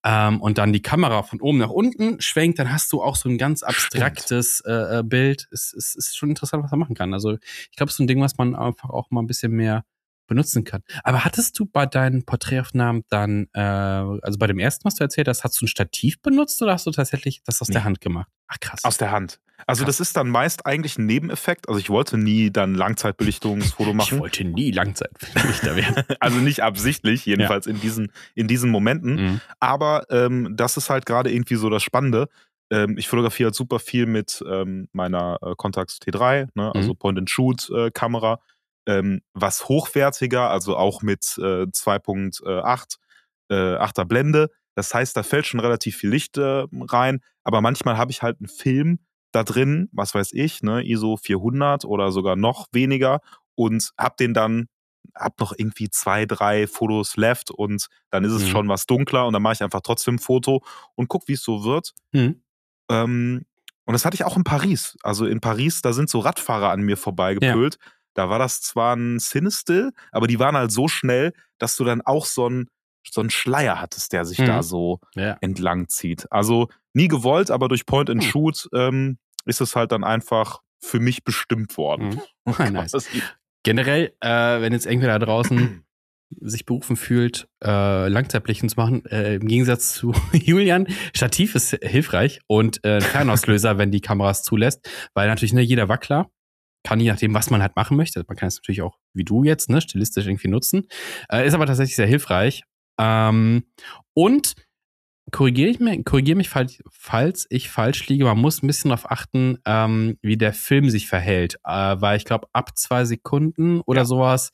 ähm, 0.05 0.41
und 0.41 0.59
dann 0.59 0.73
die 0.73 0.83
Kamera 0.83 1.23
von 1.23 1.41
oben 1.41 1.59
nach 1.59 1.71
unten 1.71 2.21
schwenkt, 2.21 2.59
dann 2.59 2.73
hast 2.73 2.93
du 2.93 3.03
auch 3.03 3.17
so 3.17 3.29
ein 3.29 3.39
ganz 3.39 3.63
abstraktes 3.63 4.61
äh, 4.67 4.99
äh, 4.99 5.03
Bild. 5.03 5.49
Es, 5.51 5.73
es 5.73 5.95
ist 5.95 6.17
schon 6.17 6.31
interessant, 6.31 6.63
was 6.63 6.71
man 6.71 6.81
machen 6.81 6.95
kann. 6.95 7.13
Also 7.15 7.33
ich 7.71 7.77
glaube, 7.77 7.89
es 7.91 7.95
ist 7.97 8.01
ein 8.01 8.07
Ding, 8.07 8.21
was 8.21 8.37
man 8.39 8.55
einfach 8.55 8.91
auch 8.91 9.11
mal 9.11 9.23
ein 9.23 9.27
bisschen 9.27 9.53
mehr 9.53 9.85
benutzen 10.27 10.65
kann. 10.65 10.83
Aber 11.03 11.25
hattest 11.25 11.59
du 11.59 11.67
bei 11.67 11.87
deinen 11.87 12.25
Porträtaufnahmen 12.25 13.03
dann, 13.11 13.49
äh, 13.53 13.61
also 13.61 14.39
bei 14.39 14.47
dem 14.47 14.59
ersten, 14.59 14.85
was 14.85 14.95
du 14.97 15.05
erzählt 15.05 15.29
hast, 15.29 15.45
hast 15.45 15.61
du 15.61 15.65
ein 15.65 15.69
Stativ 15.69 16.21
benutzt 16.23 16.61
oder 16.63 16.73
hast 16.73 16.87
du 16.87 16.91
tatsächlich 16.91 17.43
das 17.45 17.61
aus 17.61 17.69
Nee. 17.69 17.75
der 17.75 17.85
Hand 17.85 18.01
gemacht? 18.01 18.29
Ach 18.49 18.59
krass. 18.61 18.85
Aus 18.85 18.99
der 18.99 19.11
Hand. 19.11 19.41
Also 19.67 19.85
Krass. 19.85 19.97
das 19.99 20.09
ist 20.09 20.17
dann 20.17 20.29
meist 20.29 20.67
eigentlich 20.67 20.99
ein 20.99 21.07
Nebeneffekt. 21.07 21.69
Also 21.69 21.79
ich 21.81 21.89
wollte 21.89 22.19
nie 22.19 22.51
dann 22.51 22.75
Langzeitbelichtungsfoto 22.75 23.91
ich 23.91 23.97
machen. 23.97 24.19
wollte 24.19 24.45
nie 24.45 24.71
Langzeitlichter 24.73 25.77
werden. 25.77 26.05
Also 26.21 26.39
nicht 26.39 26.63
absichtlich, 26.63 27.25
jedenfalls 27.25 27.67
in, 27.67 27.81
diesen, 27.81 28.13
in 28.35 28.49
diesen 28.49 28.71
Momenten. 28.71 29.15
Mhm. 29.15 29.41
Aber 29.61 30.05
ähm, 30.11 30.55
das 30.57 30.77
ist 30.77 30.91
halt 30.91 31.07
gerade 31.07 31.33
irgendwie 31.33 31.55
so 31.55 31.71
das 31.71 31.83
Spannende. 31.83 32.29
Ähm, 32.71 32.99
ich 32.99 33.09
fotografiere 33.09 33.49
halt 33.49 33.55
super 33.55 33.79
viel 33.79 34.07
mit 34.07 34.43
ähm, 34.51 34.89
meiner 34.93 35.39
äh, 35.43 35.55
Contax 35.57 35.99
T3, 35.99 36.49
ne? 36.55 36.73
also 36.75 36.91
Mhm. 36.93 36.97
Point-and-Shoot-Kamera, 36.99 38.41
ähm, 38.87 39.23
was 39.33 39.69
hochwertiger, 39.69 40.51
also 40.51 40.77
auch 40.77 41.03
mit 41.03 41.37
äh, 41.39 41.67
2.8, 41.67 42.97
äh, 43.51 43.55
8er 43.55 44.05
Blende. 44.05 44.51
Das 44.75 44.93
heißt, 44.93 45.17
da 45.17 45.23
fällt 45.23 45.47
schon 45.47 45.61
relativ 45.61 45.97
viel 45.97 46.11
Licht 46.11 46.37
äh, 46.37 46.65
rein, 46.73 47.21
aber 47.45 47.61
manchmal 47.61 47.97
habe 47.97 48.11
ich 48.11 48.23
halt 48.23 48.39
einen 48.41 48.49
Film 48.49 48.99
da 49.33 49.43
drin, 49.45 49.89
was 49.93 50.15
weiß 50.15 50.33
ich, 50.33 50.63
ne, 50.63 50.83
ISO 50.85 51.17
400 51.17 51.85
oder 51.85 52.13
sogar 52.13 52.37
noch 52.37 52.67
weniger 52.73 53.21
und 53.55 53.91
hab 53.99 54.17
den 54.17 54.35
dann, 54.35 54.67
hab 55.15 55.39
noch 55.41 55.53
irgendwie 55.57 55.91
zwei, 55.91 56.25
drei 56.27 56.67
Fotos 56.67 57.17
left 57.17 57.51
und 57.51 57.89
dann 58.11 58.25
ist 58.25 58.33
es 58.33 58.43
Mhm. 58.45 58.49
schon 58.49 58.69
was 58.69 58.87
dunkler 58.87 59.27
und 59.27 59.33
dann 59.33 59.43
mache 59.43 59.55
ich 59.55 59.63
einfach 59.63 59.81
trotzdem 59.81 60.17
ein 60.17 60.19
Foto 60.19 60.65
und 60.95 61.09
guck, 61.09 61.27
wie 61.29 61.33
es 61.35 61.43
so 61.43 61.65
wird. 61.65 61.95
Mhm. 62.13 62.43
Ähm, 62.91 63.45
und 63.87 63.93
das 63.93 64.05
hatte 64.05 64.15
ich 64.15 64.25
auch 64.25 64.37
in 64.37 64.45
Paris. 64.45 64.97
Also 65.03 65.27
in 65.27 65.41
Paris, 65.41 65.83
da 65.83 65.93
sind 65.93 66.09
so 66.09 66.21
Radfahrer 66.21 66.71
an 66.71 66.81
mir 66.83 66.97
vorbeigepölt. 66.97 67.79
Da 68.15 68.29
war 68.31 68.39
das 68.39 68.61
zwar 68.63 68.95
ein 68.97 69.19
Cinestill, 69.19 69.91
aber 70.13 70.27
die 70.27 70.39
waren 70.39 70.57
halt 70.57 70.73
so 70.73 70.89
schnell, 70.89 71.33
dass 71.59 71.77
du 71.77 71.85
dann 71.85 72.01
auch 72.03 72.27
so 72.27 72.47
einen 72.47 72.69
so 73.11 73.21
einen 73.21 73.29
Schleier 73.31 73.81
hattest, 73.83 74.13
der 74.15 74.25
sich 74.25 74.39
Mhm. 74.39 74.47
da 74.47 74.63
so 74.63 74.99
Ja. 75.15 75.37
entlang 75.43 75.89
zieht. 75.89 76.27
Also 76.33 76.69
nie 76.95 77.09
gewollt, 77.09 77.51
aber 77.51 77.69
durch 77.69 77.85
Point 77.85 78.09
and 78.09 78.23
Hm. 78.23 78.31
Shoot 78.31 78.69
ähm, 78.75 79.19
ist 79.45 79.61
es 79.61 79.77
halt 79.77 79.93
dann 79.93 80.05
einfach 80.05 80.61
für 80.83 81.01
mich 81.01 81.23
bestimmt 81.23 81.77
worden. 81.77 82.09
Mhm. 82.09 82.21
Ah, 82.59 82.71
nice. 82.71 83.07
Generell, 83.63 84.15
äh, 84.21 84.29
wenn 84.61 84.73
jetzt 84.73 84.87
irgendwer 84.87 85.19
da 85.19 85.25
draußen 85.25 85.85
sich 86.41 86.65
berufen 86.67 86.97
fühlt, 86.97 87.47
äh, 87.63 88.09
Langzeitbelichtung 88.09 88.69
zu 88.69 88.77
machen, 88.77 89.05
äh, 89.07 89.35
im 89.37 89.47
Gegensatz 89.47 89.93
zu 89.95 90.13
Julian, 90.33 90.87
Stativ 91.15 91.55
ist 91.55 91.71
hilfreich 91.83 92.41
und 92.47 92.85
äh, 92.85 92.97
ein 92.97 93.03
Fernauslöser, 93.03 93.79
wenn 93.79 93.91
die 93.93 94.01
Kameras 94.01 94.43
zulässt, 94.43 94.89
weil 95.15 95.29
natürlich 95.29 95.53
ne, 95.53 95.61
jeder 95.61 95.89
Wackler 95.89 96.31
kann 96.85 97.01
je 97.01 97.11
nachdem, 97.11 97.35
was 97.35 97.51
man 97.51 97.63
halt 97.63 97.77
machen 97.77 97.97
möchte. 97.97 98.25
Man 98.29 98.37
kann 98.37 98.49
es 98.49 98.57
natürlich 98.59 98.83
auch, 98.83 98.99
wie 99.15 99.25
du 99.25 99.45
jetzt, 99.45 99.71
ne, 99.71 99.81
stilistisch 99.81 100.27
irgendwie 100.27 100.49
nutzen. 100.49 100.87
Äh, 101.31 101.47
ist 101.47 101.55
aber 101.55 101.67
tatsächlich 101.67 101.97
sehr 101.97 102.07
hilfreich. 102.07 102.63
Ähm, 103.01 103.65
und 104.15 104.55
korrigiere 105.33 105.71
ich 105.71 105.81
mich, 105.81 106.05
korrigiere 106.05 106.37
mich, 106.37 106.49
falls, 106.51 106.83
falls 106.91 107.47
ich 107.51 107.71
falsch 107.71 108.07
liege. 108.09 108.25
Man 108.27 108.39
muss 108.39 108.63
ein 108.63 108.67
bisschen 108.67 108.91
darauf 108.91 109.11
achten, 109.11 109.59
ähm, 109.67 110.19
wie 110.23 110.37
der 110.37 110.53
Film 110.53 110.91
sich 110.91 111.09
verhält. 111.09 111.57
Äh, 111.65 111.97
weil 112.01 112.17
ich 112.19 112.25
glaube, 112.27 112.49
ab 112.53 112.77
zwei 112.79 113.05
Sekunden 113.07 113.81
oder 113.83 114.03
Ja. 114.03 114.05
sowas 114.07 114.51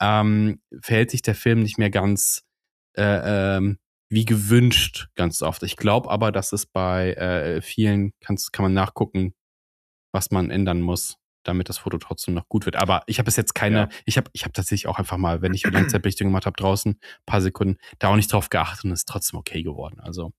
ähm, 0.00 0.60
verhält 0.80 1.10
sich 1.10 1.22
der 1.22 1.34
Film 1.34 1.62
nicht 1.62 1.78
mehr 1.78 1.90
ganz 1.90 2.42
äh, 2.96 3.56
ähm, 3.58 3.78
wie 4.10 4.24
gewünscht 4.24 5.08
ganz 5.16 5.42
oft. 5.42 5.62
Ich 5.64 5.76
glaube 5.76 6.10
aber, 6.10 6.32
dass 6.32 6.52
es 6.52 6.66
bei 6.66 7.14
äh, 7.14 7.60
vielen 7.62 8.12
kann's, 8.20 8.52
kann 8.52 8.64
man 8.64 8.74
nachgucken, 8.74 9.34
was 10.12 10.30
man 10.30 10.50
ändern 10.50 10.80
muss, 10.80 11.16
damit 11.44 11.68
das 11.68 11.78
Foto 11.78 11.98
trotzdem 11.98 12.34
noch 12.34 12.48
gut 12.48 12.66
wird. 12.66 12.76
Aber 12.76 13.02
ich 13.06 13.18
habe 13.18 13.26
bis 13.26 13.36
jetzt 13.36 13.54
keine, 13.54 13.78
Ja. 13.78 13.88
ich 14.06 14.16
habe 14.16 14.30
ich 14.32 14.44
hab 14.44 14.52
tatsächlich 14.54 14.86
auch 14.88 14.98
einfach 14.98 15.16
mal, 15.16 15.42
wenn 15.42 15.54
ich 15.54 15.64
Langzeitbelichtung 16.02 16.28
gemacht 16.28 16.46
habe 16.46 16.56
draußen, 16.56 16.98
paar 17.26 17.40
Sekunden, 17.40 17.76
da 17.98 18.08
auch 18.08 18.16
nicht 18.16 18.32
drauf 18.32 18.50
geachtet 18.50 18.84
und 18.84 18.92
ist 18.92 19.08
trotzdem 19.08 19.38
okay 19.38 19.62
geworden. 19.62 20.00
Also 20.00 20.32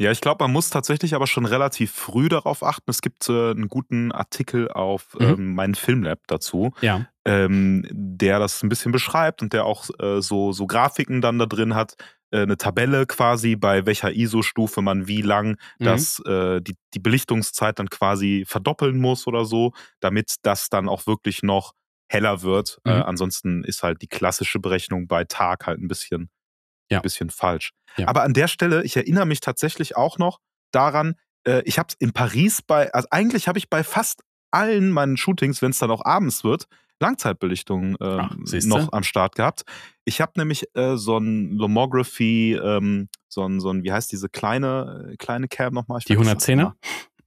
Ja, 0.00 0.10
ich 0.10 0.20
glaube, 0.20 0.42
man 0.42 0.52
muss 0.52 0.70
tatsächlich 0.70 1.14
aber 1.14 1.26
schon 1.28 1.46
relativ 1.46 1.92
früh 1.92 2.28
darauf 2.28 2.64
achten. 2.64 2.90
Es 2.90 3.00
gibt 3.00 3.28
äh, 3.28 3.50
einen 3.52 3.68
guten 3.68 4.10
Artikel 4.10 4.68
auf 4.70 5.14
Mhm. 5.20 5.26
ähm, 5.26 5.54
meinen 5.54 5.74
Filmlab 5.76 6.18
dazu, 6.26 6.72
ja. 6.80 7.06
ähm, 7.24 7.86
der 7.92 8.38
das 8.40 8.62
ein 8.64 8.68
bisschen 8.68 8.90
beschreibt 8.90 9.40
und 9.42 9.52
der 9.52 9.64
auch 9.66 9.88
äh, 10.00 10.20
so, 10.20 10.50
so 10.52 10.66
Grafiken 10.66 11.20
dann 11.20 11.38
da 11.38 11.46
drin 11.46 11.74
hat. 11.76 11.94
Äh, 12.34 12.42
eine 12.42 12.56
Tabelle 12.56 13.06
quasi, 13.06 13.54
bei 13.54 13.86
welcher 13.86 14.12
ISO-Stufe 14.12 14.82
man 14.82 15.06
wie 15.06 15.22
lang 15.22 15.50
Mhm. 15.78 15.84
das, 15.84 16.18
äh, 16.26 16.60
die, 16.60 16.74
die 16.92 16.98
Belichtungszeit 16.98 17.78
dann 17.78 17.88
quasi 17.90 18.44
verdoppeln 18.46 18.98
muss 18.98 19.26
oder 19.28 19.44
so, 19.44 19.72
damit 20.00 20.34
das 20.42 20.68
dann 20.68 20.88
auch 20.88 21.06
wirklich 21.06 21.42
noch 21.44 21.74
heller 22.08 22.42
wird. 22.42 22.78
Äh, 22.84 22.96
Mhm. 22.96 23.02
ansonsten 23.02 23.64
ist 23.64 23.82
halt 23.84 24.02
die 24.02 24.08
klassische 24.08 24.58
Berechnung 24.58 25.06
bei 25.06 25.24
Tag 25.24 25.66
halt 25.66 25.78
ein 25.80 25.86
bisschen, 25.88 26.28
Ja. 26.90 26.98
ein 26.98 27.02
bisschen 27.02 27.30
falsch. 27.30 27.70
Ja. 27.96 28.08
Aber 28.08 28.24
an 28.24 28.34
der 28.34 28.48
Stelle, 28.48 28.82
ich 28.82 28.96
erinnere 28.96 29.26
mich 29.26 29.38
tatsächlich 29.40 29.96
auch 29.96 30.18
noch 30.18 30.40
daran, 30.72 31.14
äh, 31.46 31.62
ich 31.64 31.78
habe 31.78 31.88
es 31.90 31.94
in 32.00 32.12
Paris 32.12 32.62
bei, 32.62 32.92
also 32.92 33.06
eigentlich 33.12 33.46
habe 33.46 33.58
ich 33.58 33.70
bei 33.70 33.84
fast 33.84 34.22
allen 34.50 34.90
meinen 34.90 35.16
Shootings, 35.16 35.62
wenn 35.62 35.70
es 35.70 35.78
dann 35.78 35.90
auch 35.92 36.04
abends 36.04 36.42
wird, 36.44 36.66
Langzeitbelichtung 37.00 37.96
ähm, 38.00 38.20
Ach, 38.20 38.36
noch 38.64 38.92
am 38.92 39.02
Start 39.02 39.34
gehabt. 39.34 39.64
Ich 40.04 40.20
habe 40.20 40.32
nämlich 40.36 40.64
äh, 40.74 40.96
so 40.96 41.18
ein 41.18 41.52
Lomography, 41.52 42.54
ähm, 42.54 43.08
so 43.28 43.44
ein, 43.46 43.60
so 43.60 43.70
ein, 43.70 43.82
wie 43.84 43.92
heißt 43.92 44.10
diese 44.12 44.28
kleine, 44.28 45.10
äh, 45.12 45.16
kleine 45.16 45.48
Cam 45.48 45.74
nochmal? 45.74 46.00
Die 46.06 46.14
vergesse 46.14 46.34
das 46.34 46.48
110er? 46.48 46.52
immer. 46.52 46.76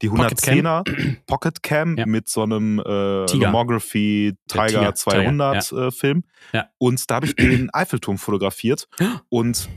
Die 0.01 0.09
Pocket 0.09 0.41
Cam? 0.41 0.59
110er 0.59 1.15
Pocket 1.27 1.63
Cam 1.63 1.97
Ja. 1.97 2.05
mit 2.05 2.29
so 2.29 2.43
einem 2.43 2.79
äh, 2.79 3.25
Tiger. 3.25 3.45
Lomography 3.47 4.35
Tiger 4.47 4.67
Tiger, 4.67 4.95
200 4.95 5.71
äh, 5.71 5.91
Film. 5.91 6.23
Ja. 6.53 6.69
Und 6.77 7.09
da 7.09 7.15
habe 7.15 7.25
ich 7.25 7.35
den 7.35 7.69
Eiffelturm 7.73 8.17
fotografiert. 8.17 8.87
Und 9.29 9.69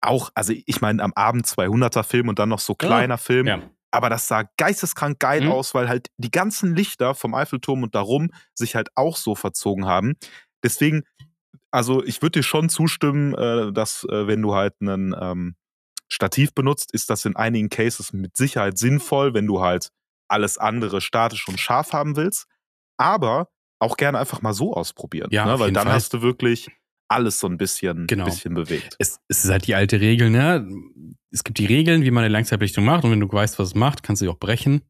auch, 0.00 0.30
also 0.34 0.52
ich 0.54 0.80
meine, 0.80 1.02
am 1.02 1.12
Abend 1.14 1.46
200er 1.46 2.04
Film 2.04 2.28
und 2.28 2.38
dann 2.38 2.48
noch 2.48 2.60
so 2.60 2.74
kleiner 2.74 3.18
Film. 3.18 3.46
Aber 3.96 4.10
das 4.10 4.28
sah 4.28 4.44
geisteskrank 4.56 5.18
geil 5.18 5.42
Mhm. 5.42 5.52
aus, 5.52 5.74
weil 5.74 5.88
halt 5.88 6.08
die 6.18 6.30
ganzen 6.30 6.76
Lichter 6.76 7.14
vom 7.14 7.34
Eiffelturm 7.34 7.82
und 7.82 7.94
darum 7.94 8.30
sich 8.54 8.74
halt 8.76 8.88
auch 8.94 9.16
so 9.16 9.34
verzogen 9.34 9.86
haben. 9.86 10.14
Deswegen, 10.62 11.02
also 11.70 12.04
ich 12.04 12.22
würde 12.22 12.40
dir 12.40 12.42
schon 12.42 12.68
zustimmen, 12.68 13.34
äh, 13.34 13.72
dass 13.72 14.04
äh, 14.10 14.26
wenn 14.26 14.42
du 14.42 14.54
halt 14.54 14.74
einen, 14.80 15.14
ähm, 15.18 15.56
Stativ 16.08 16.54
benutzt, 16.54 16.92
ist 16.92 17.10
das 17.10 17.24
in 17.24 17.34
einigen 17.34 17.68
Cases 17.68 18.12
mit 18.12 18.36
Sicherheit 18.36 18.78
sinnvoll, 18.78 19.34
wenn 19.34 19.46
du 19.48 19.60
halt 19.60 19.90
alles 20.28 20.56
andere 20.56 21.00
statisch 21.00 21.48
und 21.48 21.58
scharf 21.58 21.92
haben 21.92 22.14
willst. 22.14 22.46
Aber 22.96 23.48
auch 23.80 23.96
gerne 23.96 24.18
einfach 24.18 24.40
mal 24.40 24.52
so 24.52 24.72
ausprobieren. 24.72 25.28
Ja, 25.32 25.46
ne? 25.46 25.58
Weil 25.58 25.72
dann 25.72 25.86
Fall. 25.88 25.94
hast 25.94 26.12
du 26.14 26.22
wirklich 26.22 26.70
alles 27.08 27.38
so 27.38 27.46
ein 27.46 27.56
bisschen, 27.56 28.06
genau. 28.06 28.24
bisschen 28.24 28.54
bewegt. 28.54 28.96
Es, 28.98 29.18
es, 29.28 29.44
ist 29.44 29.50
halt 29.50 29.66
die 29.66 29.74
alte 29.74 30.00
Regel, 30.00 30.30
ne? 30.30 30.68
Es 31.30 31.44
gibt 31.44 31.58
die 31.58 31.66
Regeln, 31.66 32.02
wie 32.02 32.10
man 32.10 32.24
eine 32.24 32.32
Langzeitbelichtung 32.32 32.84
macht 32.84 33.04
und 33.04 33.10
wenn 33.10 33.20
du 33.20 33.30
weißt, 33.30 33.58
was 33.58 33.68
es 33.68 33.74
macht, 33.74 34.02
kannst 34.02 34.22
du 34.22 34.26
sie 34.26 34.30
auch 34.30 34.38
brechen 34.38 34.82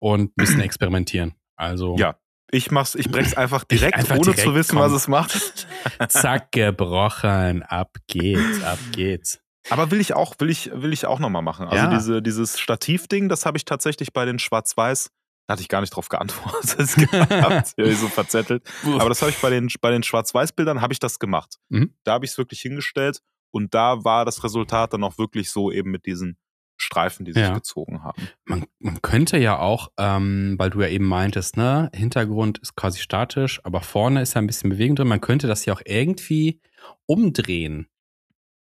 und 0.00 0.30
ein 0.30 0.32
bisschen 0.36 0.60
experimentieren. 0.62 1.34
Also. 1.56 1.96
Ja. 1.96 2.18
Ich 2.50 2.70
mach's, 2.70 2.94
ich 2.94 3.10
brech's 3.10 3.34
einfach 3.34 3.64
direkt, 3.64 3.94
einfach 3.94 4.14
ohne 4.14 4.22
direkt, 4.22 4.40
zu 4.40 4.54
wissen, 4.54 4.76
komm. 4.76 4.80
was 4.80 4.92
es 4.92 5.06
macht. 5.06 5.68
Zack, 6.08 6.50
gebrochen. 6.52 7.62
Ab 7.62 7.98
geht's, 8.06 8.62
ab 8.62 8.78
geht's. 8.92 9.38
Aber 9.68 9.90
will 9.90 10.00
ich 10.00 10.14
auch, 10.14 10.34
will 10.38 10.48
ich, 10.48 10.70
will 10.72 10.94
ich 10.94 11.04
auch 11.04 11.18
nochmal 11.18 11.42
machen. 11.42 11.66
Also 11.66 11.84
ja. 11.84 11.90
diese, 11.90 12.22
dieses 12.22 12.58
Stativding, 12.58 13.28
das 13.28 13.44
habe 13.44 13.58
ich 13.58 13.66
tatsächlich 13.66 14.14
bei 14.14 14.24
den 14.24 14.38
Schwarz-Weiß 14.38 15.10
da 15.48 15.52
hatte 15.52 15.62
ich 15.62 15.68
gar 15.68 15.80
nicht 15.80 15.96
drauf 15.96 16.10
geantwortet 16.10 16.94
gehabt, 17.10 17.74
so 17.78 18.08
verzettelt. 18.08 18.62
Aber 18.84 19.08
das 19.08 19.22
habe 19.22 19.30
ich 19.30 19.38
bei 19.38 19.48
den, 19.48 19.68
bei 19.80 19.90
den 19.90 20.02
Schwarz-Weiß-Bildern 20.02 20.82
habe 20.82 20.92
ich 20.92 20.98
das 20.98 21.18
gemacht. 21.18 21.56
Mhm. 21.70 21.94
Da 22.04 22.12
habe 22.12 22.26
ich 22.26 22.32
es 22.32 22.38
wirklich 22.38 22.60
hingestellt 22.60 23.20
und 23.50 23.72
da 23.72 24.04
war 24.04 24.26
das 24.26 24.44
Resultat 24.44 24.92
dann 24.92 25.02
auch 25.02 25.16
wirklich 25.16 25.50
so 25.50 25.72
eben 25.72 25.90
mit 25.90 26.04
diesen 26.04 26.36
Streifen, 26.76 27.24
die 27.24 27.32
sich 27.32 27.42
ja. 27.42 27.54
gezogen 27.54 28.04
haben. 28.04 28.28
Man, 28.44 28.66
man 28.78 29.00
könnte 29.00 29.38
ja 29.38 29.58
auch, 29.58 29.88
ähm, 29.98 30.56
weil 30.58 30.68
du 30.68 30.82
ja 30.82 30.88
eben 30.88 31.06
meintest, 31.06 31.56
ne, 31.56 31.90
Hintergrund 31.94 32.58
ist 32.58 32.76
quasi 32.76 33.00
statisch, 33.00 33.58
aber 33.64 33.80
vorne 33.80 34.20
ist 34.20 34.34
ja 34.34 34.42
ein 34.42 34.46
bisschen 34.46 34.68
Bewegung 34.68 34.96
drin. 34.96 35.08
Man 35.08 35.22
könnte 35.22 35.46
das 35.46 35.64
ja 35.64 35.72
auch 35.72 35.82
irgendwie 35.86 36.60
umdrehen. 37.06 37.88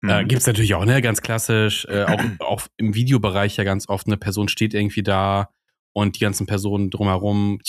Mhm. 0.00 0.10
Äh, 0.10 0.24
Gibt 0.24 0.40
es 0.40 0.46
natürlich 0.48 0.74
auch, 0.74 0.84
ne, 0.84 1.00
ganz 1.00 1.22
klassisch, 1.22 1.84
äh, 1.84 2.06
auch, 2.06 2.20
auch 2.40 2.62
im 2.76 2.96
Videobereich 2.96 3.56
ja 3.56 3.62
ganz 3.62 3.88
oft, 3.88 4.08
eine 4.08 4.16
Person 4.16 4.48
steht 4.48 4.74
irgendwie 4.74 5.04
da, 5.04 5.48
und 5.92 6.16
die 6.16 6.20
ganzen 6.20 6.46
Personen 6.46 6.90
drumherum 6.90 7.60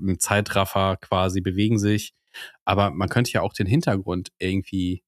im 0.00 0.18
Zeitraffer 0.18 0.96
quasi 0.96 1.40
bewegen 1.40 1.78
sich. 1.78 2.14
Aber 2.64 2.90
man 2.90 3.08
könnte 3.08 3.32
ja 3.32 3.42
auch 3.42 3.52
den 3.52 3.66
Hintergrund 3.66 4.30
irgendwie 4.38 5.02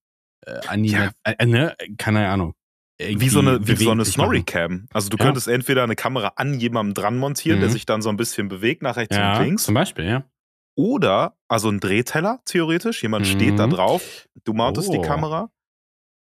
äh, 0.45 0.59
animieren. 0.67 1.11
Ja. 1.25 1.33
Äh, 1.33 1.45
ne? 1.45 1.75
Keine 1.97 2.27
Ahnung. 2.27 2.53
Wie 2.99 3.29
so 3.29 3.39
eine, 3.39 3.67
wie 3.67 3.75
so 3.75 3.91
eine 3.91 4.05
Snorri-Cam. 4.05 4.87
Also 4.93 5.09
du 5.09 5.17
ja. 5.17 5.25
könntest 5.25 5.47
entweder 5.47 5.83
eine 5.83 5.95
Kamera 5.95 6.33
an 6.35 6.59
jemandem 6.59 6.93
dran 6.93 7.17
montieren, 7.17 7.57
mhm. 7.57 7.61
der 7.61 7.69
sich 7.71 7.85
dann 7.85 8.01
so 8.01 8.09
ein 8.09 8.17
bisschen 8.17 8.49
bewegt 8.49 8.81
nach 8.81 8.97
rechts 8.97 9.15
ja, 9.15 9.37
und 9.37 9.45
links. 9.45 9.63
Zum 9.63 9.73
Beispiel, 9.73 10.05
ja. 10.05 10.23
Oder, 10.75 11.37
also 11.47 11.69
ein 11.69 11.79
Drehteller 11.79 12.41
theoretisch, 12.45 13.03
jemand 13.03 13.27
mhm. 13.27 13.31
steht 13.31 13.59
da 13.59 13.67
mhm. 13.67 13.71
drauf, 13.71 14.27
du 14.43 14.53
mountest 14.53 14.89
oh. 14.89 14.93
die 14.93 15.01
Kamera. 15.01 15.51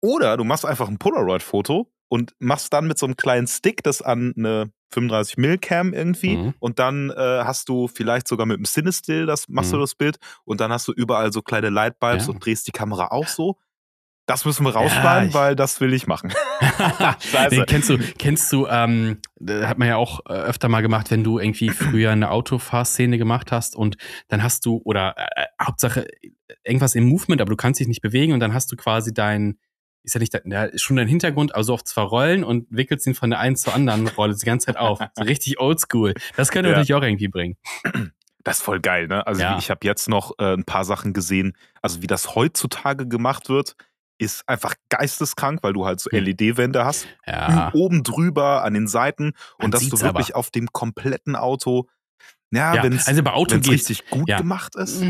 Oder 0.01 0.35
du 0.35 0.43
machst 0.43 0.65
einfach 0.65 0.89
ein 0.89 0.97
Polaroid-Foto 0.97 1.92
und 2.13 2.35
machst 2.37 2.71
dann 2.73 2.85
mit 2.85 2.99
so 2.99 3.07
einem 3.07 3.15
kleinen 3.15 3.47
Stick 3.47 3.81
das 3.81 4.03
an 4.03 4.35
eine 4.37 4.71
35 4.93 5.37
mm 5.37 5.55
Cam 5.61 5.93
irgendwie 5.93 6.37
mhm. 6.37 6.53
und 6.59 6.77
dann 6.77 7.09
äh, 7.09 7.15
hast 7.15 7.69
du 7.69 7.87
vielleicht 7.87 8.27
sogar 8.27 8.45
mit 8.45 8.55
dem 8.55 8.65
Cinestill 8.65 9.25
das 9.25 9.49
machst 9.49 9.71
mhm. 9.71 9.77
du 9.77 9.81
das 9.81 9.95
Bild 9.95 10.17
und 10.45 10.61
dann 10.61 10.71
hast 10.71 10.87
du 10.87 10.91
überall 10.91 11.33
so 11.33 11.41
kleine 11.41 11.71
Lightbulbs 11.71 12.27
ja. 12.27 12.31
und 12.31 12.45
drehst 12.45 12.67
die 12.67 12.71
Kamera 12.71 13.07
auch 13.07 13.27
so. 13.27 13.57
Das 14.27 14.45
müssen 14.45 14.63
wir 14.63 14.75
rausschneiden, 14.75 15.29
ja, 15.29 15.33
weil 15.33 15.55
das 15.55 15.81
will 15.81 15.91
ich 15.91 16.05
machen. 16.05 16.31
Nee, 17.49 17.63
kennst 17.65 17.89
du, 17.89 17.97
kennst 17.97 18.53
du, 18.53 18.67
ähm, 18.67 19.19
hat 19.49 19.79
man 19.79 19.87
ja 19.87 19.97
auch 19.97 20.21
äh, 20.27 20.33
öfter 20.33 20.69
mal 20.69 20.81
gemacht, 20.81 21.09
wenn 21.09 21.23
du 21.23 21.39
irgendwie 21.39 21.69
früher 21.69 22.11
eine 22.11 22.29
Autofahrszene 22.29 23.17
gemacht 23.17 23.51
hast 23.51 23.75
und 23.75 23.97
dann 24.29 24.43
hast 24.43 24.65
du, 24.65 24.81
oder 24.85 25.15
äh, 25.17 25.41
äh 25.41 25.45
Hauptsache 25.61 26.07
irgendwas 26.63 26.95
im 26.95 27.05
Movement, 27.05 27.41
aber 27.41 27.49
du 27.49 27.57
kannst 27.57 27.79
dich 27.79 27.87
nicht 27.87 28.01
bewegen 28.01 28.33
und 28.33 28.39
dann 28.39 28.53
hast 28.53 28.71
du 28.71 28.75
quasi 28.75 29.13
dein, 29.13 29.57
ist 30.03 30.13
ja 30.13 30.19
nicht, 30.19 30.33
der 30.33 30.73
ist 30.73 30.81
schon 30.81 30.97
dein 30.97 31.07
Hintergrund, 31.07 31.55
also 31.55 31.73
auf 31.73 31.83
zwei 31.83 32.01
Rollen 32.01 32.43
und 32.43 32.67
wickelst 32.69 33.07
ihn 33.07 33.15
von 33.15 33.29
der 33.29 33.39
einen 33.39 33.55
zur 33.55 33.73
anderen 33.73 34.07
Rolle 34.09 34.35
die 34.35 34.45
ganze 34.45 34.67
Zeit 34.67 34.77
auf. 34.77 34.99
So 35.15 35.23
richtig 35.23 35.59
oldschool. 35.59 36.13
Das 36.35 36.51
könnte 36.51 36.69
ja. 36.69 36.75
natürlich 36.75 36.93
auch 36.93 37.03
irgendwie 37.03 37.27
bringen. 37.27 37.57
Das 38.45 38.57
ist 38.57 38.63
voll 38.63 38.81
geil, 38.81 39.07
ne? 39.07 39.25
Also 39.25 39.41
ja. 39.41 39.57
ich 39.57 39.69
habe 39.69 39.79
jetzt 39.83 40.09
noch 40.09 40.33
äh, 40.37 40.53
ein 40.55 40.65
paar 40.65 40.83
Sachen 40.83 41.13
gesehen, 41.13 41.55
also 41.81 42.01
wie 42.01 42.07
das 42.07 42.35
heutzutage 42.35 43.07
gemacht 43.07 43.47
wird, 43.47 43.77
ist 44.17 44.47
einfach 44.47 44.75
geisteskrank, 44.89 45.63
weil 45.63 45.71
du 45.71 45.85
halt 45.85 46.01
so 46.01 46.09
hm. 46.11 46.25
LED-Wände 46.25 46.83
hast. 46.83 47.07
Ja. 47.25 47.71
Oben 47.73 48.03
drüber, 48.03 48.63
an 48.63 48.73
den 48.73 48.89
Seiten 48.89 49.31
Man 49.57 49.65
und 49.65 49.73
dass 49.73 49.87
du 49.87 50.01
wirklich 50.01 50.31
aber. 50.31 50.39
auf 50.39 50.51
dem 50.51 50.67
kompletten 50.73 51.37
Auto 51.37 51.87
ja, 52.51 52.75
ja. 52.75 52.83
wenn 52.83 52.93
es 52.93 53.07
also 53.07 53.23
bei 53.23 53.31
Auto 53.31 53.55
richtig 53.55 54.07
gut 54.09 54.29
ja. 54.29 54.37
gemacht 54.37 54.75
ist. 54.75 55.03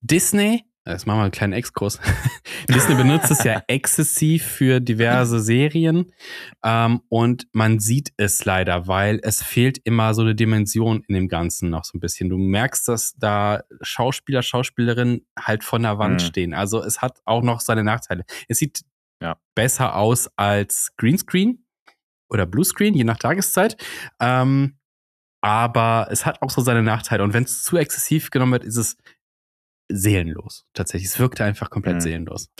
Disney 0.00 0.64
Jetzt 0.88 1.06
machen 1.06 1.18
wir 1.18 1.24
einen 1.24 1.32
kleinen 1.32 1.52
Exkurs. 1.52 2.00
Disney 2.68 2.94
benutzt 2.94 3.30
es 3.30 3.44
ja 3.44 3.62
exzessiv 3.68 4.44
für 4.44 4.80
diverse 4.80 5.38
Serien. 5.38 6.10
Ähm, 6.64 7.02
und 7.10 7.46
man 7.52 7.78
sieht 7.78 8.12
es 8.16 8.46
leider, 8.46 8.86
weil 8.86 9.20
es 9.22 9.42
fehlt 9.42 9.78
immer 9.84 10.14
so 10.14 10.22
eine 10.22 10.34
Dimension 10.34 11.04
in 11.06 11.14
dem 11.14 11.28
Ganzen 11.28 11.68
noch 11.68 11.84
so 11.84 11.98
ein 11.98 12.00
bisschen. 12.00 12.30
Du 12.30 12.38
merkst, 12.38 12.88
dass 12.88 13.14
da 13.16 13.62
Schauspieler, 13.82 14.42
Schauspielerinnen 14.42 15.26
halt 15.38 15.62
von 15.62 15.82
der 15.82 15.98
Wand 15.98 16.22
mhm. 16.22 16.26
stehen. 16.26 16.54
Also 16.54 16.82
es 16.82 17.02
hat 17.02 17.20
auch 17.26 17.42
noch 17.42 17.60
seine 17.60 17.84
Nachteile. 17.84 18.24
Es 18.48 18.58
sieht 18.58 18.80
ja. 19.22 19.36
besser 19.54 19.94
aus 19.94 20.30
als 20.36 20.92
Greenscreen 20.96 21.66
oder 22.30 22.46
Bluescreen, 22.46 22.94
je 22.94 23.04
nach 23.04 23.18
Tageszeit. 23.18 23.76
Ähm, 24.20 24.78
aber 25.40 26.08
es 26.10 26.26
hat 26.26 26.42
auch 26.42 26.50
so 26.50 26.62
seine 26.62 26.82
Nachteile. 26.82 27.22
Und 27.22 27.32
wenn 27.32 27.44
es 27.44 27.62
zu 27.62 27.76
exzessiv 27.76 28.30
genommen 28.30 28.52
wird, 28.52 28.64
ist 28.64 28.76
es 28.76 28.96
seelenlos. 29.88 30.66
Tatsächlich. 30.74 31.10
Es 31.10 31.18
wirkte 31.18 31.44
einfach 31.44 31.70
komplett 31.70 31.96
mhm. 31.96 32.00
seelenlos. 32.00 32.50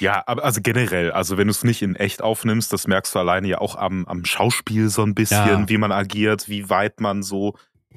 Ja, 0.00 0.22
aber 0.26 0.44
also 0.44 0.60
generell, 0.60 1.12
also 1.12 1.38
wenn 1.38 1.46
du 1.46 1.52
es 1.52 1.62
nicht 1.62 1.82
in 1.82 1.94
echt 1.94 2.20
aufnimmst, 2.20 2.72
das 2.72 2.86
merkst 2.86 3.14
du 3.14 3.18
alleine 3.20 3.46
ja 3.46 3.58
auch 3.58 3.76
am, 3.76 4.04
am 4.06 4.24
Schauspiel 4.24 4.88
so 4.88 5.02
ein 5.02 5.14
bisschen, 5.14 5.46
ja. 5.46 5.68
wie 5.68 5.78
man 5.78 5.92
agiert, 5.92 6.48
wie 6.48 6.68
weit 6.68 7.00
man 7.00 7.22
so 7.22 7.54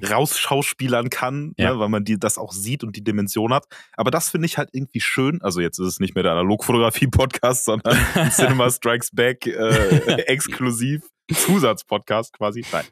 rausschauspielern 0.08 1.10
kann, 1.10 1.48
ne, 1.48 1.54
ja. 1.58 1.72
ne, 1.72 1.78
weil 1.78 1.88
man 1.88 2.04
die, 2.04 2.18
das 2.18 2.38
auch 2.38 2.52
sieht 2.52 2.84
und 2.84 2.96
die 2.96 3.04
Dimension 3.04 3.52
hat. 3.52 3.66
Aber 3.96 4.10
das 4.10 4.30
finde 4.30 4.46
ich 4.46 4.58
halt 4.58 4.70
irgendwie 4.72 5.00
schön. 5.00 5.42
Also 5.42 5.60
jetzt 5.60 5.78
ist 5.78 5.86
es 5.86 6.00
nicht 6.00 6.14
mehr 6.14 6.22
der 6.22 6.32
Analogfotografie-Podcast, 6.32 7.64
sondern 7.66 7.98
Cinema 8.30 8.70
Strikes 8.70 9.10
Back 9.12 9.46
äh, 9.46 10.22
exklusiv 10.26 11.02
Zusatzpodcast 11.32 12.32
quasi. 12.32 12.64
Nein. 12.72 12.84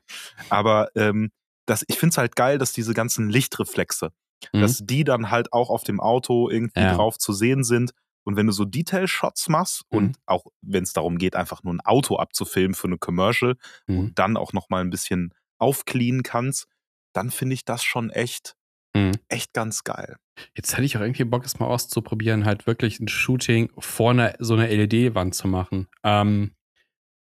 Aber 0.48 0.90
ähm, 0.94 1.30
das, 1.66 1.84
ich 1.88 1.98
finde 1.98 2.12
es 2.12 2.18
halt 2.18 2.36
geil, 2.36 2.58
dass 2.58 2.72
diese 2.72 2.94
ganzen 2.94 3.28
Lichtreflexe, 3.28 4.10
mhm. 4.52 4.60
dass 4.60 4.78
die 4.84 5.04
dann 5.04 5.30
halt 5.30 5.52
auch 5.52 5.70
auf 5.70 5.84
dem 5.84 6.00
Auto 6.00 6.48
irgendwie 6.48 6.80
ja. 6.80 6.94
drauf 6.94 7.18
zu 7.18 7.32
sehen 7.32 7.64
sind. 7.64 7.92
Und 8.24 8.36
wenn 8.36 8.46
du 8.46 8.52
so 8.52 8.64
Detail-Shots 8.64 9.48
machst 9.48 9.84
mhm. 9.90 9.98
und 9.98 10.16
auch 10.26 10.46
wenn 10.60 10.84
es 10.84 10.92
darum 10.92 11.18
geht, 11.18 11.34
einfach 11.34 11.62
nur 11.62 11.74
ein 11.74 11.80
Auto 11.80 12.16
abzufilmen 12.16 12.74
für 12.74 12.88
eine 12.88 12.98
Commercial 12.98 13.56
mhm. 13.86 13.98
und 13.98 14.18
dann 14.18 14.36
auch 14.36 14.52
nochmal 14.52 14.82
ein 14.82 14.90
bisschen 14.90 15.34
aufcleanen 15.58 16.22
kannst, 16.22 16.66
dann 17.14 17.30
finde 17.30 17.54
ich 17.54 17.64
das 17.64 17.82
schon 17.82 18.10
echt, 18.10 18.54
mhm. 18.94 19.12
echt 19.28 19.52
ganz 19.54 19.82
geil. 19.84 20.16
Jetzt 20.54 20.74
hätte 20.74 20.84
ich 20.84 20.96
auch 20.96 21.00
irgendwie 21.00 21.24
Bock, 21.24 21.44
es 21.44 21.58
mal 21.58 21.66
auszuprobieren, 21.66 22.44
halt 22.44 22.66
wirklich 22.66 23.00
ein 23.00 23.08
Shooting 23.08 23.72
vor 23.78 24.10
einer, 24.10 24.34
so 24.38 24.54
einer 24.54 24.68
LED-Wand 24.68 25.34
zu 25.34 25.48
machen. 25.48 25.88
Ähm, 26.04 26.54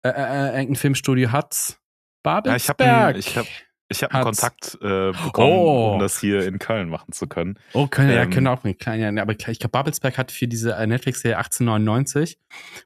äh, 0.04 0.10
äh, 0.10 0.14
äh 0.14 0.48
irgendein 0.60 0.76
Filmstudio 0.76 1.32
hat's. 1.32 1.80
Babelsberg. 2.24 2.80
Ja, 2.80 3.16
ich 3.16 3.38
habe 3.38 3.48
ich 3.92 4.04
habe 4.04 4.14
einen 4.14 4.24
Kontakt 4.24 4.78
äh, 4.82 5.12
bekommen, 5.12 5.54
oh. 5.54 5.94
um 5.94 6.00
das 6.00 6.20
hier 6.20 6.46
in 6.46 6.60
Köln 6.60 6.90
machen 6.90 7.12
zu 7.12 7.28
können. 7.28 7.60
Oh, 7.74 7.88
Köln, 7.88 8.10
ähm, 8.10 8.16
ja, 8.16 8.26
können 8.26 8.48
auch 8.48 8.64
mit 8.64 8.80
kleinen, 8.80 9.20
aber 9.20 9.34
ich 9.34 9.38
glaube, 9.38 9.70
Babelsberg 9.70 10.18
hat 10.18 10.32
für 10.32 10.48
diese 10.48 10.74
äh, 10.74 10.88
Netflix-Serie 10.88 11.38
1899 11.38 12.40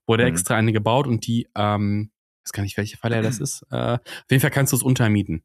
wurde 0.06 0.24
mhm. 0.24 0.30
extra 0.30 0.56
eine 0.56 0.74
gebaut 0.74 1.08
und 1.08 1.26
die, 1.28 1.48
ähm, 1.56 2.12
ich 2.40 2.48
weiß 2.48 2.52
gar 2.54 2.64
nicht, 2.64 2.78
welche 2.78 2.98
Falle 2.98 3.22
das 3.22 3.40
ist. 3.40 3.66
Äh, 3.72 3.76
auf 3.76 4.02
jeden 4.30 4.42
Fall 4.42 4.52
kannst 4.52 4.74
du 4.74 4.78
es 4.78 4.84
untermieten. 4.84 5.44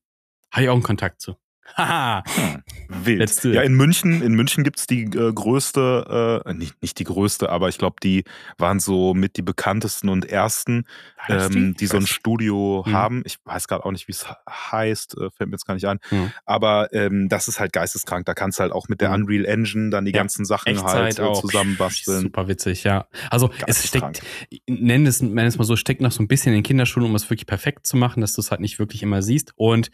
Habe 0.50 0.64
ich 0.64 0.68
auch 0.68 0.74
einen 0.74 0.82
Kontakt 0.82 1.20
zu. 1.20 1.36
Haha. 1.76 2.22
hm, 2.26 2.62
wild. 2.88 3.44
Ja, 3.44 3.62
in 3.62 3.74
München, 3.74 4.22
in 4.22 4.32
München 4.34 4.64
gibt 4.64 4.78
es 4.78 4.86
die 4.86 5.02
äh, 5.04 5.32
größte, 5.32 6.42
äh, 6.44 6.54
nicht, 6.54 6.80
nicht 6.82 6.98
die 6.98 7.04
größte, 7.04 7.48
aber 7.48 7.68
ich 7.68 7.78
glaube, 7.78 7.96
die 8.02 8.24
waren 8.58 8.80
so 8.80 9.14
mit 9.14 9.36
die 9.36 9.42
bekanntesten 9.42 10.08
und 10.08 10.24
ersten, 10.26 10.84
ähm, 11.28 11.50
die? 11.52 11.74
die 11.74 11.86
so 11.86 11.96
ein 11.96 12.06
Studio 12.06 12.82
hm. 12.84 12.92
haben. 12.92 13.22
Ich 13.24 13.38
weiß 13.44 13.68
gerade 13.68 13.84
auch 13.84 13.92
nicht, 13.92 14.08
wie 14.08 14.12
es 14.12 14.26
heißt, 14.48 15.16
äh, 15.16 15.30
fällt 15.30 15.50
mir 15.50 15.54
jetzt 15.54 15.66
gar 15.66 15.74
nicht 15.74 15.86
ein. 15.86 15.98
Hm. 16.08 16.32
Aber 16.44 16.92
ähm, 16.92 17.28
das 17.28 17.48
ist 17.48 17.60
halt 17.60 17.72
geisteskrank. 17.72 18.26
Da 18.26 18.34
kannst 18.34 18.58
du 18.58 18.62
halt 18.62 18.72
auch 18.72 18.88
mit 18.88 19.00
der 19.00 19.12
hm. 19.12 19.22
Unreal 19.22 19.44
Engine 19.44 19.90
dann 19.90 20.04
die 20.04 20.12
ja, 20.12 20.18
ganzen 20.18 20.44
Sachen 20.44 20.68
Echtzeit 20.68 21.18
halt 21.18 21.18
äh, 21.18 21.40
zusammenbasteln. 21.40 22.22
Super 22.22 22.48
witzig, 22.48 22.84
ja. 22.84 23.06
Also 23.30 23.50
es 23.66 23.86
steckt, 23.86 24.22
nenn 24.68 25.06
es, 25.06 25.22
nenn 25.22 25.46
es 25.46 25.58
mal 25.58 25.64
so, 25.64 25.76
steckt 25.76 26.00
noch 26.00 26.12
so 26.12 26.22
ein 26.22 26.28
bisschen 26.28 26.52
in 26.52 26.58
den 26.58 26.64
Kinderschuhen, 26.64 27.04
um 27.06 27.14
es 27.14 27.28
wirklich 27.30 27.46
perfekt 27.46 27.86
zu 27.86 27.96
machen, 27.96 28.20
dass 28.20 28.34
du 28.34 28.40
es 28.40 28.50
halt 28.50 28.60
nicht 28.60 28.78
wirklich 28.78 29.02
immer 29.02 29.22
siehst. 29.22 29.52
Und 29.56 29.90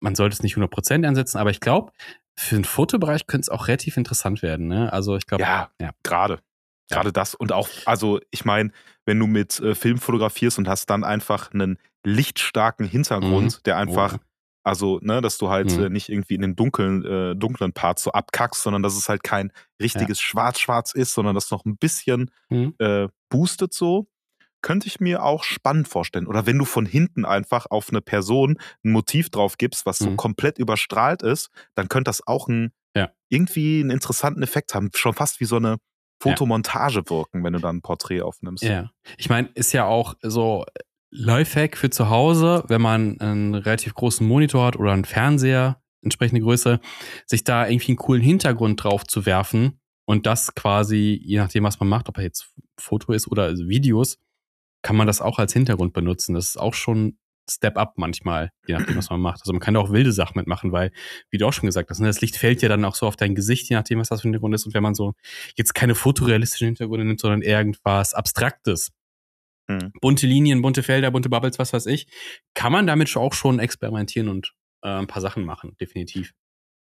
man 0.00 0.14
sollte 0.14 0.34
es 0.34 0.42
nicht 0.42 0.56
100% 0.56 1.06
einsetzen, 1.06 1.38
aber 1.38 1.50
ich 1.50 1.60
glaube, 1.60 1.92
für 2.36 2.56
den 2.56 2.64
Fotobereich 2.64 3.26
könnte 3.26 3.42
es 3.42 3.48
auch 3.48 3.68
relativ 3.68 3.96
interessant 3.96 4.42
werden. 4.42 4.66
Ne? 4.66 4.92
Also 4.92 5.16
ich 5.16 5.26
glaube, 5.26 5.42
ja, 5.42 5.70
ja. 5.80 5.90
gerade. 6.02 6.40
Gerade 6.88 7.12
das 7.12 7.36
und 7.36 7.52
auch, 7.52 7.68
also 7.86 8.18
ich 8.32 8.44
meine, 8.44 8.72
wenn 9.06 9.16
du 9.18 9.28
mit 9.28 9.60
äh, 9.60 9.76
Film 9.76 9.98
fotografierst 9.98 10.58
und 10.58 10.66
hast 10.66 10.86
dann 10.86 11.04
einfach 11.04 11.52
einen 11.52 11.78
lichtstarken 12.04 12.84
Hintergrund, 12.84 13.58
mhm. 13.58 13.62
der 13.64 13.76
einfach, 13.76 14.14
oh. 14.14 14.24
also, 14.64 14.98
ne, 15.00 15.20
dass 15.20 15.38
du 15.38 15.50
halt 15.50 15.76
mhm. 15.76 15.84
äh, 15.84 15.88
nicht 15.88 16.08
irgendwie 16.08 16.34
in 16.34 16.40
den 16.40 16.56
dunklen, 16.56 17.04
äh, 17.04 17.36
dunklen 17.36 17.72
Part 17.72 18.00
so 18.00 18.10
abkackst, 18.10 18.62
sondern 18.62 18.82
dass 18.82 18.96
es 18.96 19.08
halt 19.08 19.22
kein 19.22 19.52
richtiges 19.80 20.18
ja. 20.18 20.24
Schwarz-Schwarz 20.24 20.92
ist, 20.92 21.14
sondern 21.14 21.36
das 21.36 21.52
noch 21.52 21.64
ein 21.64 21.76
bisschen 21.76 22.32
mhm. 22.48 22.74
äh, 22.78 23.06
boostet 23.28 23.72
so. 23.72 24.08
Könnte 24.62 24.86
ich 24.86 25.00
mir 25.00 25.22
auch 25.22 25.44
spannend 25.44 25.88
vorstellen. 25.88 26.26
Oder 26.26 26.46
wenn 26.46 26.58
du 26.58 26.64
von 26.64 26.86
hinten 26.86 27.24
einfach 27.24 27.66
auf 27.70 27.90
eine 27.90 28.00
Person 28.00 28.58
ein 28.84 28.92
Motiv 28.92 29.30
drauf 29.30 29.58
gibst, 29.58 29.86
was 29.86 29.98
so 29.98 30.10
mhm. 30.10 30.16
komplett 30.16 30.58
überstrahlt 30.58 31.22
ist, 31.22 31.50
dann 31.74 31.88
könnte 31.88 32.08
das 32.08 32.26
auch 32.26 32.48
ein, 32.48 32.72
ja. 32.94 33.10
irgendwie 33.28 33.80
einen 33.80 33.90
interessanten 33.90 34.42
Effekt 34.42 34.74
haben. 34.74 34.90
Schon 34.94 35.14
fast 35.14 35.40
wie 35.40 35.44
so 35.46 35.56
eine 35.56 35.76
Fotomontage 36.22 37.00
ja. 37.00 37.10
wirken, 37.10 37.42
wenn 37.44 37.54
du 37.54 37.58
dann 37.58 37.76
ein 37.76 37.82
Porträt 37.82 38.22
aufnimmst. 38.22 38.62
Ja. 38.62 38.90
Ich 39.16 39.28
meine, 39.28 39.48
ist 39.54 39.72
ja 39.72 39.86
auch 39.86 40.14
so 40.22 40.64
Lifehack 41.10 41.76
für 41.76 41.90
zu 41.90 42.10
Hause, 42.10 42.64
wenn 42.68 42.80
man 42.80 43.18
einen 43.20 43.54
relativ 43.54 43.94
großen 43.94 44.26
Monitor 44.26 44.66
hat 44.66 44.76
oder 44.76 44.92
einen 44.92 45.04
Fernseher, 45.04 45.82
entsprechende 46.02 46.40
Größe, 46.40 46.80
sich 47.26 47.44
da 47.44 47.66
irgendwie 47.66 47.92
einen 47.92 47.96
coolen 47.96 48.22
Hintergrund 48.22 48.82
drauf 48.82 49.04
zu 49.04 49.26
werfen 49.26 49.80
und 50.06 50.26
das 50.26 50.54
quasi, 50.54 51.20
je 51.22 51.38
nachdem, 51.38 51.64
was 51.64 51.80
man 51.80 51.88
macht, 51.88 52.08
ob 52.08 52.18
er 52.18 52.24
jetzt 52.24 52.52
Foto 52.78 53.12
ist 53.12 53.28
oder 53.28 53.44
also 53.44 53.68
Videos, 53.68 54.18
kann 54.82 54.96
man 54.96 55.06
das 55.06 55.20
auch 55.20 55.38
als 55.38 55.52
Hintergrund 55.52 55.92
benutzen. 55.92 56.34
Das 56.34 56.48
ist 56.48 56.56
auch 56.56 56.74
schon 56.74 57.18
Step 57.50 57.76
up 57.76 57.94
manchmal, 57.96 58.50
je 58.66 58.74
nachdem, 58.74 58.96
was 58.96 59.10
man 59.10 59.20
macht. 59.20 59.40
Also 59.42 59.52
man 59.52 59.60
kann 59.60 59.74
da 59.74 59.80
auch 59.80 59.90
wilde 59.90 60.12
Sachen 60.12 60.38
mitmachen, 60.38 60.72
weil, 60.72 60.92
wie 61.30 61.38
du 61.38 61.46
auch 61.46 61.52
schon 61.52 61.66
gesagt 61.66 61.90
hast, 61.90 61.98
ne, 61.98 62.06
das 62.06 62.20
Licht 62.20 62.36
fällt 62.36 62.62
ja 62.62 62.68
dann 62.68 62.84
auch 62.84 62.94
so 62.94 63.06
auf 63.06 63.16
dein 63.16 63.34
Gesicht, 63.34 63.68
je 63.68 63.76
nachdem, 63.76 63.98
was 63.98 64.08
das 64.08 64.20
für 64.20 64.28
ein 64.28 64.30
Hintergrund 64.30 64.54
ist. 64.54 64.66
Und 64.66 64.74
wenn 64.74 64.82
man 64.82 64.94
so 64.94 65.14
jetzt 65.56 65.74
keine 65.74 65.94
fotorealistischen 65.94 66.66
Hintergründe 66.66 67.06
nimmt, 67.06 67.20
sondern 67.20 67.42
irgendwas 67.42 68.14
Abstraktes, 68.14 68.90
hm. 69.68 69.92
bunte 70.00 70.26
Linien, 70.26 70.62
bunte 70.62 70.82
Felder, 70.82 71.10
bunte 71.10 71.28
Bubbles, 71.28 71.58
was 71.58 71.72
weiß 71.72 71.86
ich, 71.86 72.06
kann 72.54 72.72
man 72.72 72.86
damit 72.86 73.14
auch 73.16 73.34
schon 73.34 73.58
experimentieren 73.58 74.28
und 74.28 74.54
äh, 74.82 74.88
ein 74.88 75.06
paar 75.06 75.22
Sachen 75.22 75.44
machen, 75.44 75.76
definitiv. 75.80 76.32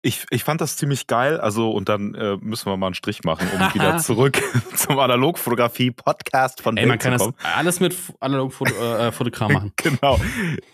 Ich, 0.01 0.27
ich 0.31 0.45
fand 0.45 0.61
das 0.61 0.77
ziemlich 0.77 1.09
geil. 1.09 1.41
Also, 1.41 1.71
und 1.71 1.89
dann 1.89 2.15
äh, 2.15 2.37
müssen 2.37 2.67
wir 2.67 2.77
mal 2.77 2.87
einen 2.87 2.95
Strich 2.95 3.25
machen, 3.25 3.49
um 3.53 3.61
wieder 3.75 3.99
zurück 3.99 4.41
zum 4.77 4.99
Analogfotografie-Podcast 4.99 6.63
von 6.63 6.77
Ey, 6.77 6.87
man 6.87 6.99
kann 6.99 7.13
das 7.13 7.29
alles 7.43 7.81
mit 7.81 7.97
Analogfotokram 8.21 9.51
äh, 9.51 9.55
machen. 9.55 9.73
genau. 9.77 10.21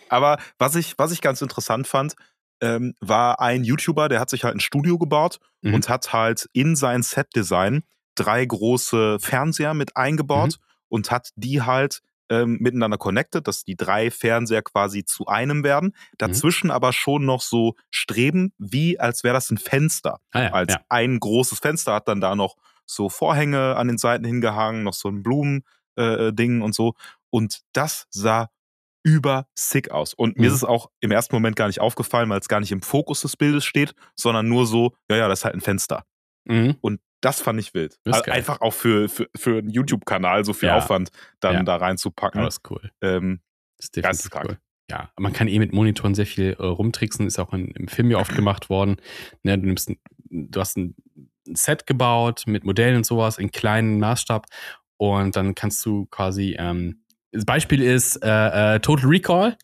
Aber 0.08 0.38
was 0.58 0.74
ich, 0.74 0.98
was 0.98 1.10
ich 1.10 1.22
ganz 1.22 1.40
interessant 1.40 1.86
fand, 1.86 2.14
ähm, 2.60 2.94
war 3.00 3.40
ein 3.40 3.64
YouTuber, 3.64 4.08
der 4.08 4.20
hat 4.20 4.30
sich 4.30 4.44
halt 4.44 4.54
ein 4.54 4.60
Studio 4.60 4.98
gebaut 4.98 5.38
mhm. 5.62 5.74
und 5.74 5.88
hat 5.88 6.12
halt 6.12 6.48
in 6.52 6.76
sein 6.76 7.02
Set-Design 7.02 7.82
drei 8.14 8.44
große 8.44 9.18
Fernseher 9.20 9.74
mit 9.74 9.96
eingebaut 9.96 10.58
mhm. 10.58 10.64
und 10.88 11.10
hat 11.10 11.30
die 11.36 11.62
halt 11.62 12.02
ähm, 12.30 12.58
miteinander 12.60 12.98
connected, 12.98 13.46
dass 13.46 13.64
die 13.64 13.76
drei 13.76 14.10
Fernseher 14.10 14.62
quasi 14.62 15.04
zu 15.04 15.26
einem 15.26 15.64
werden. 15.64 15.88
Mhm. 15.88 16.16
Dazwischen 16.18 16.66
mhm. 16.68 16.72
aber 16.72 16.92
schon 16.92 17.24
noch 17.24 17.40
so 17.40 17.74
streben, 17.90 18.52
wie 18.58 18.98
als 18.98 19.24
wäre 19.24 19.34
das 19.34 19.50
ein 19.50 19.58
Fenster. 19.58 20.20
Ah 20.32 20.42
ja, 20.42 20.52
als 20.52 20.74
ja. 20.74 20.80
ein 20.88 21.20
großes 21.20 21.58
Fenster 21.58 21.94
hat 21.94 22.08
dann 22.08 22.20
da 22.20 22.34
noch 22.34 22.56
so 22.86 23.08
Vorhänge 23.08 23.76
an 23.76 23.88
den 23.88 23.98
Seiten 23.98 24.24
hingehangen, 24.24 24.82
noch 24.82 24.94
so 24.94 25.08
ein 25.08 25.22
Blumending 25.22 26.60
äh, 26.60 26.62
und 26.62 26.74
so. 26.74 26.94
Und 27.30 27.62
das 27.72 28.06
sah 28.10 28.48
über 29.02 29.46
sick 29.54 29.90
aus. 29.90 30.14
Und 30.14 30.36
mhm. 30.36 30.42
mir 30.42 30.48
ist 30.48 30.54
es 30.54 30.64
auch 30.64 30.90
im 31.00 31.10
ersten 31.10 31.36
Moment 31.36 31.56
gar 31.56 31.66
nicht 31.66 31.80
aufgefallen, 31.80 32.28
weil 32.30 32.40
es 32.40 32.48
gar 32.48 32.60
nicht 32.60 32.72
im 32.72 32.82
Fokus 32.82 33.20
des 33.20 33.36
Bildes 33.36 33.64
steht, 33.64 33.94
sondern 34.16 34.48
nur 34.48 34.66
so, 34.66 34.94
ja, 35.10 35.16
ja, 35.16 35.28
das 35.28 35.40
ist 35.40 35.44
halt 35.44 35.54
ein 35.54 35.60
Fenster. 35.60 36.04
Mhm. 36.44 36.76
Und 36.80 37.00
das 37.24 37.40
fand 37.40 37.58
ich 37.58 37.72
wild. 37.72 37.98
Also 38.04 38.22
einfach 38.30 38.60
auch 38.60 38.72
für, 38.72 39.08
für, 39.08 39.30
für 39.34 39.58
einen 39.58 39.70
YouTube-Kanal 39.70 40.44
so 40.44 40.52
viel 40.52 40.68
ja. 40.68 40.76
Aufwand 40.76 41.10
dann 41.40 41.54
ja. 41.54 41.62
da 41.62 41.76
reinzupacken. 41.76 42.42
das 42.42 42.56
ist 42.56 42.70
cool. 42.70 42.90
Ähm, 43.00 43.40
das 43.78 43.86
ist 43.86 43.96
definitiv 43.96 44.30
cool. 44.44 44.58
Ja, 44.90 45.10
man 45.18 45.32
kann 45.32 45.48
eh 45.48 45.58
mit 45.58 45.72
Monitoren 45.72 46.14
sehr 46.14 46.26
viel 46.26 46.54
äh, 46.58 46.62
rumtricksen, 46.62 47.26
ist 47.26 47.38
auch 47.38 47.54
in, 47.54 47.68
im 47.68 47.88
Film 47.88 48.10
ja 48.10 48.18
oft 48.18 48.34
gemacht 48.36 48.68
worden. 48.68 48.96
Ne, 49.42 49.58
du, 49.58 49.66
nimmst 49.66 49.88
ein, 49.88 49.98
du 50.30 50.60
hast 50.60 50.76
ein 50.76 50.94
Set 51.46 51.86
gebaut 51.86 52.44
mit 52.46 52.64
Modellen 52.64 52.96
und 52.96 53.06
sowas 53.06 53.38
in 53.38 53.50
kleinen 53.50 53.98
Maßstab 53.98 54.46
und 54.98 55.34
dann 55.34 55.54
kannst 55.54 55.84
du 55.86 56.06
quasi, 56.06 56.56
ähm, 56.58 57.04
das 57.32 57.46
Beispiel 57.46 57.82
ist 57.82 58.22
äh, 58.22 58.74
äh, 58.76 58.80
Total 58.80 59.06
Recall, 59.06 59.56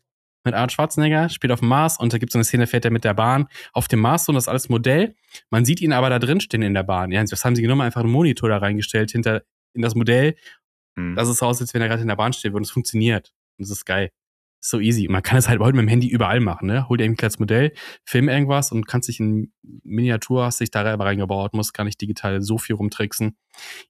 mit 0.45 0.55
Arnold 0.55 0.73
Schwarzenegger, 0.73 1.29
spielt 1.29 1.53
auf 1.53 1.61
dem 1.61 1.69
Mars 1.69 1.99
und 1.99 2.13
da 2.13 2.19
gibt 2.19 2.31
es 2.31 2.33
so 2.33 2.39
eine 2.39 2.45
Szene, 2.45 2.67
fährt 2.67 2.85
er 2.85 2.91
mit 2.91 3.05
der 3.05 3.15
Bahn 3.15 3.47
auf 3.73 3.89
dem 3.89 4.01
Mars 4.01 4.29
und 4.29 4.35
das 4.35 4.45
ist 4.45 4.49
alles 4.49 4.69
Modell. 4.69 5.15
Man 5.51 5.65
sieht 5.65 5.81
ihn 5.81 5.93
aber 5.93 6.11
da 6.11 6.19
drin 6.19 6.41
stehen 6.41 6.63
in 6.63 6.75
der 6.75 6.83
Bahn. 6.83 7.13
Ja, 7.13 7.23
das 7.23 7.45
haben 7.45 7.57
sie 7.57 7.63
genommen, 7.63 7.83
einfach 7.83 8.01
einen 8.01 8.11
Monitor 8.11 8.49
da 8.49 8.59
reingestellt 8.59 9.11
hinter 9.11 9.43
in 9.75 9.83
das 9.83 9.95
Modell. 9.95 10.35
Mhm. 10.97 11.15
Das 11.15 11.29
ist 11.29 11.39
so 11.39 11.47
aus, 11.47 11.61
als 11.61 11.75
wenn 11.75 11.83
er 11.83 11.89
gerade 11.89 12.03
in 12.03 12.09
der 12.09 12.17
Bahn 12.17 12.33
steht 12.33 12.55
und 12.55 12.63
es 12.63 12.71
funktioniert. 12.71 13.33
Und 13.59 13.65
das 13.65 13.71
ist 13.71 13.85
geil. 13.85 14.11
Ist 14.63 14.71
so 14.71 14.81
easy. 14.81 15.09
Man 15.09 15.23
kann 15.23 15.39
es 15.39 15.49
halt 15.49 15.61
heute 15.61 15.75
mit 15.75 15.85
dem 15.85 15.89
Handy 15.89 16.09
überall 16.09 16.41
machen, 16.41 16.67
ne? 16.67 16.87
Hol 16.89 16.99
dir 16.99 17.05
ein 17.05 17.17
kleines 17.17 17.39
Modell, 17.39 17.73
film 18.05 18.29
irgendwas 18.29 18.73
und 18.73 18.87
kannst 18.87 19.09
dich 19.09 19.19
in 19.19 19.53
Miniatur, 19.63 20.45
hast 20.45 20.61
dich 20.61 20.71
da 20.71 20.83
reingebaut, 20.83 21.55
musst 21.55 21.73
gar 21.73 21.85
nicht 21.85 22.01
digital 22.01 22.43
so 22.43 22.59
viel 22.59 22.77
rumtricksen. 22.77 23.39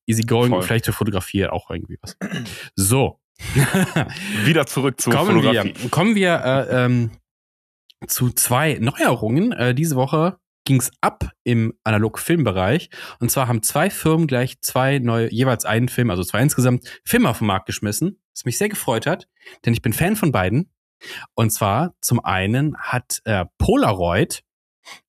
Easy 0.06 0.22
going, 0.22 0.50
Voll. 0.50 0.62
vielleicht 0.62 0.84
für 0.84 0.92
Fotografie 0.92 1.46
auch 1.46 1.70
irgendwie 1.70 1.98
was. 2.00 2.16
So, 2.76 3.19
Wieder 4.44 4.66
zurück 4.66 5.00
zu 5.00 5.10
kommen 5.10 5.36
Fotografie. 5.42 5.74
Wir, 5.76 5.90
kommen 5.90 6.14
wir 6.14 6.34
äh, 6.44 6.84
ähm, 6.84 7.10
zu 8.06 8.30
zwei 8.30 8.78
Neuerungen. 8.80 9.52
Äh, 9.52 9.74
diese 9.74 9.96
Woche 9.96 10.38
ging 10.64 10.80
es 10.80 10.92
ab 11.00 11.30
im 11.42 11.74
Analog-Filmbereich. 11.84 12.90
Und 13.18 13.30
zwar 13.30 13.48
haben 13.48 13.62
zwei 13.62 13.90
Firmen 13.90 14.26
gleich 14.26 14.60
zwei 14.60 14.98
neue, 14.98 15.32
jeweils 15.32 15.64
einen 15.64 15.88
Film, 15.88 16.10
also 16.10 16.22
zwei 16.22 16.42
insgesamt, 16.42 17.00
Filme 17.04 17.28
auf 17.28 17.38
den 17.38 17.46
Markt 17.46 17.66
geschmissen, 17.66 18.20
was 18.32 18.44
mich 18.44 18.58
sehr 18.58 18.68
gefreut 18.68 19.06
hat, 19.06 19.26
denn 19.64 19.72
ich 19.72 19.82
bin 19.82 19.92
Fan 19.92 20.16
von 20.16 20.32
beiden. 20.32 20.70
Und 21.34 21.50
zwar 21.50 21.94
zum 22.00 22.24
einen 22.24 22.76
hat 22.78 23.20
äh, 23.24 23.46
Polaroid 23.58 24.42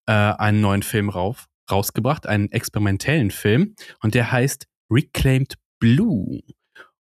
äh, 0.07 0.11
einen 0.13 0.61
neuen 0.61 0.83
Film 0.83 1.09
rauf, 1.09 1.47
rausgebracht, 1.69 2.27
einen 2.27 2.51
experimentellen 2.51 3.31
Film, 3.31 3.75
und 4.01 4.15
der 4.15 4.31
heißt 4.31 4.67
Reclaimed 4.89 5.55
Blue. 5.79 6.41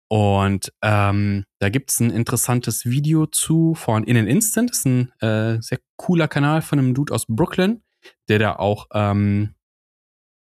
Und 0.08 0.72
ähm, 0.84 1.46
da 1.60 1.70
gibt 1.70 1.90
es 1.90 2.00
ein 2.00 2.12
interessantes 2.12 2.86
Video 2.86 3.26
zu 3.26 3.74
von 3.74 4.04
In 4.04 4.18
an 4.18 4.28
Instant. 4.28 4.70
Das 4.70 4.80
ist 4.80 4.86
ein 4.86 5.12
äh, 5.20 5.62
sehr 5.62 5.80
cooler 5.98 6.28
Kanal 6.28 6.62
von 6.62 6.80
einem 6.80 6.94
Dude 6.94 7.14
aus 7.14 7.26
Brooklyn, 7.28 7.82
der 8.30 8.40
da 8.40 8.56
auch 8.56 8.88
ähm, 8.94 9.56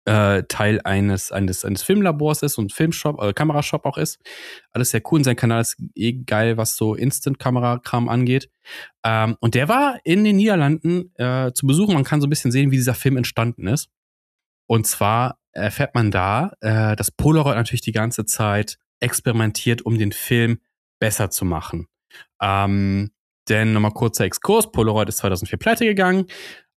äh, 0.07 0.45
Teil 0.45 0.81
eines, 0.85 1.33
eines, 1.33 1.65
eines 1.65 1.83
Filmlabors 1.83 2.43
ist 2.43 2.59
und 2.59 2.73
Filmshop, 2.73 3.21
äh, 3.21 3.33
Kamerashop 3.33 3.85
auch 3.85 3.99
ist. 3.99 4.21
Alles 4.73 4.91
sehr 4.91 5.03
cool. 5.11 5.19
Und 5.19 5.25
sein 5.25 5.37
Kanal 5.37 5.61
ist 5.61 5.77
eh 5.95 6.13
geil, 6.13 6.57
was 6.57 6.77
so 6.77 6.95
Instant-Kamerakram 6.95 8.09
angeht. 8.09 8.51
Ähm, 9.05 9.37
und 9.41 9.55
der 9.55 9.69
war 9.69 9.99
in 10.05 10.25
den 10.25 10.37
Niederlanden 10.37 11.13
äh, 11.17 11.53
zu 11.53 11.67
besuchen. 11.67 11.95
Man 11.95 12.05
kann 12.05 12.21
so 12.21 12.27
ein 12.27 12.31
bisschen 12.31 12.53
sehen, 12.53 12.71
wie 12.71 12.77
dieser 12.77 12.95
Film 12.95 13.17
entstanden 13.17 13.67
ist. 13.67 13.91
Und 14.69 14.87
zwar 14.87 15.39
erfährt 15.53 15.95
man 15.95 16.11
da, 16.11 16.53
äh, 16.61 16.97
dass 16.97 17.11
Polaroid 17.11 17.57
natürlich 17.57 17.81
die 17.81 17.93
ganze 17.93 18.25
Zeit 18.25 18.79
experimentiert, 19.01 19.83
um 19.83 19.99
den 19.99 20.13
Film 20.13 20.59
besser 20.99 21.31
zu 21.31 21.45
machen. 21.45 21.87
Ähm, 22.41 23.11
denn 23.49 23.73
nochmal 23.73 23.93
kurzer 23.93 24.25
Exkurs: 24.25 24.71
Polaroid 24.73 25.09
ist 25.09 25.19
2004 25.19 25.59
pleite 25.59 25.85
gegangen. 25.85 26.27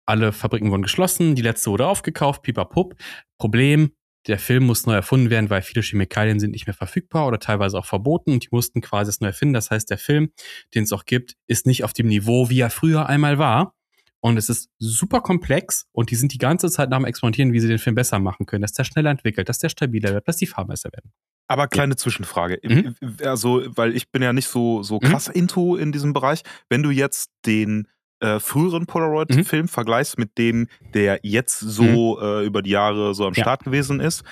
Alle 0.06 0.32
Fabriken 0.32 0.70
wurden 0.70 0.82
geschlossen. 0.82 1.34
Die 1.34 1.42
letzte 1.42 1.70
wurde 1.70 1.86
aufgekauft. 1.86 2.42
Pipapup. 2.42 2.94
Problem: 3.38 3.92
der 4.28 4.38
Film 4.38 4.66
muss 4.66 4.86
neu 4.86 4.94
erfunden 4.94 5.30
werden, 5.30 5.48
weil 5.48 5.62
viele 5.62 5.82
Chemikalien 5.82 6.38
sind 6.38 6.50
nicht 6.50 6.66
mehr 6.66 6.74
verfügbar 6.74 7.26
oder 7.26 7.38
teilweise 7.38 7.78
auch 7.78 7.86
verboten 7.86 8.32
und 8.32 8.44
die 8.44 8.48
mussten 8.50 8.80
quasi 8.80 9.08
es 9.08 9.20
neu 9.20 9.28
erfinden. 9.28 9.54
Das 9.54 9.70
heißt, 9.70 9.88
der 9.90 9.98
Film, 9.98 10.30
den 10.74 10.84
es 10.84 10.92
auch 10.92 11.06
gibt, 11.06 11.34
ist 11.46 11.66
nicht 11.66 11.82
auf 11.82 11.92
dem 11.92 12.08
Niveau, 12.08 12.50
wie 12.50 12.60
er 12.60 12.70
früher 12.70 13.06
einmal 13.06 13.38
war. 13.38 13.74
Und 14.20 14.36
es 14.36 14.48
ist 14.48 14.68
super 14.78 15.20
komplex 15.20 15.86
und 15.92 16.10
die 16.10 16.16
sind 16.16 16.32
die 16.32 16.38
ganze 16.38 16.68
Zeit 16.68 16.90
nach 16.90 16.98
dem 16.98 17.06
Experimentieren, 17.06 17.52
wie 17.52 17.60
sie 17.60 17.68
den 17.68 17.78
Film 17.78 17.94
besser 17.94 18.18
machen 18.18 18.46
können, 18.46 18.62
dass 18.62 18.72
der 18.72 18.84
schneller 18.84 19.10
entwickelt, 19.10 19.48
dass 19.48 19.60
der 19.60 19.68
stabiler 19.68 20.12
wird, 20.12 20.26
dass 20.26 20.36
die 20.36 20.46
Farben 20.46 20.70
besser 20.70 20.90
werden. 20.92 21.12
Aber 21.48 21.66
kleine 21.66 21.92
ja. 21.92 21.96
Zwischenfrage. 21.96 22.60
Mhm. 22.62 22.94
Also, 23.24 23.64
weil 23.68 23.96
ich 23.96 24.10
bin 24.10 24.22
ja 24.22 24.32
nicht 24.32 24.48
so, 24.48 24.82
so 24.82 24.96
mhm. 24.96 25.00
krass 25.00 25.28
mhm. 25.28 25.34
into 25.34 25.76
in 25.76 25.92
diesem 25.92 26.12
Bereich. 26.12 26.42
Wenn 26.68 26.82
du 26.82 26.90
jetzt 26.90 27.30
den 27.46 27.88
äh, 28.20 28.38
früheren 28.38 28.86
Polaroid-Film 28.86 29.62
mhm. 29.62 29.68
vergleichst 29.68 30.18
mit 30.18 30.36
dem, 30.38 30.68
der 30.94 31.20
jetzt 31.22 31.58
so 31.58 32.16
mhm. 32.16 32.22
äh, 32.22 32.44
über 32.44 32.62
die 32.62 32.70
Jahre 32.70 33.14
so 33.14 33.26
am 33.26 33.34
Start 33.34 33.62
ja. 33.62 33.64
gewesen 33.64 34.00
ist, 34.00 34.24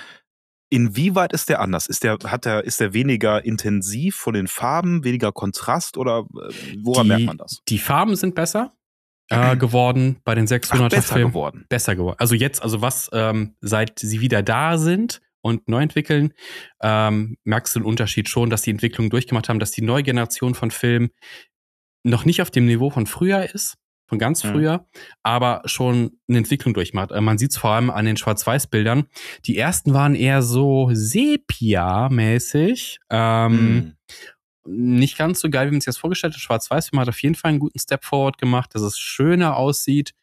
inwieweit 0.69 1.33
ist 1.33 1.49
der 1.49 1.61
anders? 1.61 1.87
Ist 1.87 2.03
der, 2.03 2.17
hat 2.25 2.45
der, 2.45 2.63
ist 2.65 2.79
der 2.79 2.93
weniger 2.93 3.43
intensiv 3.45 4.15
von 4.15 4.33
den 4.33 4.47
Farben, 4.47 5.03
weniger 5.03 5.31
Kontrast 5.31 5.97
oder 5.97 6.19
äh, 6.19 6.53
woran 6.83 7.05
die, 7.05 7.09
merkt 7.09 7.25
man 7.25 7.37
das? 7.37 7.61
Die 7.67 7.79
Farben 7.79 8.15
sind 8.15 8.35
besser. 8.35 8.73
Äh, 9.29 9.57
geworden 9.57 10.21
bei 10.23 10.35
den 10.35 10.47
600er 10.47 10.85
Ach, 10.85 10.89
besser 10.89 11.15
Filmen. 11.15 11.31
geworden. 11.31 11.65
Besser 11.67 11.97
geworden. 11.97 12.15
Also 12.17 12.33
jetzt, 12.33 12.61
also 12.61 12.81
was 12.81 13.09
ähm, 13.11 13.55
seit 13.59 13.99
sie 13.99 14.21
wieder 14.21 14.41
da 14.41 14.77
sind, 14.77 15.21
und 15.41 15.67
neu 15.67 15.81
entwickeln, 15.81 16.33
ähm, 16.81 17.37
merkst 17.43 17.75
du 17.75 17.79
den 17.79 17.85
Unterschied 17.85 18.29
schon, 18.29 18.49
dass 18.49 18.63
die 18.63 18.71
Entwicklung 18.71 19.09
durchgemacht 19.09 19.49
haben, 19.49 19.59
dass 19.59 19.71
die 19.71 19.81
neue 19.81 20.03
Generation 20.03 20.55
von 20.55 20.71
Filmen 20.71 21.09
noch 22.03 22.25
nicht 22.25 22.41
auf 22.41 22.51
dem 22.51 22.65
Niveau 22.65 22.89
von 22.89 23.05
früher 23.05 23.53
ist, 23.53 23.77
von 24.07 24.19
ganz 24.19 24.43
mhm. 24.43 24.49
früher, 24.49 24.77
mhm. 24.77 24.83
aber 25.23 25.61
schon 25.65 26.19
eine 26.27 26.39
Entwicklung 26.39 26.73
durchmacht. 26.73 27.11
Äh, 27.11 27.21
man 27.21 27.37
sieht 27.37 27.51
es 27.51 27.57
vor 27.57 27.69
allem 27.71 27.89
an 27.89 28.03
den 28.05 28.17
Schwarz-Weiß-Bildern. 28.17 29.07
Die 29.45 29.57
ersten 29.57 29.93
waren 29.93 30.15
eher 30.15 30.41
so 30.41 30.89
Sepia-mäßig. 30.91 32.99
Ähm, 33.09 33.53
mhm. 33.53 33.93
Nicht 34.69 35.17
ganz 35.17 35.39
so 35.39 35.49
geil, 35.49 35.67
wie 35.67 35.71
man 35.71 35.79
sich 35.79 35.85
das 35.85 35.97
vorgestellt 35.97 36.33
hat. 36.33 36.41
Schwarz-Weiß-Film 36.41 36.99
hat 36.99 37.07
auf 37.07 37.21
jeden 37.21 37.35
Fall 37.35 37.47
einen 37.49 37.59
guten 37.59 37.79
Step 37.79 38.03
Forward 38.03 38.37
gemacht, 38.37 38.75
dass 38.75 38.81
es 38.81 38.99
schöner 38.99 39.55
aussieht. 39.55 40.13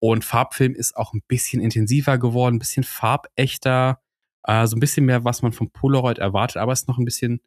Und 0.00 0.24
Farbfilm 0.24 0.74
ist 0.74 0.96
auch 0.96 1.12
ein 1.12 1.22
bisschen 1.28 1.62
intensiver 1.62 2.18
geworden, 2.18 2.56
ein 2.56 2.58
bisschen 2.58 2.82
farbechter. 2.82 4.01
Äh, 4.44 4.66
so 4.66 4.76
ein 4.76 4.80
bisschen 4.80 5.06
mehr, 5.06 5.24
was 5.24 5.42
man 5.42 5.52
vom 5.52 5.70
Polaroid 5.70 6.18
erwartet, 6.18 6.56
aber 6.56 6.72
es 6.72 6.82
ist 6.82 6.88
noch 6.88 6.98
ein 6.98 7.04
bisschen 7.04 7.40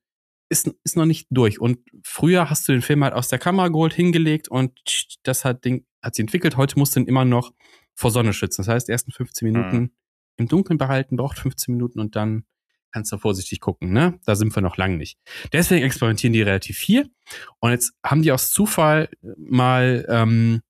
ist, 0.50 0.72
ist 0.84 0.96
noch 0.96 1.06
nicht 1.06 1.28
durch. 1.32 1.60
Und 1.60 1.80
früher 2.04 2.50
hast 2.50 2.68
du 2.68 2.72
den 2.72 2.82
Film 2.82 3.04
halt 3.04 3.14
aus 3.14 3.30
der 3.30 3.40
Kamera 3.40 3.68
geholt, 3.70 3.94
hingelegt 3.94 4.48
und 4.48 4.80
das 5.24 5.44
hat, 5.44 5.66
Ding, 5.66 5.86
hat 6.02 6.16
sie 6.16 6.22
entwickelt. 6.22 6.58
Heute 6.58 6.78
musst 6.78 6.96
du 6.96 7.00
ihn 7.00 7.08
immer 7.08 7.26
noch 7.26 7.52
vor 7.96 8.12
Sonne 8.12 8.34
schützen. 8.34 8.62
Das 8.62 8.68
heißt, 8.68 8.88
die 8.88 8.92
ersten 8.92 9.12
15 9.12 9.52
Minuten 9.52 9.78
mhm. 9.78 9.92
im 10.38 10.48
Dunkeln 10.48 10.78
behalten, 10.78 11.18
braucht 11.18 11.40
15 11.40 11.74
Minuten 11.74 12.00
und 12.00 12.16
dann 12.16 12.46
kannst 12.92 13.12
du 13.12 13.18
vorsichtig 13.18 13.60
gucken, 13.60 13.92
ne? 13.92 14.20
Da 14.26 14.36
sind 14.36 14.56
wir 14.56 14.62
noch 14.62 14.78
lang 14.78 14.96
nicht. 14.98 15.20
Deswegen 15.52 15.84
experimentieren 15.84 16.32
die 16.32 16.42
relativ 16.42 16.78
viel. 16.78 17.10
Und 17.60 17.72
jetzt 17.72 17.94
haben 18.06 18.22
die 18.22 18.32
aus 18.32 18.52
Zufall 18.52 19.10
mal 19.38 20.06
ähm, 20.08 20.62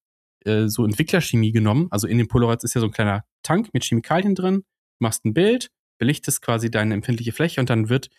äh, 0.43 0.67
so 0.67 0.85
Entwicklerchemie 0.85 1.51
genommen. 1.51 1.87
Also 1.91 2.07
in 2.07 2.17
den 2.17 2.27
Polaroids 2.27 2.63
ist 2.63 2.73
ja 2.73 2.81
so 2.81 2.87
ein 2.87 2.93
kleiner 2.93 3.25
Tank 3.43 3.73
mit 3.73 3.83
Chemikalien 3.83 4.33
drin. 4.33 4.55
Du 4.55 5.03
machst 5.03 5.23
ein 5.25 5.35
Bild, 5.35 5.69
belichtest 5.97 6.41
quasi 6.41 6.69
deine 6.69 6.93
empfindliche 6.93 7.31
Fläche 7.31 7.59
und 7.59 7.69
dann 7.69 7.89
wird 7.89 8.09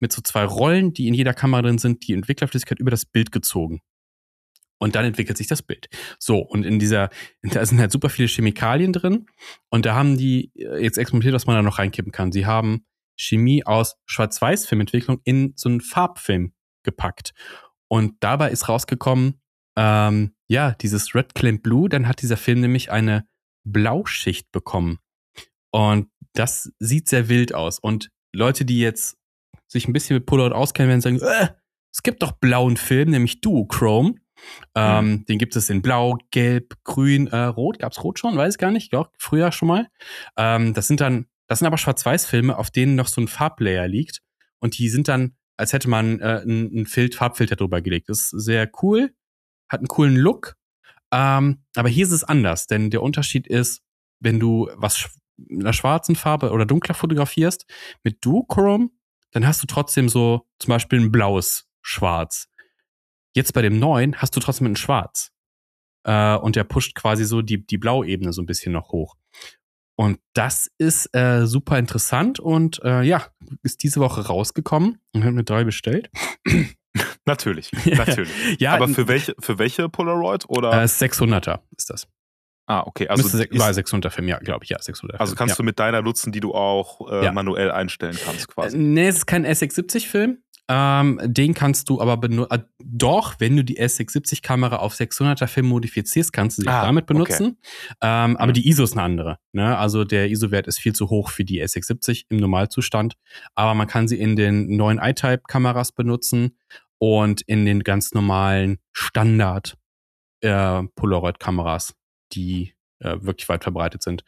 mit 0.00 0.12
so 0.12 0.22
zwei 0.22 0.44
Rollen, 0.44 0.92
die 0.92 1.08
in 1.08 1.14
jeder 1.14 1.34
Kamera 1.34 1.62
drin 1.62 1.78
sind, 1.78 2.06
die 2.06 2.12
Entwicklerflüssigkeit 2.12 2.78
über 2.78 2.90
das 2.90 3.06
Bild 3.06 3.32
gezogen. 3.32 3.80
Und 4.78 4.96
dann 4.96 5.04
entwickelt 5.04 5.38
sich 5.38 5.46
das 5.46 5.62
Bild. 5.62 5.88
So, 6.18 6.38
und 6.38 6.64
in 6.64 6.78
dieser, 6.78 7.08
da 7.42 7.64
sind 7.64 7.78
halt 7.78 7.92
super 7.92 8.10
viele 8.10 8.28
Chemikalien 8.28 8.92
drin. 8.92 9.26
Und 9.70 9.86
da 9.86 9.94
haben 9.94 10.18
die 10.18 10.52
äh, 10.56 10.82
jetzt 10.82 10.98
experimentiert, 10.98 11.34
was 11.34 11.46
man 11.46 11.56
da 11.56 11.62
noch 11.62 11.78
reinkippen 11.78 12.12
kann. 12.12 12.32
Sie 12.32 12.46
haben 12.46 12.84
Chemie 13.16 13.64
aus 13.64 13.96
Schwarz-Weiß-Filmentwicklung 14.06 15.20
in 15.24 15.52
so 15.56 15.68
einen 15.68 15.80
Farbfilm 15.80 16.52
gepackt. 16.82 17.32
Und 17.88 18.16
dabei 18.20 18.50
ist 18.50 18.68
rausgekommen, 18.68 19.40
ähm, 19.76 20.34
ja, 20.48 20.72
dieses 20.72 21.14
Red 21.14 21.34
Claim 21.34 21.62
Blue, 21.62 21.88
dann 21.88 22.08
hat 22.08 22.22
dieser 22.22 22.36
Film 22.36 22.60
nämlich 22.60 22.90
eine 22.90 23.26
Blauschicht 23.64 24.52
bekommen. 24.52 24.98
Und 25.70 26.08
das 26.34 26.72
sieht 26.78 27.08
sehr 27.08 27.28
wild 27.28 27.54
aus. 27.54 27.78
Und 27.78 28.10
Leute, 28.32 28.64
die 28.64 28.80
jetzt 28.80 29.16
sich 29.66 29.88
ein 29.88 29.92
bisschen 29.92 30.16
mit 30.16 30.26
Polaroid 30.26 30.52
auskennen, 30.52 30.88
werden 30.88 31.00
sagen, 31.00 31.20
äh, 31.20 31.48
es 31.92 32.02
gibt 32.02 32.22
doch 32.22 32.32
blauen 32.32 32.76
Film, 32.76 33.10
nämlich 33.10 33.40
Duochrome. 33.40 34.16
Ähm, 34.74 35.06
mhm. 35.06 35.26
Den 35.26 35.38
gibt 35.38 35.56
es 35.56 35.70
in 35.70 35.80
Blau, 35.80 36.18
Gelb, 36.30 36.74
Grün, 36.84 37.28
äh, 37.28 37.44
Rot. 37.44 37.78
Gab 37.78 37.92
es 37.92 38.02
Rot 38.02 38.18
schon? 38.18 38.36
Weiß 38.36 38.54
ich 38.54 38.58
gar 38.58 38.72
nicht. 38.72 38.92
Ja, 38.92 39.08
früher 39.16 39.52
schon 39.52 39.68
mal. 39.68 39.88
Ähm, 40.36 40.74
das 40.74 40.88
sind 40.88 41.00
dann 41.00 41.26
das 41.46 41.58
sind 41.58 41.66
aber 41.66 41.78
Schwarz-Weiß-Filme, 41.78 42.56
auf 42.56 42.70
denen 42.70 42.94
noch 42.94 43.08
so 43.08 43.20
ein 43.20 43.28
Farblayer 43.28 43.86
liegt. 43.86 44.22
Und 44.60 44.78
die 44.78 44.88
sind 44.88 45.08
dann, 45.08 45.36
als 45.56 45.72
hätte 45.72 45.88
man 45.88 46.20
äh, 46.20 46.40
einen 46.42 46.86
Filt 46.86 47.14
Farbfilter 47.14 47.56
drüber 47.56 47.82
gelegt. 47.82 48.08
Das 48.08 48.32
ist 48.32 48.44
sehr 48.44 48.70
cool, 48.82 49.14
hat 49.68 49.80
einen 49.80 49.88
coolen 49.88 50.16
Look. 50.16 50.56
Ähm, 51.12 51.64
aber 51.76 51.88
hier 51.88 52.06
ist 52.06 52.12
es 52.12 52.24
anders, 52.24 52.66
denn 52.66 52.90
der 52.90 53.02
Unterschied 53.02 53.46
ist, 53.46 53.82
wenn 54.20 54.40
du 54.40 54.70
was 54.74 55.10
in 55.36 55.60
einer 55.60 55.72
schwarzen 55.72 56.16
Farbe 56.16 56.50
oder 56.50 56.66
dunkler 56.66 56.94
fotografierst 56.94 57.66
mit 58.02 58.24
Duochrome, 58.24 58.90
dann 59.32 59.46
hast 59.46 59.62
du 59.62 59.66
trotzdem 59.66 60.08
so 60.08 60.46
zum 60.58 60.70
Beispiel 60.70 61.00
ein 61.00 61.12
blaues 61.12 61.68
Schwarz. 61.82 62.48
Jetzt 63.34 63.52
bei 63.52 63.62
dem 63.62 63.78
neuen 63.78 64.16
hast 64.16 64.36
du 64.36 64.40
trotzdem 64.40 64.68
ein 64.68 64.76
Schwarz. 64.76 65.32
Äh, 66.04 66.36
und 66.36 66.56
der 66.56 66.64
pusht 66.64 66.94
quasi 66.94 67.24
so 67.24 67.42
die, 67.42 67.66
die 67.66 67.78
Blauebene 67.78 68.32
so 68.32 68.42
ein 68.42 68.46
bisschen 68.46 68.72
noch 68.72 68.90
hoch. 68.92 69.16
Und 69.96 70.18
das 70.34 70.70
ist 70.78 71.14
äh, 71.14 71.46
super 71.46 71.78
interessant 71.78 72.40
und 72.40 72.82
äh, 72.82 73.02
ja, 73.02 73.28
ist 73.62 73.82
diese 73.82 74.00
Woche 74.00 74.26
rausgekommen 74.26 74.98
und 75.12 75.24
haben 75.24 75.34
mir 75.34 75.44
drei 75.44 75.64
bestellt. 75.64 76.10
natürlich, 77.24 77.70
natürlich. 77.84 78.32
ja, 78.58 78.74
Aber 78.74 78.88
für 78.88 79.06
welche, 79.06 79.34
für 79.38 79.58
welche 79.58 79.88
Polaroid 79.88 80.46
oder? 80.48 80.72
Äh, 80.72 80.86
600er 80.86 81.60
ist 81.76 81.90
das. 81.90 82.08
Ah, 82.66 82.82
okay. 82.86 83.08
Also 83.08 83.22
Müsste 83.22 83.44
ist, 83.44 83.58
war 83.58 83.72
600 83.72 84.12
Film, 84.12 84.28
ja, 84.28 84.38
glaube 84.38 84.64
ich, 84.64 84.70
ja, 84.70 84.80
600. 84.80 85.20
Also 85.20 85.34
kannst 85.34 85.52
ja. 85.52 85.56
du 85.56 85.62
mit 85.64 85.78
deiner 85.78 86.00
nutzen, 86.02 86.32
die 86.32 86.40
du 86.40 86.54
auch 86.54 87.10
äh, 87.10 87.24
ja. 87.24 87.32
manuell 87.32 87.70
einstellen 87.70 88.16
kannst, 88.24 88.48
quasi. 88.48 88.76
Äh, 88.76 88.80
nee, 88.80 89.08
es 89.08 89.16
ist 89.16 89.26
kein 89.26 89.46
S670-Film. 89.46 90.38
Ähm, 90.66 91.20
den 91.22 91.52
kannst 91.52 91.90
du 91.90 92.00
aber 92.00 92.16
benutzen. 92.16 92.50
Äh, 92.50 92.62
doch, 92.82 93.34
wenn 93.38 93.54
du 93.56 93.64
die 93.64 93.78
S670-Kamera 93.78 94.76
auf 94.76 94.94
600er 94.94 95.46
Film 95.46 95.66
modifizierst, 95.66 96.32
kannst 96.32 96.56
du 96.56 96.62
sie 96.62 96.68
ah, 96.68 96.86
damit 96.86 97.04
benutzen. 97.04 97.58
Okay. 97.58 97.96
Ähm, 98.00 98.30
mhm. 98.30 98.36
Aber 98.38 98.52
die 98.52 98.66
ISO 98.66 98.84
ist 98.84 98.92
eine 98.92 99.02
andere. 99.02 99.38
Ne? 99.52 99.76
Also 99.76 100.04
der 100.04 100.30
ISO-Wert 100.30 100.66
ist 100.66 100.78
viel 100.78 100.94
zu 100.94 101.10
hoch 101.10 101.28
für 101.28 101.44
die 101.44 101.62
S670 101.62 102.24
im 102.30 102.38
Normalzustand. 102.38 103.14
Aber 103.54 103.74
man 103.74 103.86
kann 103.86 104.08
sie 104.08 104.18
in 104.18 104.36
den 104.36 104.74
neuen 104.76 104.98
iType-Kameras 104.98 105.92
benutzen 105.92 106.56
und 106.98 107.42
in 107.42 107.66
den 107.66 107.80
ganz 107.80 108.14
normalen 108.14 108.78
Standard 108.92 109.76
äh, 110.40 110.82
Polaroid-Kameras, 110.96 111.94
die 112.32 112.74
äh, 113.00 113.16
wirklich 113.20 113.48
weit 113.48 113.62
verbreitet 113.62 114.02
sind. 114.02 114.24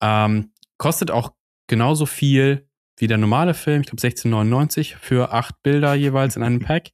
Ähm, 0.00 0.52
kostet 0.76 1.10
auch 1.10 1.32
genauso 1.66 2.06
viel 2.06 2.68
wie 2.96 3.06
der 3.06 3.18
normale 3.18 3.54
Film, 3.54 3.82
ich 3.82 3.86
glaube 3.86 4.02
16,99 4.02 4.96
für 4.96 5.32
acht 5.32 5.62
Bilder 5.62 5.94
jeweils 5.94 6.36
in 6.36 6.42
einem 6.42 6.60
Pack. 6.64 6.90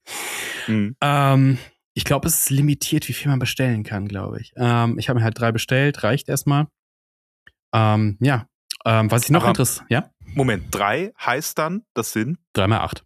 Mhm. 0.67 0.97
Ähm, 1.01 1.59
ich 1.95 2.05
glaube, 2.05 2.27
es 2.27 2.41
ist 2.41 2.51
limitiert, 2.51 3.09
wie 3.09 3.13
viel 3.13 3.31
man 3.31 3.39
bestellen 3.39 3.85
kann, 3.85 4.09
glaube 4.09 4.41
ich. 4.41 4.53
Ähm, 4.57 4.99
ich 4.99 5.09
habe 5.09 5.19
mir 5.19 5.25
halt 5.25 5.39
drei 5.39 5.53
bestellt, 5.53 6.03
reicht 6.03 6.29
erstmal. 6.29 6.67
Ähm, 7.73 8.19
ja, 8.21 8.49
ähm, 8.85 9.11
was 9.11 9.25
ich 9.25 9.31
noch 9.31 9.47
interessiert, 9.47 9.87
ja? 9.89 10.11
Moment, 10.35 10.67
drei 10.75 11.13
heißt 11.19 11.57
dann, 11.59 11.85
das 11.95 12.13
sind? 12.13 12.39
Drei 12.53 12.67
mal 12.67 12.81
acht. 12.81 13.05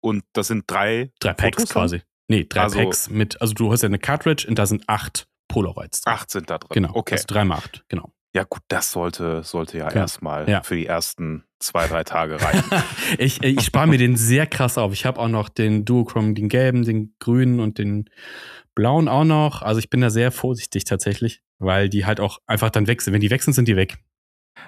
Und 0.00 0.24
das 0.32 0.48
sind 0.48 0.64
drei 0.66 1.12
Drei 1.20 1.34
Packs 1.34 1.56
Fotos 1.56 1.70
quasi. 1.70 2.02
Nee, 2.28 2.46
drei 2.48 2.62
also, 2.62 2.78
Packs 2.78 3.10
mit, 3.10 3.40
also 3.40 3.54
du 3.54 3.70
hast 3.70 3.82
ja 3.82 3.88
eine 3.88 3.98
Cartridge 3.98 4.46
und 4.48 4.58
da 4.58 4.66
sind 4.66 4.88
acht 4.88 5.28
Polaroids 5.54 6.00
drin. 6.00 6.14
Acht 6.14 6.30
sind 6.30 6.50
da 6.50 6.58
drin. 6.58 6.82
Genau. 6.82 6.90
Okay. 6.94 7.14
Also 7.14 7.26
drei 7.28 7.44
mal 7.44 7.56
acht, 7.56 7.84
genau. 7.88 8.12
Ja, 8.34 8.42
gut, 8.42 8.62
das 8.66 8.90
sollte, 8.90 9.44
sollte 9.44 9.78
ja, 9.78 9.88
ja. 9.88 9.94
erstmal 9.94 10.48
ja. 10.50 10.62
für 10.64 10.74
die 10.74 10.86
ersten 10.86 11.44
zwei, 11.60 11.86
drei 11.86 12.02
Tage 12.02 12.40
reichen. 12.42 12.64
ich 13.18 13.40
ich 13.44 13.62
spare 13.62 13.86
mir 13.86 13.98
den 13.98 14.16
sehr 14.16 14.48
krass 14.48 14.76
auf. 14.76 14.92
Ich 14.92 15.06
habe 15.06 15.20
auch 15.20 15.28
noch 15.28 15.48
den 15.48 15.84
Duochrome, 15.84 16.34
den 16.34 16.48
gelben, 16.48 16.84
den 16.84 17.14
grünen 17.20 17.60
und 17.60 17.78
den 17.78 18.10
blauen 18.74 19.08
auch 19.08 19.22
noch. 19.22 19.62
Also 19.62 19.78
ich 19.78 19.88
bin 19.88 20.00
da 20.00 20.10
sehr 20.10 20.32
vorsichtig 20.32 20.82
tatsächlich, 20.82 21.42
weil 21.60 21.88
die 21.88 22.04
halt 22.04 22.18
auch 22.18 22.38
einfach 22.48 22.70
dann 22.70 22.88
wechseln. 22.88 23.14
Wenn 23.14 23.20
die 23.20 23.30
wechseln, 23.30 23.52
sind 23.52 23.68
die 23.68 23.76
weg. 23.76 23.98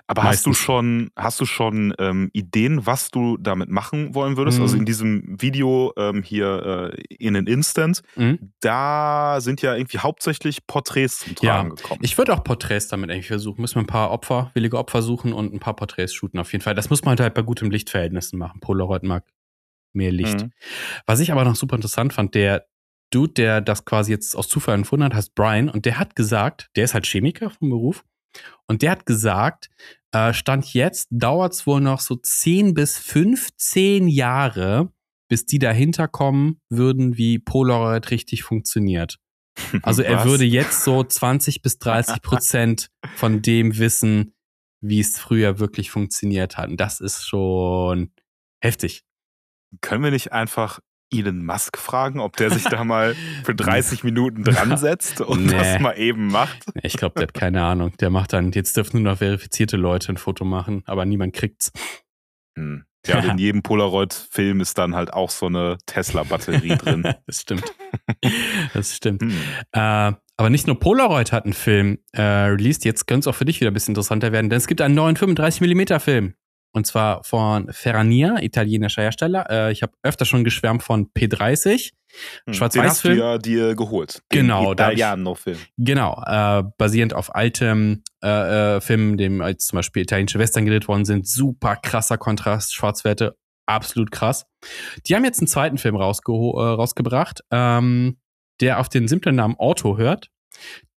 Aber 0.07 0.23
Meistens. 0.23 0.39
hast 0.39 0.47
du 0.47 0.53
schon, 0.53 1.11
hast 1.17 1.41
du 1.41 1.47
schon 1.47 1.95
ähm, 1.99 2.31
Ideen, 2.33 2.87
was 2.87 3.11
du 3.11 3.37
damit 3.37 3.69
machen 3.69 4.15
wollen 4.15 4.37
würdest? 4.37 4.61
Also 4.61 4.63
mhm. 4.63 4.67
Also 4.67 4.79
in 4.79 4.85
diesem 4.85 5.41
Video 5.41 5.93
ähm, 5.97 6.23
hier 6.23 6.93
äh, 6.93 7.15
in 7.19 7.37
an 7.37 7.47
Instant, 7.47 8.03
mhm. 8.17 8.53
da 8.61 9.39
sind 9.41 9.63
ja 9.63 9.77
irgendwie 9.77 9.99
hauptsächlich 9.99 10.67
Porträts 10.67 11.21
zum 11.21 11.37
Tragen 11.37 11.69
ja. 11.69 11.75
gekommen. 11.75 12.01
Ich 12.03 12.19
würde 12.19 12.35
auch 12.35 12.43
Porträts 12.43 12.89
damit 12.89 13.11
eigentlich 13.11 13.29
versuchen. 13.29 13.61
Müssen 13.61 13.77
wir 13.77 13.83
ein 13.83 13.87
paar 13.87 14.11
Opfer, 14.11 14.51
willige 14.55 14.77
Opfer 14.77 15.03
suchen 15.03 15.33
und 15.33 15.55
ein 15.55 15.61
paar 15.61 15.77
Porträts 15.77 16.13
shooten 16.13 16.41
auf 16.41 16.51
jeden 16.53 16.63
Fall. 16.63 16.75
Das 16.75 16.91
muss 16.91 17.05
man 17.05 17.19
halt 17.19 17.35
bei 17.35 17.43
gutem 17.43 17.71
Lichtverhältnissen 17.71 18.39
machen. 18.39 18.61
Polaroid 18.61 19.05
mag 19.05 19.25
mehr 19.93 20.13
Licht. 20.13 20.41
Mhm. 20.41 20.53
Was 21.07 21.21
ich 21.21 21.33
aber 21.33 21.45
noch 21.45 21.57
super 21.57 21.77
interessant 21.77 22.13
fand, 22.13 22.35
der 22.35 22.67
Dude, 23.13 23.33
der 23.35 23.61
das 23.61 23.85
quasi 23.85 24.11
jetzt 24.13 24.37
aus 24.37 24.49
Zufall 24.49 24.75
empfunden 24.75 25.05
hat, 25.05 25.15
heißt 25.15 25.35
Brian 25.35 25.69
und 25.69 25.87
der 25.87 25.99
hat 25.99 26.17
gesagt, 26.17 26.71
der 26.77 26.85
ist 26.85 26.95
halt 26.95 27.07
Chemiker 27.07 27.51
vom 27.51 27.71
Beruf 27.71 28.05
und 28.67 28.83
der 28.83 28.93
hat 28.93 29.07
gesagt, 29.07 29.69
äh, 30.13 30.33
Stand 30.33 30.73
jetzt 30.73 31.09
dauert 31.11 31.53
es 31.53 31.67
wohl 31.67 31.81
noch 31.81 32.01
so 32.01 32.17
10 32.17 32.75
bis 32.75 32.99
15 32.99 34.09
Jahre, 34.09 34.93
bis 35.29 35.47
die 35.47 35.59
dahinter 35.59 36.09
kommen 36.09 36.61
würden, 36.69 37.17
wie 37.17 37.39
Polaroid 37.39 38.11
richtig 38.11 38.43
funktioniert. 38.43 39.19
Also 39.83 40.03
er 40.03 40.27
würde 40.27 40.45
jetzt 40.45 40.85
so 40.85 41.03
20 41.03 41.63
bis 41.63 41.79
30 41.79 42.21
Prozent 42.21 42.91
von 43.15 43.41
dem 43.41 43.79
wissen, 43.79 44.35
wie 44.83 45.01
es 45.01 45.19
früher 45.19 45.59
wirklich 45.59 45.91
funktioniert 45.91 46.59
hat. 46.59 46.69
Und 46.69 46.79
das 46.79 47.01
ist 47.01 47.27
schon 47.27 48.13
heftig. 48.63 49.03
Können 49.81 50.05
wir 50.05 50.11
nicht 50.11 50.33
einfach 50.33 50.81
Elon 51.13 51.45
Musk 51.45 51.79
fragen, 51.79 52.21
ob 52.21 52.37
der 52.37 52.51
sich 52.51 52.65
da 52.65 52.85
mal 52.85 53.15
für 53.45 53.55
30 53.57 54.05
Minuten 54.05 54.45
dran 54.45 54.77
setzt 54.77 55.21
und 55.21 55.47
nee. 55.47 55.53
das 55.53 55.81
mal 55.81 55.93
eben 55.99 56.29
macht? 56.29 56.65
Ich 56.83 56.97
glaube, 56.97 57.15
der 57.15 57.25
hat 57.25 57.35
keine 57.35 57.63
Ahnung. 57.65 57.93
Der 58.01 58.11
macht 58.11 58.33
dann, 58.33 58.53
jetzt 58.53 58.77
dürfen 58.77 59.03
nur 59.03 59.13
noch 59.13 59.19
verifizierte 59.19 59.77
Leute 59.77 60.13
ein 60.13 60.17
Foto 60.17 60.45
machen, 60.45 60.83
aber 60.87 61.05
niemand 61.05 61.35
kriegt's. 61.35 61.73
Hm. 62.59 62.85
Ja, 63.07 63.19
und 63.19 63.25
in 63.31 63.39
jedem 63.39 63.63
Polaroid-Film 63.63 64.61
ist 64.61 64.79
dann 64.79 64.95
halt 64.95 65.13
auch 65.13 65.31
so 65.31 65.47
eine 65.47 65.79
Tesla-Batterie 65.87 66.77
drin. 66.77 67.15
das 67.27 67.43
stimmt. 67.43 67.73
Das 68.75 68.97
stimmt. 68.97 69.23
Hm. 69.23 69.33
Äh, 69.73 70.13
aber 70.39 70.51
nicht 70.51 70.67
nur 70.67 70.79
Polaroid 70.79 71.33
hat 71.33 71.45
einen 71.45 71.55
Film 71.55 71.99
äh, 72.13 72.23
released, 72.23 72.85
jetzt 72.85 73.07
könnte 73.07 73.21
es 73.21 73.27
auch 73.27 73.39
für 73.39 73.47
dich 73.47 73.61
wieder 73.61 73.71
ein 73.71 73.75
bisschen 73.75 73.93
interessanter 73.93 74.33
werden, 74.33 74.51
denn 74.51 74.59
es 74.59 74.67
gibt 74.67 74.83
einen 74.83 74.95
neuen 74.95 75.17
35mm 75.17 75.99
Film. 75.99 76.35
Und 76.77 76.87
zwar 76.87 77.25
von 77.25 77.73
Ferrania, 77.73 78.37
italienischer 78.43 79.01
Hersteller. 79.01 79.47
Äh, 79.49 79.73
ich 79.73 79.83
habe 79.83 79.95
öfter 80.03 80.27
schon 80.27 80.45
geschwärmt 80.45 80.83
von 80.83 81.11
P30. 81.11 81.93
Hm, 82.45 82.53
Schwarz-Weiß-Film. 82.53 83.19
Ja 83.19 83.39
dir 83.39 83.75
geholt. 83.75 84.21
Genau. 84.29 84.73
Italiano-Film. 84.73 85.57
Genau. 85.79 86.23
Äh, 86.27 86.65
basierend 86.77 87.15
auf 87.15 87.35
altem 87.35 88.03
äh, 88.23 88.77
äh, 88.77 88.81
Film, 88.83 89.17
dem 89.17 89.41
als 89.41 89.69
zum 89.69 89.79
Beispiel 89.79 90.03
italienische 90.03 90.39
Western 90.39 90.67
gedreht 90.67 90.87
worden 90.87 91.07
sind. 91.07 91.27
Super 91.27 91.77
krasser 91.77 92.19
Kontrast, 92.19 92.75
Schwarzwerte. 92.75 93.39
Absolut 93.65 94.11
krass. 94.11 94.45
Die 95.07 95.17
haben 95.17 95.25
jetzt 95.25 95.39
einen 95.39 95.49
zweiten 95.49 95.79
Film 95.79 95.97
rausge 95.97 96.31
äh, 96.31 96.61
rausgebracht, 96.61 97.41
ähm, 97.51 98.19
der 98.61 98.81
auf 98.81 98.91
den 98.91 99.09
simplen 99.09 99.35
Namen 99.35 99.55
Auto 99.57 99.97
hört. 99.97 100.29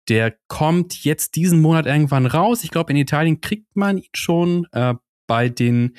Der 0.09 0.35
kommt 0.49 1.05
jetzt 1.05 1.37
diesen 1.37 1.61
Monat 1.61 1.85
irgendwann 1.85 2.25
raus. 2.25 2.65
Ich 2.65 2.71
glaube, 2.71 2.93
in 2.93 2.97
Italien 2.97 3.43
kriegt 3.43 3.77
man 3.77 3.99
ihn 3.99 4.09
schon. 4.15 4.67
Äh, 4.73 4.95
bei 5.27 5.49
den 5.49 5.97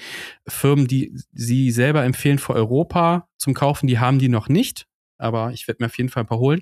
Firmen, 0.48 0.88
die 0.88 1.14
sie 1.34 1.72
selber 1.72 2.04
empfehlen 2.04 2.40
für 2.40 2.54
Europa 2.54 3.28
zum 3.38 3.54
Kaufen, 3.54 3.88
die 3.88 4.00
haben 4.00 4.20
die 4.20 4.30
noch 4.30 4.50
nicht. 4.50 4.88
Aber 5.20 5.52
ich 5.52 5.68
werde 5.68 5.84
mir 5.84 5.88
auf 5.88 5.98
jeden 5.98 6.10
Fall 6.10 6.24
ein 6.24 6.28
paar 6.28 6.40
holen. 6.40 6.62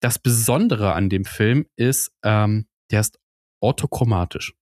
Das 0.00 0.18
Besondere 0.18 0.92
an 0.92 1.08
dem 1.08 1.24
Film 1.24 1.66
ist, 1.76 2.12
ähm, 2.22 2.66
der 2.90 3.00
ist 3.00 3.18
orthochromatisch. 3.60 4.54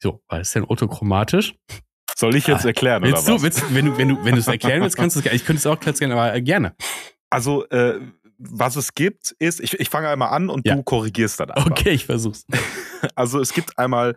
So, 0.00 0.22
was 0.28 0.48
ist 0.48 0.54
denn 0.54 0.64
orthochromatisch? 0.64 1.54
Soll 2.16 2.36
ich 2.36 2.46
jetzt 2.46 2.64
ah, 2.64 2.68
erklären? 2.68 3.02
Willst 3.02 3.24
oder 3.24 3.26
du, 3.26 3.34
was? 3.34 3.42
Willst, 3.42 3.74
wenn 3.74 3.86
du, 3.86 3.98
wenn 3.98 4.08
du, 4.08 4.24
wenn 4.24 4.34
du 4.34 4.40
es 4.40 4.48
erklären 4.48 4.82
willst, 4.82 4.96
kannst 4.96 5.16
du 5.16 5.20
es, 5.20 5.32
ich 5.32 5.44
könnte 5.44 5.58
es 5.58 5.66
auch 5.66 5.80
erklären, 5.84 6.12
aber 6.12 6.34
äh, 6.34 6.42
gerne. 6.42 6.74
Also, 7.30 7.66
äh, 7.68 8.00
was 8.38 8.76
es 8.76 8.94
gibt, 8.94 9.34
ist, 9.38 9.60
ich, 9.60 9.78
ich 9.78 9.88
fange 9.88 10.08
einmal 10.08 10.30
an 10.30 10.48
und 10.48 10.66
ja. 10.66 10.74
du 10.74 10.82
korrigierst 10.82 11.40
dann 11.40 11.50
einfach. 11.50 11.70
Okay, 11.70 11.90
ich 11.90 12.06
versuch's. 12.06 12.46
Also, 13.16 13.40
es 13.40 13.52
gibt 13.52 13.78
einmal 13.78 14.14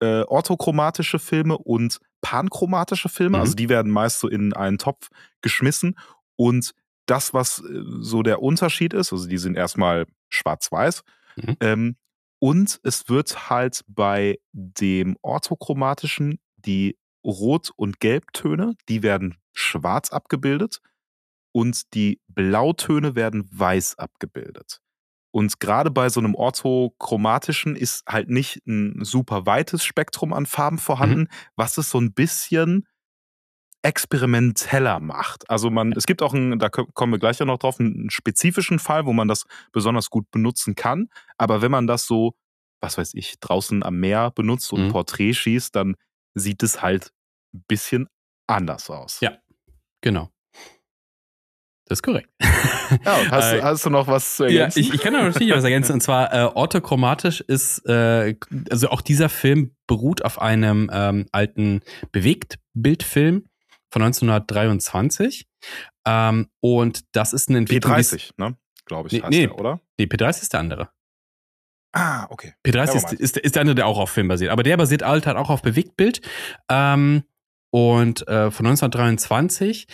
äh, 0.00 0.22
orthochromatische 0.22 1.18
Filme 1.18 1.58
und 1.58 1.98
panchromatische 2.20 3.08
Filme. 3.08 3.38
Mhm. 3.38 3.42
Also, 3.42 3.54
die 3.54 3.68
werden 3.68 3.92
meist 3.92 4.20
so 4.20 4.28
in 4.28 4.52
einen 4.52 4.78
Topf 4.78 5.08
geschmissen. 5.40 5.98
Und 6.36 6.74
das, 7.06 7.34
was 7.34 7.60
äh, 7.60 7.82
so 8.00 8.22
der 8.22 8.42
Unterschied 8.42 8.92
ist, 8.92 9.12
also 9.12 9.28
die 9.28 9.38
sind 9.38 9.56
erstmal 9.56 10.06
schwarz-weiß. 10.28 11.02
Mhm. 11.36 11.56
Ähm, 11.60 11.96
und 12.40 12.80
es 12.84 13.08
wird 13.08 13.50
halt 13.50 13.82
bei 13.88 14.38
dem 14.52 15.16
orthochromatischen 15.22 16.38
die 16.56 16.96
Rot- 17.24 17.72
und 17.74 18.00
Gelbtöne, 18.00 18.74
die 18.88 19.02
werden 19.02 19.36
schwarz 19.52 20.10
abgebildet 20.10 20.80
und 21.52 21.94
die 21.94 22.20
Blautöne 22.28 23.16
werden 23.16 23.48
weiß 23.50 23.98
abgebildet. 23.98 24.80
Und 25.30 25.60
gerade 25.60 25.90
bei 25.90 26.08
so 26.08 26.20
einem 26.20 26.34
orthochromatischen 26.34 27.76
ist 27.76 28.04
halt 28.06 28.30
nicht 28.30 28.66
ein 28.66 29.04
super 29.04 29.46
weites 29.46 29.84
Spektrum 29.84 30.32
an 30.32 30.46
Farben 30.46 30.78
vorhanden, 30.78 31.20
mhm. 31.20 31.28
was 31.56 31.76
es 31.78 31.90
so 31.90 32.00
ein 32.00 32.12
bisschen 32.12 32.86
experimenteller 33.82 35.00
macht. 35.00 35.48
Also 35.48 35.70
man, 35.70 35.92
es 35.92 36.06
gibt 36.06 36.22
auch 36.22 36.34
einen, 36.34 36.58
da 36.58 36.68
kommen 36.68 37.12
wir 37.12 37.18
gleich 37.18 37.38
ja 37.38 37.46
noch 37.46 37.58
drauf, 37.58 37.78
einen 37.78 38.10
spezifischen 38.10 38.78
Fall, 38.78 39.06
wo 39.06 39.12
man 39.12 39.28
das 39.28 39.44
besonders 39.72 40.10
gut 40.10 40.30
benutzen 40.30 40.74
kann. 40.74 41.08
Aber 41.36 41.62
wenn 41.62 41.70
man 41.70 41.86
das 41.86 42.06
so, 42.06 42.34
was 42.80 42.98
weiß 42.98 43.14
ich, 43.14 43.38
draußen 43.40 43.82
am 43.82 44.00
Meer 44.00 44.30
benutzt 44.32 44.72
und 44.72 44.86
mhm. 44.86 44.92
Porträt 44.92 45.34
schießt, 45.34 45.74
dann 45.76 45.94
sieht 46.34 46.62
es 46.62 46.82
halt 46.82 47.12
ein 47.54 47.64
bisschen 47.68 48.08
anders 48.46 48.90
aus. 48.90 49.20
Ja, 49.20 49.38
genau. 50.00 50.30
Das 51.88 51.98
ist 51.98 52.02
korrekt. 52.02 52.28
Ja, 53.04 53.30
hast, 53.30 53.52
äh, 53.52 53.62
hast, 53.62 53.84
du 53.84 53.90
noch 53.90 54.06
was 54.06 54.36
zu 54.36 54.44
ergänzen? 54.44 54.80
Ja, 54.80 54.88
ich, 54.88 54.94
ich 54.94 55.00
kann 55.00 55.12
natürlich 55.12 55.52
was 55.52 55.64
ergänzen. 55.64 55.92
Und 55.92 56.02
zwar 56.02 56.32
äh, 56.32 56.44
orthochromatisch 56.44 57.40
ist, 57.40 57.86
äh, 57.86 58.34
also 58.70 58.88
auch 58.88 59.00
dieser 59.00 59.28
Film 59.28 59.74
beruht 59.86 60.24
auf 60.24 60.40
einem 60.40 60.90
ähm, 60.92 61.26
alten 61.32 61.80
Bewegtbildfilm 62.12 63.46
von 63.90 64.02
1923. 64.02 65.46
Ähm, 66.06 66.48
und 66.60 67.04
das 67.12 67.32
ist 67.32 67.48
eine 67.48 67.58
Entwicklung. 67.58 67.92
P30, 67.92 68.32
ne? 68.36 68.56
Glaube 68.84 69.08
ich, 69.08 69.22
nee, 69.22 69.28
nee, 69.28 69.46
der, 69.46 69.58
oder? 69.58 69.80
Nee, 69.98 70.06
P30 70.06 70.42
ist 70.42 70.52
der 70.52 70.60
andere. 70.60 70.88
Ah, 71.92 72.26
okay. 72.30 72.54
P30 72.66 72.96
ist, 72.96 73.12
ist, 73.12 73.36
ist, 73.38 73.54
der 73.54 73.60
andere, 73.60 73.74
der 73.74 73.86
auch 73.86 73.98
auf 73.98 74.10
Film 74.10 74.28
basiert. 74.28 74.50
Aber 74.50 74.62
der 74.62 74.76
basiert 74.76 75.02
halt 75.02 75.26
auch 75.26 75.50
auf 75.50 75.62
Bewegtbild. 75.62 76.20
Ähm, 76.70 77.24
und 77.70 78.26
äh, 78.28 78.50
von 78.50 78.66
1923. 78.66 79.86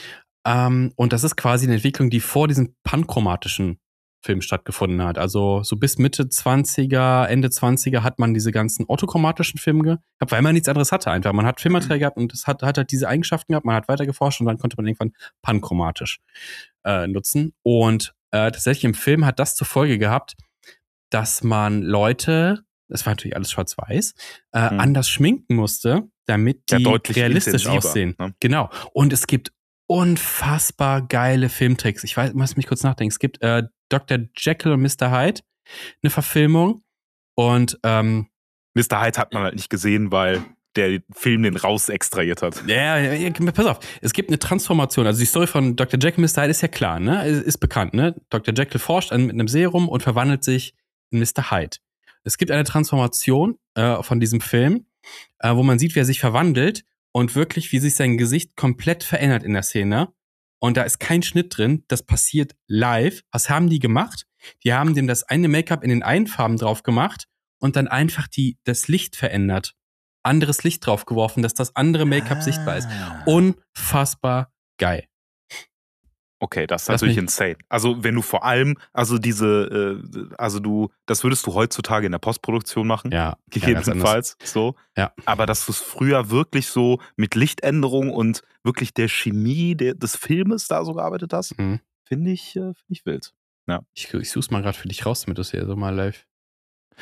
Ähm, 0.45 0.93
und 0.97 1.13
das 1.13 1.25
ist 1.25 1.37
quasi 1.37 1.67
eine 1.67 1.75
Entwicklung, 1.75 2.11
die 2.11 2.21
vor 2.21 2.49
diesem 2.49 2.75
panchromatischen 2.83 3.79
Film 4.25 4.41
stattgefunden 4.41 5.03
hat. 5.03 5.19
Also 5.19 5.63
so 5.63 5.77
bis 5.77 5.99
Mitte 5.99 6.25
20er, 6.25 7.27
Ende 7.27 7.49
20er 7.49 8.03
hat 8.03 8.19
man 8.19 8.33
diese 8.33 8.53
ganzen 8.53 8.87
orthochromatischen 8.89 9.61
Filme 9.61 9.83
gehabt, 9.83 10.03
weil 10.33 10.41
man 10.41 10.55
nichts 10.55 10.69
anderes 10.69 10.93
hatte 10.93 11.11
einfach. 11.11 11.33
Man 11.33 11.45
hat 11.45 11.61
Filmmaterial 11.61 11.99
gehabt 11.99 12.17
und 12.17 12.33
es 12.33 12.47
hat, 12.47 12.63
hat 12.63 12.79
halt 12.79 12.91
diese 12.91 13.07
Eigenschaften 13.07 13.53
gehabt, 13.53 13.67
man 13.67 13.77
hat 13.77 13.87
weiter 13.87 14.07
geforscht 14.07 14.41
und 14.41 14.47
dann 14.47 14.59
konnte 14.59 14.77
man 14.77 14.87
irgendwann 14.87 15.13
panchromatisch 15.43 16.21
äh, 16.85 17.07
nutzen. 17.07 17.53
Und 17.63 18.15
äh, 18.31 18.51
tatsächlich 18.51 18.85
im 18.85 18.95
Film 18.95 19.27
hat 19.27 19.39
das 19.39 19.57
zur 19.57 19.67
Folge 19.67 19.99
gehabt, 19.99 20.37
dass 21.11 21.45
man 21.45 21.83
Leute, 21.83 22.65
das 22.89 23.05
war 23.05 23.13
natürlich 23.13 23.37
alles 23.37 23.51
schwarz-weiß, 23.51 24.15
äh, 24.53 24.71
hm. 24.71 24.81
anders 24.81 25.09
schminken 25.11 25.55
musste, 25.55 26.09
damit 26.25 26.71
die 26.71 26.83
ja, 26.83 26.99
realistisch 27.11 27.67
aussehen. 27.67 28.15
Ne? 28.19 28.35
Genau. 28.41 28.71
Und 28.95 29.13
es 29.13 29.27
gibt 29.27 29.53
unfassbar 29.87 31.03
geile 31.03 31.49
Filmtricks. 31.49 32.05
Ich 32.05 32.17
weiß, 32.17 32.35
muss 32.35 32.57
mich 32.57 32.67
kurz 32.67 32.83
nachdenken. 32.83 33.11
Es 33.11 33.19
gibt 33.19 33.43
äh, 33.43 33.65
Dr. 33.89 34.19
Jekyll 34.37 34.73
und 34.73 34.83
Mr. 34.83 35.11
Hyde, 35.11 35.41
eine 36.03 36.11
Verfilmung. 36.11 36.83
Und 37.37 37.79
ähm, 37.83 38.29
Mr. 38.75 39.03
Hyde 39.03 39.19
hat 39.19 39.33
man 39.33 39.43
halt 39.43 39.55
nicht 39.55 39.71
gesehen, 39.71 40.11
weil 40.11 40.45
der 40.77 41.01
Film 41.13 41.43
den 41.45 41.57
raus 41.57 41.89
extrahiert 41.89 42.43
hat. 42.43 42.65
Ja, 42.67 42.99
ja, 42.99 43.13
ja, 43.13 43.31
pass 43.31 43.67
auf. 43.67 43.79
Es 44.01 44.13
gibt 44.13 44.31
eine 44.31 44.39
Transformation. 44.39 45.07
Also 45.07 45.21
die 45.21 45.27
Story 45.27 45.47
von 45.47 45.77
Dr. 45.77 46.01
Jekyll 46.01 46.25
und 46.25 46.35
Mr. 46.35 46.43
Hyde 46.43 46.51
ist 46.51 46.63
ja 46.63 46.69
klar, 46.69 46.99
ne? 46.99 47.27
Ist, 47.27 47.43
ist 47.43 47.59
bekannt, 47.59 47.95
ne? 47.95 48.17
Dr. 48.31 48.55
Jekyll 48.55 48.81
forscht 48.81 49.13
an, 49.13 49.27
mit 49.27 49.35
einem 49.35 49.49
Serum 49.49 49.89
und 49.89 50.03
verwandelt 50.03 50.43
sich 50.43 50.75
in 51.11 51.21
Mr. 51.21 51.51
Hyde. 51.51 51.77
Es 52.25 52.39
gibt 52.39 52.51
eine 52.51 52.65
Transformation 52.65 53.59
äh, 53.75 54.03
von 54.03 54.19
diesem 54.19 54.41
Film, 54.41 54.87
äh, 55.39 55.55
wo 55.55 55.63
man 55.63 55.79
sieht, 55.79 55.95
wie 55.95 56.01
er 56.01 56.05
sich 56.05 56.21
verwandelt 56.21 56.85
und 57.15 57.37
wirklich, 57.37 57.71
wie 57.71 57.79
sich 57.79 57.95
sein 57.95 58.19
Gesicht 58.19 58.57
komplett 58.57 59.05
verändert 59.05 59.45
in 59.45 59.53
der 59.53 59.63
Szene. 59.63 60.13
Und 60.61 60.77
da 60.77 60.83
ist 60.83 60.99
kein 60.99 61.23
Schnitt 61.23 61.57
drin. 61.57 61.85
Das 61.89 62.03
passiert 62.03 62.57
live. 62.67 63.23
Was 63.31 63.49
haben 63.49 63.71
die 63.71 63.79
gemacht? 63.79 64.27
Die 64.65 64.73
haben 64.73 64.95
dem 64.95 65.07
das 65.07 65.23
eine 65.23 65.49
Make-up 65.49 65.85
in 65.85 65.91
den 65.91 66.03
einen 66.03 66.27
Farben 66.27 66.57
drauf 66.57 66.83
gemacht 66.83 67.27
und 67.61 67.77
dann 67.77 67.87
einfach 67.87 68.27
die, 68.27 68.59
das 68.65 68.89
Licht 68.89 69.15
verändert. 69.15 69.75
Anderes 70.25 70.65
Licht 70.65 70.85
drauf 70.85 71.05
geworfen, 71.05 71.43
dass 71.43 71.55
das 71.55 71.77
andere 71.77 72.05
Make-up 72.05 72.39
ah. 72.39 72.43
sichtbar 72.43 72.77
ist. 72.79 72.89
Ah. 72.89 73.23
Unfassbar 73.27 74.53
geil. 74.79 75.07
Okay, 76.45 76.67
das 76.67 76.83
ist 76.83 76.89
das 76.91 77.01
natürlich 77.01 77.17
insane. 77.17 77.57
Also 77.71 78.05
wenn 78.05 78.15
du 78.15 78.21
vor 78.21 78.45
allem, 78.45 78.77
also 78.93 79.17
diese, 79.17 80.03
äh, 80.05 80.35
also 80.37 80.61
du, 80.61 80.91
das 81.07 81.25
würdest 81.25 81.47
du 81.47 81.55
heutzutage 81.55 82.05
in 82.05 82.13
der 82.13 82.19
Postproduktion 82.19 82.87
machen. 82.87 83.13
Ja. 83.13 83.39
Gegebenenfalls. 83.49 84.37
Ja, 84.39 84.47
so. 84.47 84.75
Ja. 84.95 85.13
Aber 85.25 85.47
dass 85.47 85.65
du 85.65 85.73
es 85.73 85.79
früher 85.79 86.29
wirklich 86.29 86.67
so 86.67 87.01
mit 87.17 87.35
Lichtänderung 87.35 88.11
und 88.11 88.43
wirklich 88.63 88.93
der 88.93 89.09
Chemie 89.09 89.75
der, 89.75 89.95
des 89.95 90.17
Filmes 90.17 90.69
da 90.69 90.85
so 90.85 90.93
gearbeitet 90.93 91.33
hast, 91.33 91.59
mhm. 91.59 91.81
finde 92.07 92.33
ich, 92.33 92.57
äh, 92.57 92.75
find 92.75 92.91
ich 92.91 93.07
wild. 93.07 93.33
Ja. 93.67 93.81
Ich, 93.95 94.13
ich 94.13 94.31
suche 94.31 94.41
es 94.41 94.51
mal 94.51 94.61
gerade 94.61 94.77
für 94.77 94.89
dich 94.89 95.07
raus, 95.07 95.23
damit 95.23 95.39
du 95.39 95.41
es 95.43 95.53
ja 95.53 95.65
so 95.65 95.77
mal 95.77 95.95
live 95.95 96.27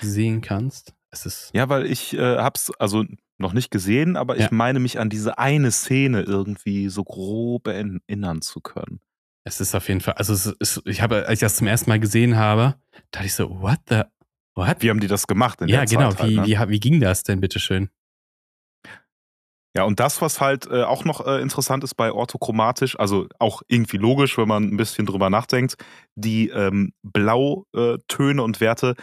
sehen 0.00 0.40
kannst. 0.40 0.94
Es 1.10 1.26
ist 1.26 1.50
ja, 1.52 1.68
weil 1.68 1.86
ich 1.86 2.14
äh, 2.14 2.36
hab's 2.36 2.70
also 2.78 3.04
noch 3.38 3.54
nicht 3.54 3.72
gesehen, 3.72 4.16
aber 4.16 4.38
ja. 4.38 4.44
ich 4.44 4.52
meine 4.52 4.78
mich 4.78 5.00
an 5.00 5.10
diese 5.10 5.36
eine 5.36 5.72
Szene 5.72 6.22
irgendwie 6.22 6.88
so 6.90 7.02
grob 7.02 7.66
erinnern 7.66 8.40
zu 8.40 8.60
können. 8.60 9.00
Es 9.44 9.60
ist 9.60 9.74
auf 9.74 9.88
jeden 9.88 10.00
Fall, 10.00 10.14
also 10.14 10.32
es 10.32 10.46
ist, 10.46 10.82
ich 10.86 11.02
habe, 11.02 11.26
als 11.26 11.34
ich 11.34 11.40
das 11.40 11.56
zum 11.56 11.66
ersten 11.66 11.90
Mal 11.90 11.98
gesehen 11.98 12.36
habe, 12.36 12.76
dachte 13.10 13.26
ich 13.26 13.34
so, 13.34 13.60
what 13.60 13.78
the, 13.88 14.02
what? 14.54 14.76
Wie 14.80 14.90
haben 14.90 15.00
die 15.00 15.08
das 15.08 15.26
gemacht 15.26 15.60
in 15.60 15.68
ja, 15.68 15.78
der 15.78 15.86
genau, 15.86 16.12
Zeit? 16.12 16.20
Ja, 16.20 16.26
genau. 16.26 16.46
Wie, 16.46 16.58
halt, 16.58 16.68
ne? 16.68 16.68
wie, 16.68 16.74
wie 16.74 16.80
ging 16.80 17.00
das 17.00 17.24
denn, 17.24 17.40
bitteschön? 17.40 17.90
Ja, 19.74 19.84
und 19.84 20.00
das, 20.00 20.20
was 20.20 20.40
halt 20.40 20.66
äh, 20.66 20.82
auch 20.82 21.04
noch 21.04 21.26
äh, 21.26 21.40
interessant 21.40 21.82
ist 21.82 21.94
bei 21.94 22.12
orthochromatisch, 22.12 22.98
also 23.00 23.26
auch 23.38 23.62
irgendwie 23.68 23.96
logisch, 23.96 24.36
wenn 24.36 24.46
man 24.46 24.64
ein 24.64 24.76
bisschen 24.76 25.06
drüber 25.06 25.30
nachdenkt, 25.30 25.76
die 26.14 26.50
ähm, 26.50 26.92
Blautöne 27.02 28.42
und 28.42 28.60
Werte, 28.60 28.94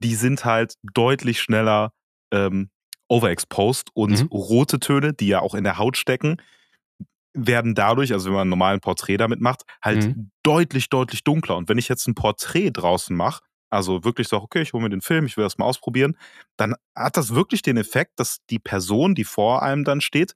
die 0.00 0.14
sind 0.14 0.44
halt 0.44 0.74
deutlich 0.92 1.40
schneller 1.40 1.92
ähm, 2.30 2.68
overexposed 3.08 3.88
und 3.94 4.22
mhm. 4.22 4.28
rote 4.28 4.80
Töne, 4.80 5.14
die 5.14 5.28
ja 5.28 5.40
auch 5.40 5.54
in 5.54 5.64
der 5.64 5.78
Haut 5.78 5.96
stecken, 5.96 6.36
werden 7.46 7.74
dadurch, 7.74 8.12
also 8.12 8.26
wenn 8.26 8.34
man 8.34 8.46
ein 8.46 8.50
normalen 8.50 8.80
Porträt 8.80 9.16
damit 9.16 9.40
macht, 9.40 9.62
halt 9.82 10.04
mhm. 10.04 10.30
deutlich, 10.42 10.88
deutlich 10.88 11.24
dunkler. 11.24 11.56
Und 11.56 11.68
wenn 11.68 11.78
ich 11.78 11.88
jetzt 11.88 12.06
ein 12.06 12.14
Porträt 12.14 12.70
draußen 12.70 13.16
mache, 13.16 13.42
also 13.70 14.04
wirklich 14.04 14.28
sage, 14.28 14.42
okay, 14.42 14.62
ich 14.62 14.72
hole 14.72 14.82
mir 14.82 14.90
den 14.90 15.00
Film, 15.00 15.26
ich 15.26 15.36
will 15.36 15.44
das 15.44 15.58
mal 15.58 15.66
ausprobieren, 15.66 16.16
dann 16.56 16.74
hat 16.96 17.16
das 17.16 17.34
wirklich 17.34 17.62
den 17.62 17.76
Effekt, 17.76 18.18
dass 18.18 18.38
die 18.50 18.58
Person, 18.58 19.14
die 19.14 19.24
vor 19.24 19.62
einem 19.62 19.84
dann 19.84 20.00
steht, 20.00 20.34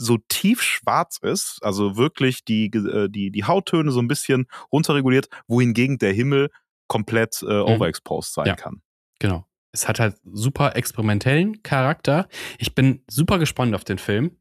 so 0.00 0.18
tief 0.28 0.62
schwarz 0.62 1.18
ist, 1.20 1.58
also 1.62 1.96
wirklich 1.96 2.44
die, 2.44 2.66
äh, 2.66 3.08
die, 3.08 3.30
die 3.32 3.44
Hauttöne 3.44 3.90
so 3.90 4.00
ein 4.00 4.06
bisschen 4.06 4.46
runterreguliert, 4.72 5.28
wohingegen 5.48 5.98
der 5.98 6.12
Himmel 6.12 6.50
komplett 6.86 7.42
äh, 7.42 7.46
mhm. 7.46 7.62
overexposed 7.62 8.32
sein 8.32 8.46
ja, 8.46 8.54
kann. 8.54 8.80
Genau. 9.18 9.44
Es 9.72 9.88
hat 9.88 10.00
halt 10.00 10.16
super 10.24 10.76
experimentellen 10.76 11.62
Charakter. 11.62 12.28
Ich 12.58 12.74
bin 12.74 13.02
super 13.08 13.38
gespannt 13.38 13.74
auf 13.74 13.84
den 13.84 13.98
Film. 13.98 14.36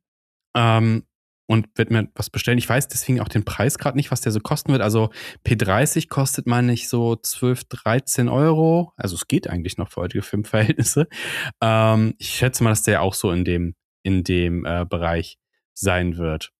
Ähm, 0.55 1.06
und 1.47 1.69
werde 1.75 1.93
mir 1.93 2.09
was 2.13 2.29
bestellen. 2.29 2.57
Ich 2.57 2.67
weiß 2.67 2.89
deswegen 2.89 3.21
auch 3.21 3.29
den 3.29 3.45
Preis 3.45 3.77
gerade 3.77 3.97
nicht, 3.97 4.11
was 4.11 4.21
der 4.21 4.33
so 4.33 4.39
kosten 4.39 4.73
wird. 4.73 4.81
Also 4.81 5.09
P30 5.45 6.09
kostet 6.09 6.45
meine 6.45 6.73
ich 6.73 6.89
so 6.89 7.15
12, 7.15 7.63
13 7.65 8.29
Euro. 8.29 8.93
Also 8.97 9.15
es 9.15 9.27
geht 9.27 9.49
eigentlich 9.49 9.77
noch 9.77 9.89
für 9.89 10.01
heutige 10.01 10.21
Filmverhältnisse. 10.21 11.07
Ähm, 11.61 12.13
ich 12.17 12.29
schätze 12.29 12.63
mal, 12.63 12.69
dass 12.69 12.83
der 12.83 13.01
auch 13.01 13.13
so 13.13 13.31
in 13.31 13.43
dem, 13.45 13.75
in 14.03 14.23
dem 14.23 14.65
äh, 14.65 14.85
Bereich 14.85 15.39
sein 15.73 16.17
wird. 16.17 16.51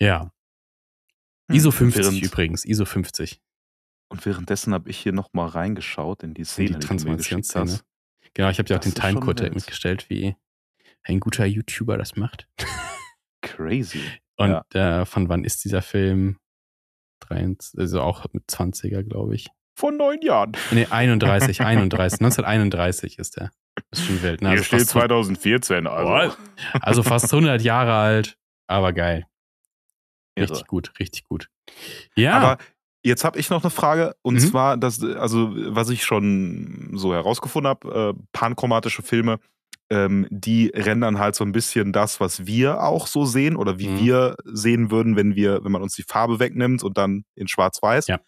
Ja. 0.00 0.32
Hm, 1.48 1.56
ISO 1.56 1.70
50 1.70 2.02
während, 2.02 2.22
übrigens, 2.22 2.64
ISO 2.64 2.84
50. 2.84 3.40
Und 4.08 4.24
währenddessen 4.26 4.72
habe 4.72 4.90
ich 4.90 4.98
hier 4.98 5.12
nochmal 5.12 5.48
reingeschaut 5.48 6.22
in 6.22 6.34
die 6.34 6.44
Szene, 6.44 6.78
die 6.78 6.86
Transformationsszene. 6.86 7.80
Genau, 8.34 8.50
ich 8.50 8.58
habe 8.58 8.66
dir 8.66 8.76
auch 8.76 8.80
den 8.80 8.94
Timecode 8.94 9.54
mitgestellt, 9.54 10.08
wie 10.08 10.34
ein 11.02 11.20
guter 11.20 11.46
YouTuber 11.46 11.96
das 11.96 12.16
macht. 12.16 12.48
Crazy. 13.60 14.02
Und 14.36 14.62
ja. 14.74 15.02
äh, 15.02 15.06
von 15.06 15.28
wann 15.28 15.44
ist 15.44 15.64
dieser 15.64 15.82
Film? 15.82 16.38
Also 17.28 18.00
auch 18.00 18.26
mit 18.32 18.44
20er, 18.48 19.02
glaube 19.02 19.36
ich. 19.36 19.48
Vor 19.76 19.92
neun 19.92 20.20
Jahren. 20.22 20.52
Nee, 20.72 20.86
31, 20.90 21.60
31. 21.60 22.20
1931 22.20 23.18
ist 23.18 23.36
der. 23.36 23.50
Das 23.90 24.00
ist 24.00 24.06
schon 24.06 24.22
wild. 24.22 24.42
Ne? 24.42 24.48
Hier 24.48 24.58
also 24.58 24.64
steht 24.64 24.88
2014. 24.88 25.86
Also. 25.86 26.36
also 26.80 27.02
fast 27.02 27.32
100 27.32 27.62
Jahre 27.62 27.92
alt, 27.92 28.36
aber 28.66 28.92
geil. 28.92 29.26
Richtig 30.38 30.58
Irre. 30.58 30.66
gut, 30.66 30.92
richtig 30.98 31.24
gut. 31.24 31.48
Ja. 32.16 32.38
Aber 32.38 32.58
jetzt 33.04 33.24
habe 33.24 33.38
ich 33.38 33.48
noch 33.50 33.62
eine 33.62 33.70
Frage 33.70 34.16
und 34.22 34.34
mhm. 34.34 34.40
zwar, 34.40 34.76
dass, 34.76 35.02
also 35.02 35.52
was 35.54 35.90
ich 35.90 36.04
schon 36.04 36.90
so 36.94 37.14
herausgefunden 37.14 37.68
habe, 37.68 38.14
äh, 38.16 38.22
panchromatische 38.32 39.02
Filme, 39.02 39.38
ähm, 39.90 40.26
die 40.30 40.68
rendern 40.74 41.18
halt 41.18 41.34
so 41.34 41.44
ein 41.44 41.52
bisschen 41.52 41.92
das, 41.92 42.20
was 42.20 42.46
wir 42.46 42.82
auch 42.82 43.06
so 43.06 43.24
sehen 43.24 43.56
oder 43.56 43.78
wie 43.78 43.88
mhm. 43.88 44.00
wir 44.00 44.36
sehen 44.44 44.90
würden, 44.90 45.16
wenn 45.16 45.34
wir, 45.34 45.64
wenn 45.64 45.72
man 45.72 45.82
uns 45.82 45.94
die 45.94 46.04
Farbe 46.04 46.38
wegnimmt 46.38 46.82
und 46.84 46.96
dann 46.96 47.24
in 47.34 47.48
Schwarz-Weiß. 47.48 48.06
Ja. 48.06 48.20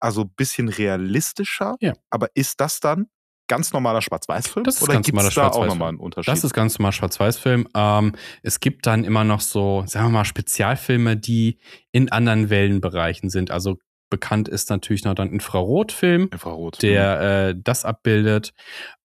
Also 0.00 0.22
ein 0.22 0.32
bisschen 0.34 0.68
realistischer. 0.68 1.76
Ja. 1.80 1.92
Aber 2.10 2.28
ist 2.34 2.60
das 2.60 2.80
dann 2.80 3.06
ganz 3.46 3.72
normaler 3.74 4.00
Schwarz-Weiß-Film? 4.00 4.64
Das 4.64 4.76
ist 4.76 4.82
oder 4.82 5.00
gibt 5.00 5.18
es 5.20 5.34
da 5.34 5.48
auch 5.48 5.66
nochmal 5.66 5.90
einen 5.90 5.98
Unterschied? 5.98 6.32
Das 6.32 6.42
ist 6.42 6.54
ganz 6.54 6.78
normal 6.78 6.92
Schwarz-Weiß-Film. 6.92 7.68
Ähm, 7.74 8.12
es 8.42 8.60
gibt 8.60 8.86
dann 8.86 9.04
immer 9.04 9.24
noch 9.24 9.42
so, 9.42 9.84
sagen 9.86 10.06
wir 10.06 10.12
mal, 10.12 10.24
Spezialfilme, 10.24 11.18
die 11.18 11.58
in 11.92 12.10
anderen 12.10 12.48
Wellenbereichen 12.48 13.28
sind. 13.28 13.50
Also 13.50 13.76
bekannt 14.12 14.48
ist 14.48 14.70
natürlich 14.70 15.04
noch 15.04 15.14
dann 15.14 15.32
Infrarotfilm, 15.32 16.28
Infrarot, 16.30 16.80
der 16.82 17.16
mhm. 17.16 17.58
äh, 17.58 17.62
das 17.62 17.84
abbildet. 17.84 18.52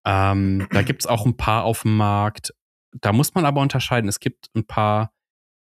Ähm, 0.06 0.68
da 0.72 0.84
gibt 0.84 1.02
es 1.02 1.08
auch 1.08 1.26
ein 1.26 1.36
paar 1.36 1.64
auf 1.64 1.82
dem 1.82 1.98
Markt. 1.98 2.54
Da 3.02 3.12
muss 3.12 3.34
man 3.34 3.46
aber 3.46 3.62
unterscheiden. 3.62 4.08
Es 4.08 4.20
gibt 4.20 4.50
ein 4.56 4.66
paar 4.66 5.12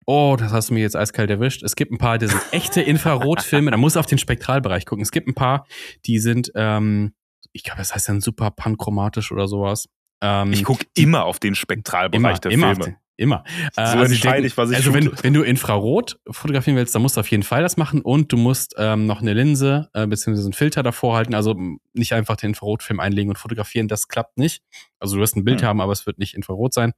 Oh, 0.05 0.35
das 0.39 0.51
hast 0.51 0.69
du 0.69 0.73
mir 0.73 0.79
jetzt 0.79 0.95
eiskalt 0.95 1.29
erwischt. 1.29 1.61
Es 1.61 1.75
gibt 1.75 1.91
ein 1.91 1.99
paar, 1.99 2.17
die 2.17 2.25
sind 2.25 2.41
echte 2.51 2.81
Infrarotfilme. 2.81 3.69
da 3.69 3.77
muss 3.77 3.95
auf 3.95 4.07
den 4.07 4.17
Spektralbereich 4.17 4.87
gucken. 4.87 5.03
Es 5.03 5.11
gibt 5.11 5.27
ein 5.27 5.35
paar, 5.35 5.67
die 6.07 6.17
sind 6.17 6.51
ähm, 6.55 7.13
ich 7.53 7.63
glaube, 7.63 7.79
das 7.79 7.93
heißt 7.93 8.09
dann 8.09 8.21
super 8.21 8.51
panchromatisch 8.51 9.31
oder 9.31 9.47
sowas. 9.47 9.87
Ähm, 10.21 10.51
ich 10.53 10.63
gucke 10.63 10.85
immer 10.95 11.25
auf 11.25 11.39
den 11.39 11.55
Spektralbereich 11.55 12.19
immer, 12.19 12.39
der 12.39 12.51
immer 12.51 12.75
Filme. 12.75 12.97
Immer. 13.19 13.43
So 13.73 13.81
äh, 13.81 13.85
also 13.85 14.13
entscheide 14.13 14.47
ich, 14.47 14.55
was 14.55 14.69
ich 14.69 14.77
Also 14.77 14.93
wenn, 14.93 15.11
wenn, 15.23 15.33
du 15.33 15.43
Infrarot 15.43 16.19
fotografieren 16.29 16.77
willst, 16.77 16.95
dann 16.95 17.01
musst 17.01 17.17
du 17.17 17.19
auf 17.19 17.29
jeden 17.29 17.43
Fall 17.43 17.61
das 17.61 17.75
machen 17.75 18.01
und 18.01 18.31
du 18.31 18.37
musst 18.37 18.75
ähm, 18.77 19.07
noch 19.07 19.21
eine 19.21 19.33
Linse 19.33 19.89
äh, 19.93 20.07
bzw. 20.07 20.39
einen 20.39 20.53
Filter 20.53 20.83
davor 20.83 21.17
halten. 21.17 21.35
Also 21.35 21.53
nicht 21.93 22.13
einfach 22.13 22.37
den 22.37 22.51
Infrarotfilm 22.51 23.01
einlegen 23.01 23.29
und 23.29 23.35
fotografieren, 23.35 23.89
das 23.89 24.07
klappt 24.07 24.37
nicht. 24.37 24.63
Also 24.99 25.15
du 25.15 25.21
wirst 25.21 25.35
ein 25.35 25.43
Bild 25.43 25.61
hm. 25.61 25.67
haben, 25.67 25.81
aber 25.81 25.91
es 25.91 26.05
wird 26.05 26.17
nicht 26.17 26.33
Infrarot 26.33 26.73
sein. 26.73 26.93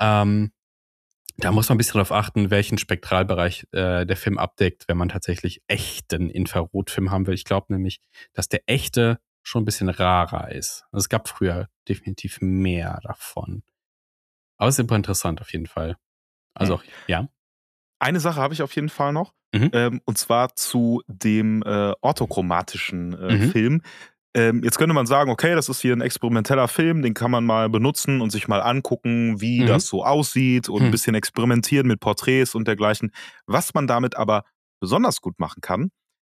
Ähm, 0.00 0.50
da 1.36 1.52
muss 1.52 1.68
man 1.68 1.76
ein 1.76 1.78
bisschen 1.78 1.94
darauf 1.94 2.10
achten, 2.10 2.50
welchen 2.50 2.76
Spektralbereich 2.76 3.68
äh, 3.70 4.06
der 4.06 4.16
Film 4.16 4.38
abdeckt, 4.38 4.88
wenn 4.88 4.96
man 4.96 5.08
tatsächlich 5.08 5.62
echten 5.68 6.30
Infrarotfilm 6.30 7.12
haben 7.12 7.28
will. 7.28 7.34
Ich 7.34 7.44
glaube 7.44 7.72
nämlich, 7.72 8.00
dass 8.32 8.48
der 8.48 8.62
echte 8.66 9.20
schon 9.44 9.62
ein 9.62 9.66
bisschen 9.66 9.88
rarer 9.88 10.50
ist. 10.50 10.84
Also 10.90 11.04
es 11.04 11.08
gab 11.08 11.28
früher 11.28 11.68
definitiv 11.88 12.40
mehr 12.40 12.98
davon. 13.04 13.62
Aber 14.64 14.70
es 14.70 14.78
ist 14.78 14.84
super 14.84 14.96
interessant 14.96 15.42
auf 15.42 15.52
jeden 15.52 15.66
Fall. 15.66 15.98
Also, 16.54 16.78
mhm. 16.78 16.82
ja. 17.06 17.28
Eine 17.98 18.18
Sache 18.18 18.40
habe 18.40 18.54
ich 18.54 18.62
auf 18.62 18.74
jeden 18.74 18.88
Fall 18.88 19.12
noch. 19.12 19.34
Mhm. 19.54 19.70
Ähm, 19.74 20.00
und 20.06 20.16
zwar 20.16 20.56
zu 20.56 21.02
dem 21.06 21.62
äh, 21.62 21.92
orthochromatischen 22.00 23.12
äh, 23.12 23.34
mhm. 23.34 23.50
Film. 23.50 23.82
Ähm, 24.34 24.62
jetzt 24.64 24.78
könnte 24.78 24.94
man 24.94 25.04
sagen, 25.04 25.30
okay, 25.30 25.54
das 25.54 25.68
ist 25.68 25.82
hier 25.82 25.94
ein 25.94 26.00
experimenteller 26.00 26.66
Film, 26.66 27.02
den 27.02 27.12
kann 27.12 27.30
man 27.30 27.44
mal 27.44 27.68
benutzen 27.68 28.22
und 28.22 28.30
sich 28.30 28.48
mal 28.48 28.62
angucken, 28.62 29.38
wie 29.42 29.60
mhm. 29.60 29.66
das 29.66 29.86
so 29.86 30.02
aussieht 30.02 30.70
und 30.70 30.80
ein 30.80 30.86
mhm. 30.86 30.92
bisschen 30.92 31.14
experimentieren 31.14 31.86
mit 31.86 32.00
Porträts 32.00 32.54
und 32.54 32.66
dergleichen. 32.66 33.12
Was 33.44 33.74
man 33.74 33.86
damit 33.86 34.16
aber 34.16 34.44
besonders 34.80 35.20
gut 35.20 35.38
machen 35.38 35.60
kann, 35.60 35.90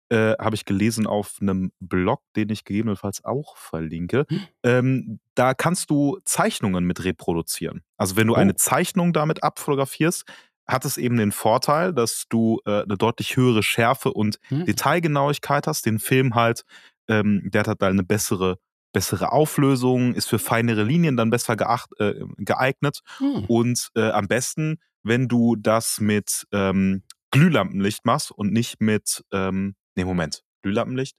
äh, 0.09 0.33
habe 0.39 0.55
ich 0.55 0.65
gelesen 0.65 1.07
auf 1.07 1.37
einem 1.41 1.71
Blog, 1.79 2.21
den 2.35 2.49
ich 2.49 2.63
gegebenenfalls 2.63 3.23
auch 3.23 3.57
verlinke. 3.57 4.25
Hm. 4.29 4.41
Ähm, 4.63 5.19
da 5.35 5.53
kannst 5.53 5.89
du 5.89 6.19
Zeichnungen 6.25 6.85
mit 6.85 7.03
reproduzieren. 7.03 7.81
Also 7.97 8.15
wenn 8.15 8.27
du 8.27 8.33
oh. 8.33 8.37
eine 8.37 8.55
Zeichnung 8.55 9.13
damit 9.13 9.43
abfotografierst, 9.43 10.25
hat 10.67 10.85
es 10.85 10.97
eben 10.97 11.17
den 11.17 11.31
Vorteil, 11.31 11.93
dass 11.93 12.25
du 12.29 12.61
äh, 12.65 12.83
eine 12.83 12.97
deutlich 12.97 13.35
höhere 13.35 13.63
Schärfe 13.63 14.13
und 14.13 14.39
hm. 14.47 14.65
Detailgenauigkeit 14.65 15.67
hast. 15.67 15.85
Den 15.85 15.99
Film 15.99 16.35
halt, 16.35 16.63
ähm, 17.07 17.49
der 17.51 17.61
hat 17.61 17.67
halt 17.67 17.83
eine 17.83 18.03
bessere 18.03 18.57
bessere 18.93 19.31
Auflösung, 19.31 20.13
ist 20.13 20.29
für 20.29 20.39
feinere 20.39 20.83
Linien 20.83 21.17
dann 21.17 21.31
besser 21.31 21.55
geacht, 21.55 21.89
äh, 21.99 22.13
geeignet. 22.37 22.99
Hm. 23.17 23.45
Und 23.47 23.89
äh, 23.95 24.11
am 24.11 24.27
besten, 24.27 24.77
wenn 25.01 25.27
du 25.27 25.55
das 25.55 25.99
mit 25.99 26.45
ähm, 26.51 27.01
Glühlampenlicht 27.31 28.05
machst 28.05 28.31
und 28.31 28.53
nicht 28.53 28.79
mit 28.79 29.23
ähm, 29.31 29.75
Nee, 29.95 30.05
Moment. 30.05 30.43
Glühlampenlicht? 30.61 31.17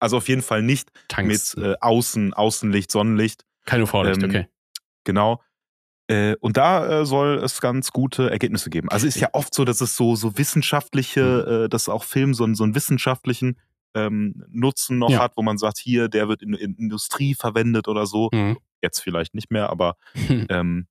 Also 0.00 0.16
auf 0.16 0.28
jeden 0.28 0.42
Fall 0.42 0.62
nicht 0.62 0.90
Tanks. 1.08 1.56
mit 1.56 1.64
äh, 1.64 1.74
Außen, 1.80 2.34
Außenlicht, 2.34 2.90
Sonnenlicht. 2.90 3.44
Kein 3.64 3.82
UV-Licht, 3.82 4.22
ähm, 4.22 4.30
okay. 4.30 4.46
Genau. 5.04 5.42
Äh, 6.06 6.36
und 6.40 6.56
da 6.56 7.00
äh, 7.00 7.06
soll 7.06 7.38
es 7.42 7.60
ganz 7.60 7.90
gute 7.90 8.30
Ergebnisse 8.30 8.70
geben. 8.70 8.88
Also 8.88 9.06
ist 9.06 9.20
ja 9.20 9.28
oft 9.32 9.54
so, 9.54 9.64
dass 9.64 9.80
es 9.80 9.94
so, 9.94 10.16
so 10.16 10.38
wissenschaftliche, 10.38 11.44
mhm. 11.46 11.64
äh, 11.64 11.68
dass 11.68 11.88
auch 11.88 12.04
Film 12.04 12.32
so, 12.32 12.52
so 12.54 12.64
einen 12.64 12.74
wissenschaftlichen 12.74 13.58
ähm, 13.94 14.42
Nutzen 14.48 14.98
noch 14.98 15.10
ja. 15.10 15.20
hat, 15.20 15.36
wo 15.36 15.42
man 15.42 15.58
sagt, 15.58 15.78
hier, 15.78 16.08
der 16.08 16.28
wird 16.28 16.42
in, 16.42 16.54
in 16.54 16.74
Industrie 16.76 17.34
verwendet 17.34 17.88
oder 17.88 18.06
so. 18.06 18.30
Mhm. 18.32 18.58
Jetzt 18.80 19.00
vielleicht 19.00 19.34
nicht 19.34 19.50
mehr, 19.50 19.70
aber 19.70 19.96
ähm, 20.48 20.86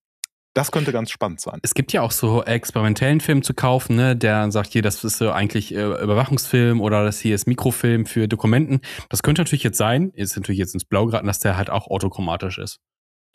das 0.58 0.72
könnte 0.72 0.92
ganz 0.92 1.12
spannend 1.12 1.40
sein. 1.40 1.60
Es 1.62 1.76
gibt 1.76 1.94
ja 1.94 2.02
auch 2.02 2.10
so 2.10 2.44
experimentellen 2.44 3.22
Film 3.22 3.44
zu 3.44 3.54
kaufen, 3.54 3.96
ne, 3.96 4.16
der 4.16 4.52
sagt 4.52 4.74
hier, 4.74 4.82
das 4.82 5.04
ist 5.04 5.20
so 5.20 5.32
eigentlich 5.32 5.72
äh, 5.74 5.84
Überwachungsfilm 5.84 6.82
oder 6.82 7.06
das 7.06 7.20
hier 7.20 7.36
ist 7.36 7.46
Mikrofilm 7.46 8.08
für 8.08 8.28
Dokumenten. 8.28 8.82
Das 9.10 9.22
könnte 9.22 9.42
natürlich 9.42 9.64
jetzt 9.64 9.78
sein, 9.78 10.10
ist 10.16 10.36
natürlich 10.36 10.58
jetzt 10.58 10.74
ins 10.74 10.84
Blau 10.84 11.06
geraten, 11.06 11.28
dass 11.28 11.40
der 11.40 11.58
halt 11.58 11.70
auch 11.70 11.88
autochromatisch 11.88 12.58
ist. 12.58 12.80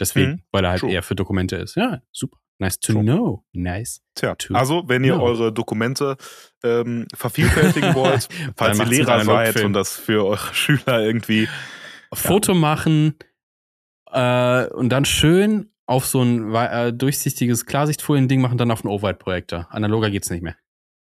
Deswegen, 0.01 0.31
mhm. 0.31 0.43
weil 0.51 0.65
er 0.65 0.71
halt 0.71 0.81
True. 0.81 0.91
eher 0.91 1.05
für 1.05 1.15
Dokumente 1.15 1.55
ist. 1.57 1.77
Ja, 1.77 2.01
super. 2.11 2.39
Nice 2.59 2.81
to 2.81 2.93
True. 2.93 3.03
know. 3.03 3.45
Nice. 3.53 4.01
Tja, 4.17 4.35
also 4.53 4.83
wenn 4.89 5.05
ihr 5.05 5.15
know. 5.15 5.25
eure 5.25 5.53
Dokumente 5.53 6.17
ähm, 6.65 7.07
vervielfältigen 7.15 7.95
wollt, 7.95 8.29
falls 8.57 8.81
ihr 8.81 8.87
Lehrer 8.87 9.25
seid 9.25 9.63
und 9.63 9.75
das 9.75 9.97
für 9.97 10.27
eure 10.27 10.39
Schüler 10.55 11.01
irgendwie 11.01 11.49
Foto 12.13 12.53
ja. 12.53 12.59
machen 12.59 13.15
äh, 14.11 14.67
und 14.67 14.89
dann 14.89 15.05
schön 15.05 15.72
auf 15.87 16.07
so 16.07 16.23
ein 16.23 16.55
äh, 16.55 16.93
durchsichtiges 16.93 17.67
Klarsichtfolien-Ding 17.67 18.41
machen, 18.41 18.59
dann 18.59 18.71
auf 18.71 18.85
einen 18.85 18.93
Overhead-Projektor. 18.93 19.67
Analoger 19.71 20.11
geht's 20.11 20.31
nicht 20.31 20.43
mehr. 20.43 20.57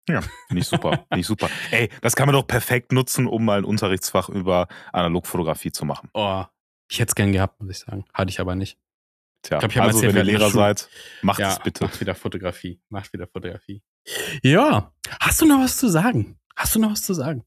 Ja, 0.09 0.23
nicht 0.51 0.69
super, 0.69 1.07
nicht 1.15 1.27
super. 1.27 1.49
Ey, 1.71 1.89
das 2.01 2.17
kann 2.17 2.27
man 2.27 2.35
doch 2.35 2.47
perfekt 2.47 2.93
nutzen, 2.93 3.27
um 3.27 3.45
mal 3.45 3.59
ein 3.59 3.65
Unterrichtsfach 3.65 4.29
über 4.29 4.69
Analogfotografie 4.93 5.73
zu 5.73 5.85
machen. 5.85 6.09
Oh, 6.15 6.45
ich 6.91 6.99
hätte 6.99 7.11
es 7.11 7.15
gern 7.15 7.33
gehabt, 7.33 7.61
muss 7.61 7.71
ich 7.71 7.79
sagen. 7.79 8.05
Hatte 8.13 8.31
ich 8.31 8.41
aber 8.41 8.55
nicht. 8.55 8.79
Tja, 9.43 9.57
ich 9.57 9.61
glaub, 9.61 9.71
ich 9.73 9.81
also 9.81 10.03
wenn 10.03 10.17
ihr 10.17 10.25
Lehrer 10.25 10.51
seid, 10.51 10.89
macht 11.23 11.39
ja, 11.39 11.53
es 11.53 11.59
bitte. 11.61 11.85
Macht 11.85 12.01
wieder 12.01 12.15
Fotografie. 12.15 12.81
Macht 12.89 13.13
wieder 13.13 13.27
Fotografie. 13.27 13.83
Ja, 14.43 14.93
hast 15.21 15.41
du 15.41 15.47
noch 15.47 15.61
was 15.61 15.77
zu 15.77 15.89
sagen? 15.89 16.39
Hast 16.57 16.75
du 16.75 16.81
noch 16.81 16.91
was 16.91 17.03
zu 17.03 17.15
sagen? 17.15 17.45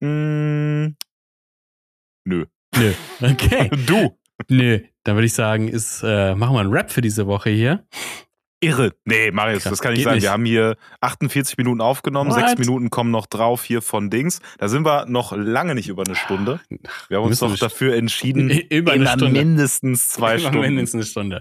Mm, 0.00 0.96
nö. 2.24 2.46
Nö. 2.76 2.94
Okay. 3.20 3.68
du. 3.86 4.18
Nö, 4.48 4.80
dann 5.04 5.16
würde 5.16 5.26
ich 5.26 5.32
sagen, 5.34 5.68
ist, 5.68 6.02
äh, 6.04 6.34
machen 6.34 6.54
wir 6.54 6.60
einen 6.60 6.72
Rap 6.72 6.90
für 6.90 7.00
diese 7.00 7.26
Woche 7.26 7.50
hier. 7.50 7.86
Irre. 8.60 8.92
Nee, 9.04 9.30
Marius, 9.30 9.64
das 9.64 9.80
kann 9.82 9.92
nicht 9.92 10.04
sein. 10.04 10.14
Nicht. 10.14 10.22
Wir 10.22 10.30
haben 10.30 10.46
hier 10.46 10.76
48 11.02 11.58
Minuten 11.58 11.82
aufgenommen, 11.82 12.30
What? 12.30 12.38
sechs 12.40 12.58
Minuten 12.58 12.88
kommen 12.88 13.10
noch 13.10 13.26
drauf 13.26 13.62
hier 13.62 13.82
von 13.82 14.08
Dings. 14.08 14.40
Da 14.58 14.68
sind 14.68 14.86
wir 14.86 15.04
noch 15.06 15.32
lange 15.36 15.74
nicht 15.74 15.88
über 15.88 16.02
eine 16.06 16.14
Stunde. 16.16 16.60
Wir 17.08 17.18
haben 17.18 17.26
uns 17.26 17.40
doch 17.40 17.54
dafür 17.58 17.94
entschieden, 17.94 18.48
über 18.70 18.92
eine 18.92 19.06
Stunde. 19.06 19.30
mindestens 19.38 20.08
zwei 20.10 20.36
über 20.36 20.48
Stunden. 20.48 20.60
mindestens 20.60 20.94
eine 20.94 21.04
Stunde. 21.04 21.40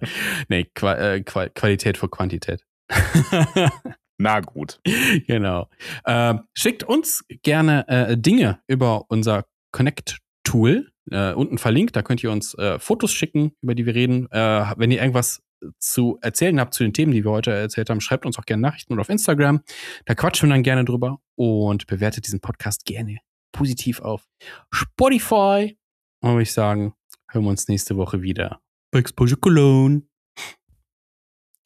Nee, 0.49 0.65
Qua 0.75 0.95
äh, 0.95 1.21
Qua 1.23 1.47
Qualität 1.47 1.97
vor 1.97 2.11
Quantität. 2.11 2.65
Na 4.17 4.41
gut. 4.41 4.79
Genau. 5.27 5.69
Äh, 6.03 6.35
schickt 6.53 6.83
uns 6.83 7.23
gerne 7.41 7.87
äh, 7.87 8.17
Dinge 8.17 8.59
über 8.67 9.05
unser 9.09 9.45
Connect-Tool 9.71 10.89
äh, 11.11 11.33
unten 11.33 11.57
verlinkt. 11.57 11.95
Da 11.95 12.01
könnt 12.01 12.23
ihr 12.23 12.31
uns 12.31 12.53
äh, 12.55 12.79
Fotos 12.79 13.11
schicken, 13.11 13.53
über 13.61 13.75
die 13.75 13.85
wir 13.85 13.95
reden. 13.95 14.29
Äh, 14.31 14.73
wenn 14.77 14.91
ihr 14.91 15.01
irgendwas 15.01 15.41
zu 15.79 16.17
erzählen 16.21 16.59
habt 16.59 16.73
zu 16.73 16.83
den 16.83 16.93
Themen, 16.93 17.13
die 17.13 17.23
wir 17.23 17.31
heute 17.31 17.51
erzählt 17.51 17.89
haben, 17.89 18.01
schreibt 18.01 18.25
uns 18.25 18.37
auch 18.37 18.45
gerne 18.45 18.61
Nachrichten 18.61 18.93
oder 18.93 19.01
auf 19.01 19.09
Instagram. 19.09 19.61
Da 20.05 20.15
quatschen 20.15 20.49
wir 20.49 20.55
dann 20.55 20.63
gerne 20.63 20.85
drüber 20.85 21.19
und 21.35 21.87
bewertet 21.87 22.25
diesen 22.25 22.41
Podcast 22.41 22.85
gerne 22.85 23.19
positiv 23.53 24.01
auf 24.01 24.27
Spotify. 24.71 25.77
Und 26.21 26.31
würde 26.31 26.43
ich 26.43 26.53
sagen, 26.53 26.93
hören 27.29 27.45
wir 27.45 27.49
uns 27.49 27.67
nächste 27.67 27.95
Woche 27.95 28.21
wieder. 28.21 28.59
Bei 28.91 28.99
Exposure 28.99 29.39
Cologne. 29.39 30.03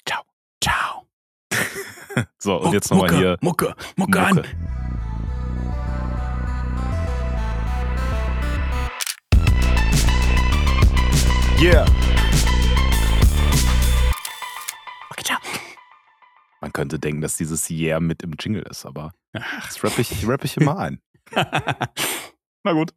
Ciao. 0.08 0.24
Ciao. 0.64 1.08
so, 2.38 2.62
und 2.62 2.74
jetzt 2.74 2.92
nochmal 2.92 3.16
hier. 3.16 3.38
Mucke, 3.42 3.76
Mucke, 3.96 4.20
Mucke 4.20 4.22
an. 4.22 4.87
Yeah. 11.60 11.88
Okay, 15.10 15.24
ciao. 15.24 15.40
Man 16.62 16.72
könnte 16.72 17.00
denken, 17.00 17.22
dass 17.22 17.36
dieses 17.38 17.68
Yeah 17.72 18.00
mit 18.00 18.22
im 18.22 18.34
Jingle 18.40 18.62
ist, 18.62 18.86
aber 18.86 19.12
das 19.34 19.84
rappe 19.84 20.02
ich, 20.02 20.28
rapp 20.28 20.44
ich 20.44 20.56
immer 20.58 20.78
ein. 20.78 21.02
Na 22.64 22.74
gut. 22.74 22.94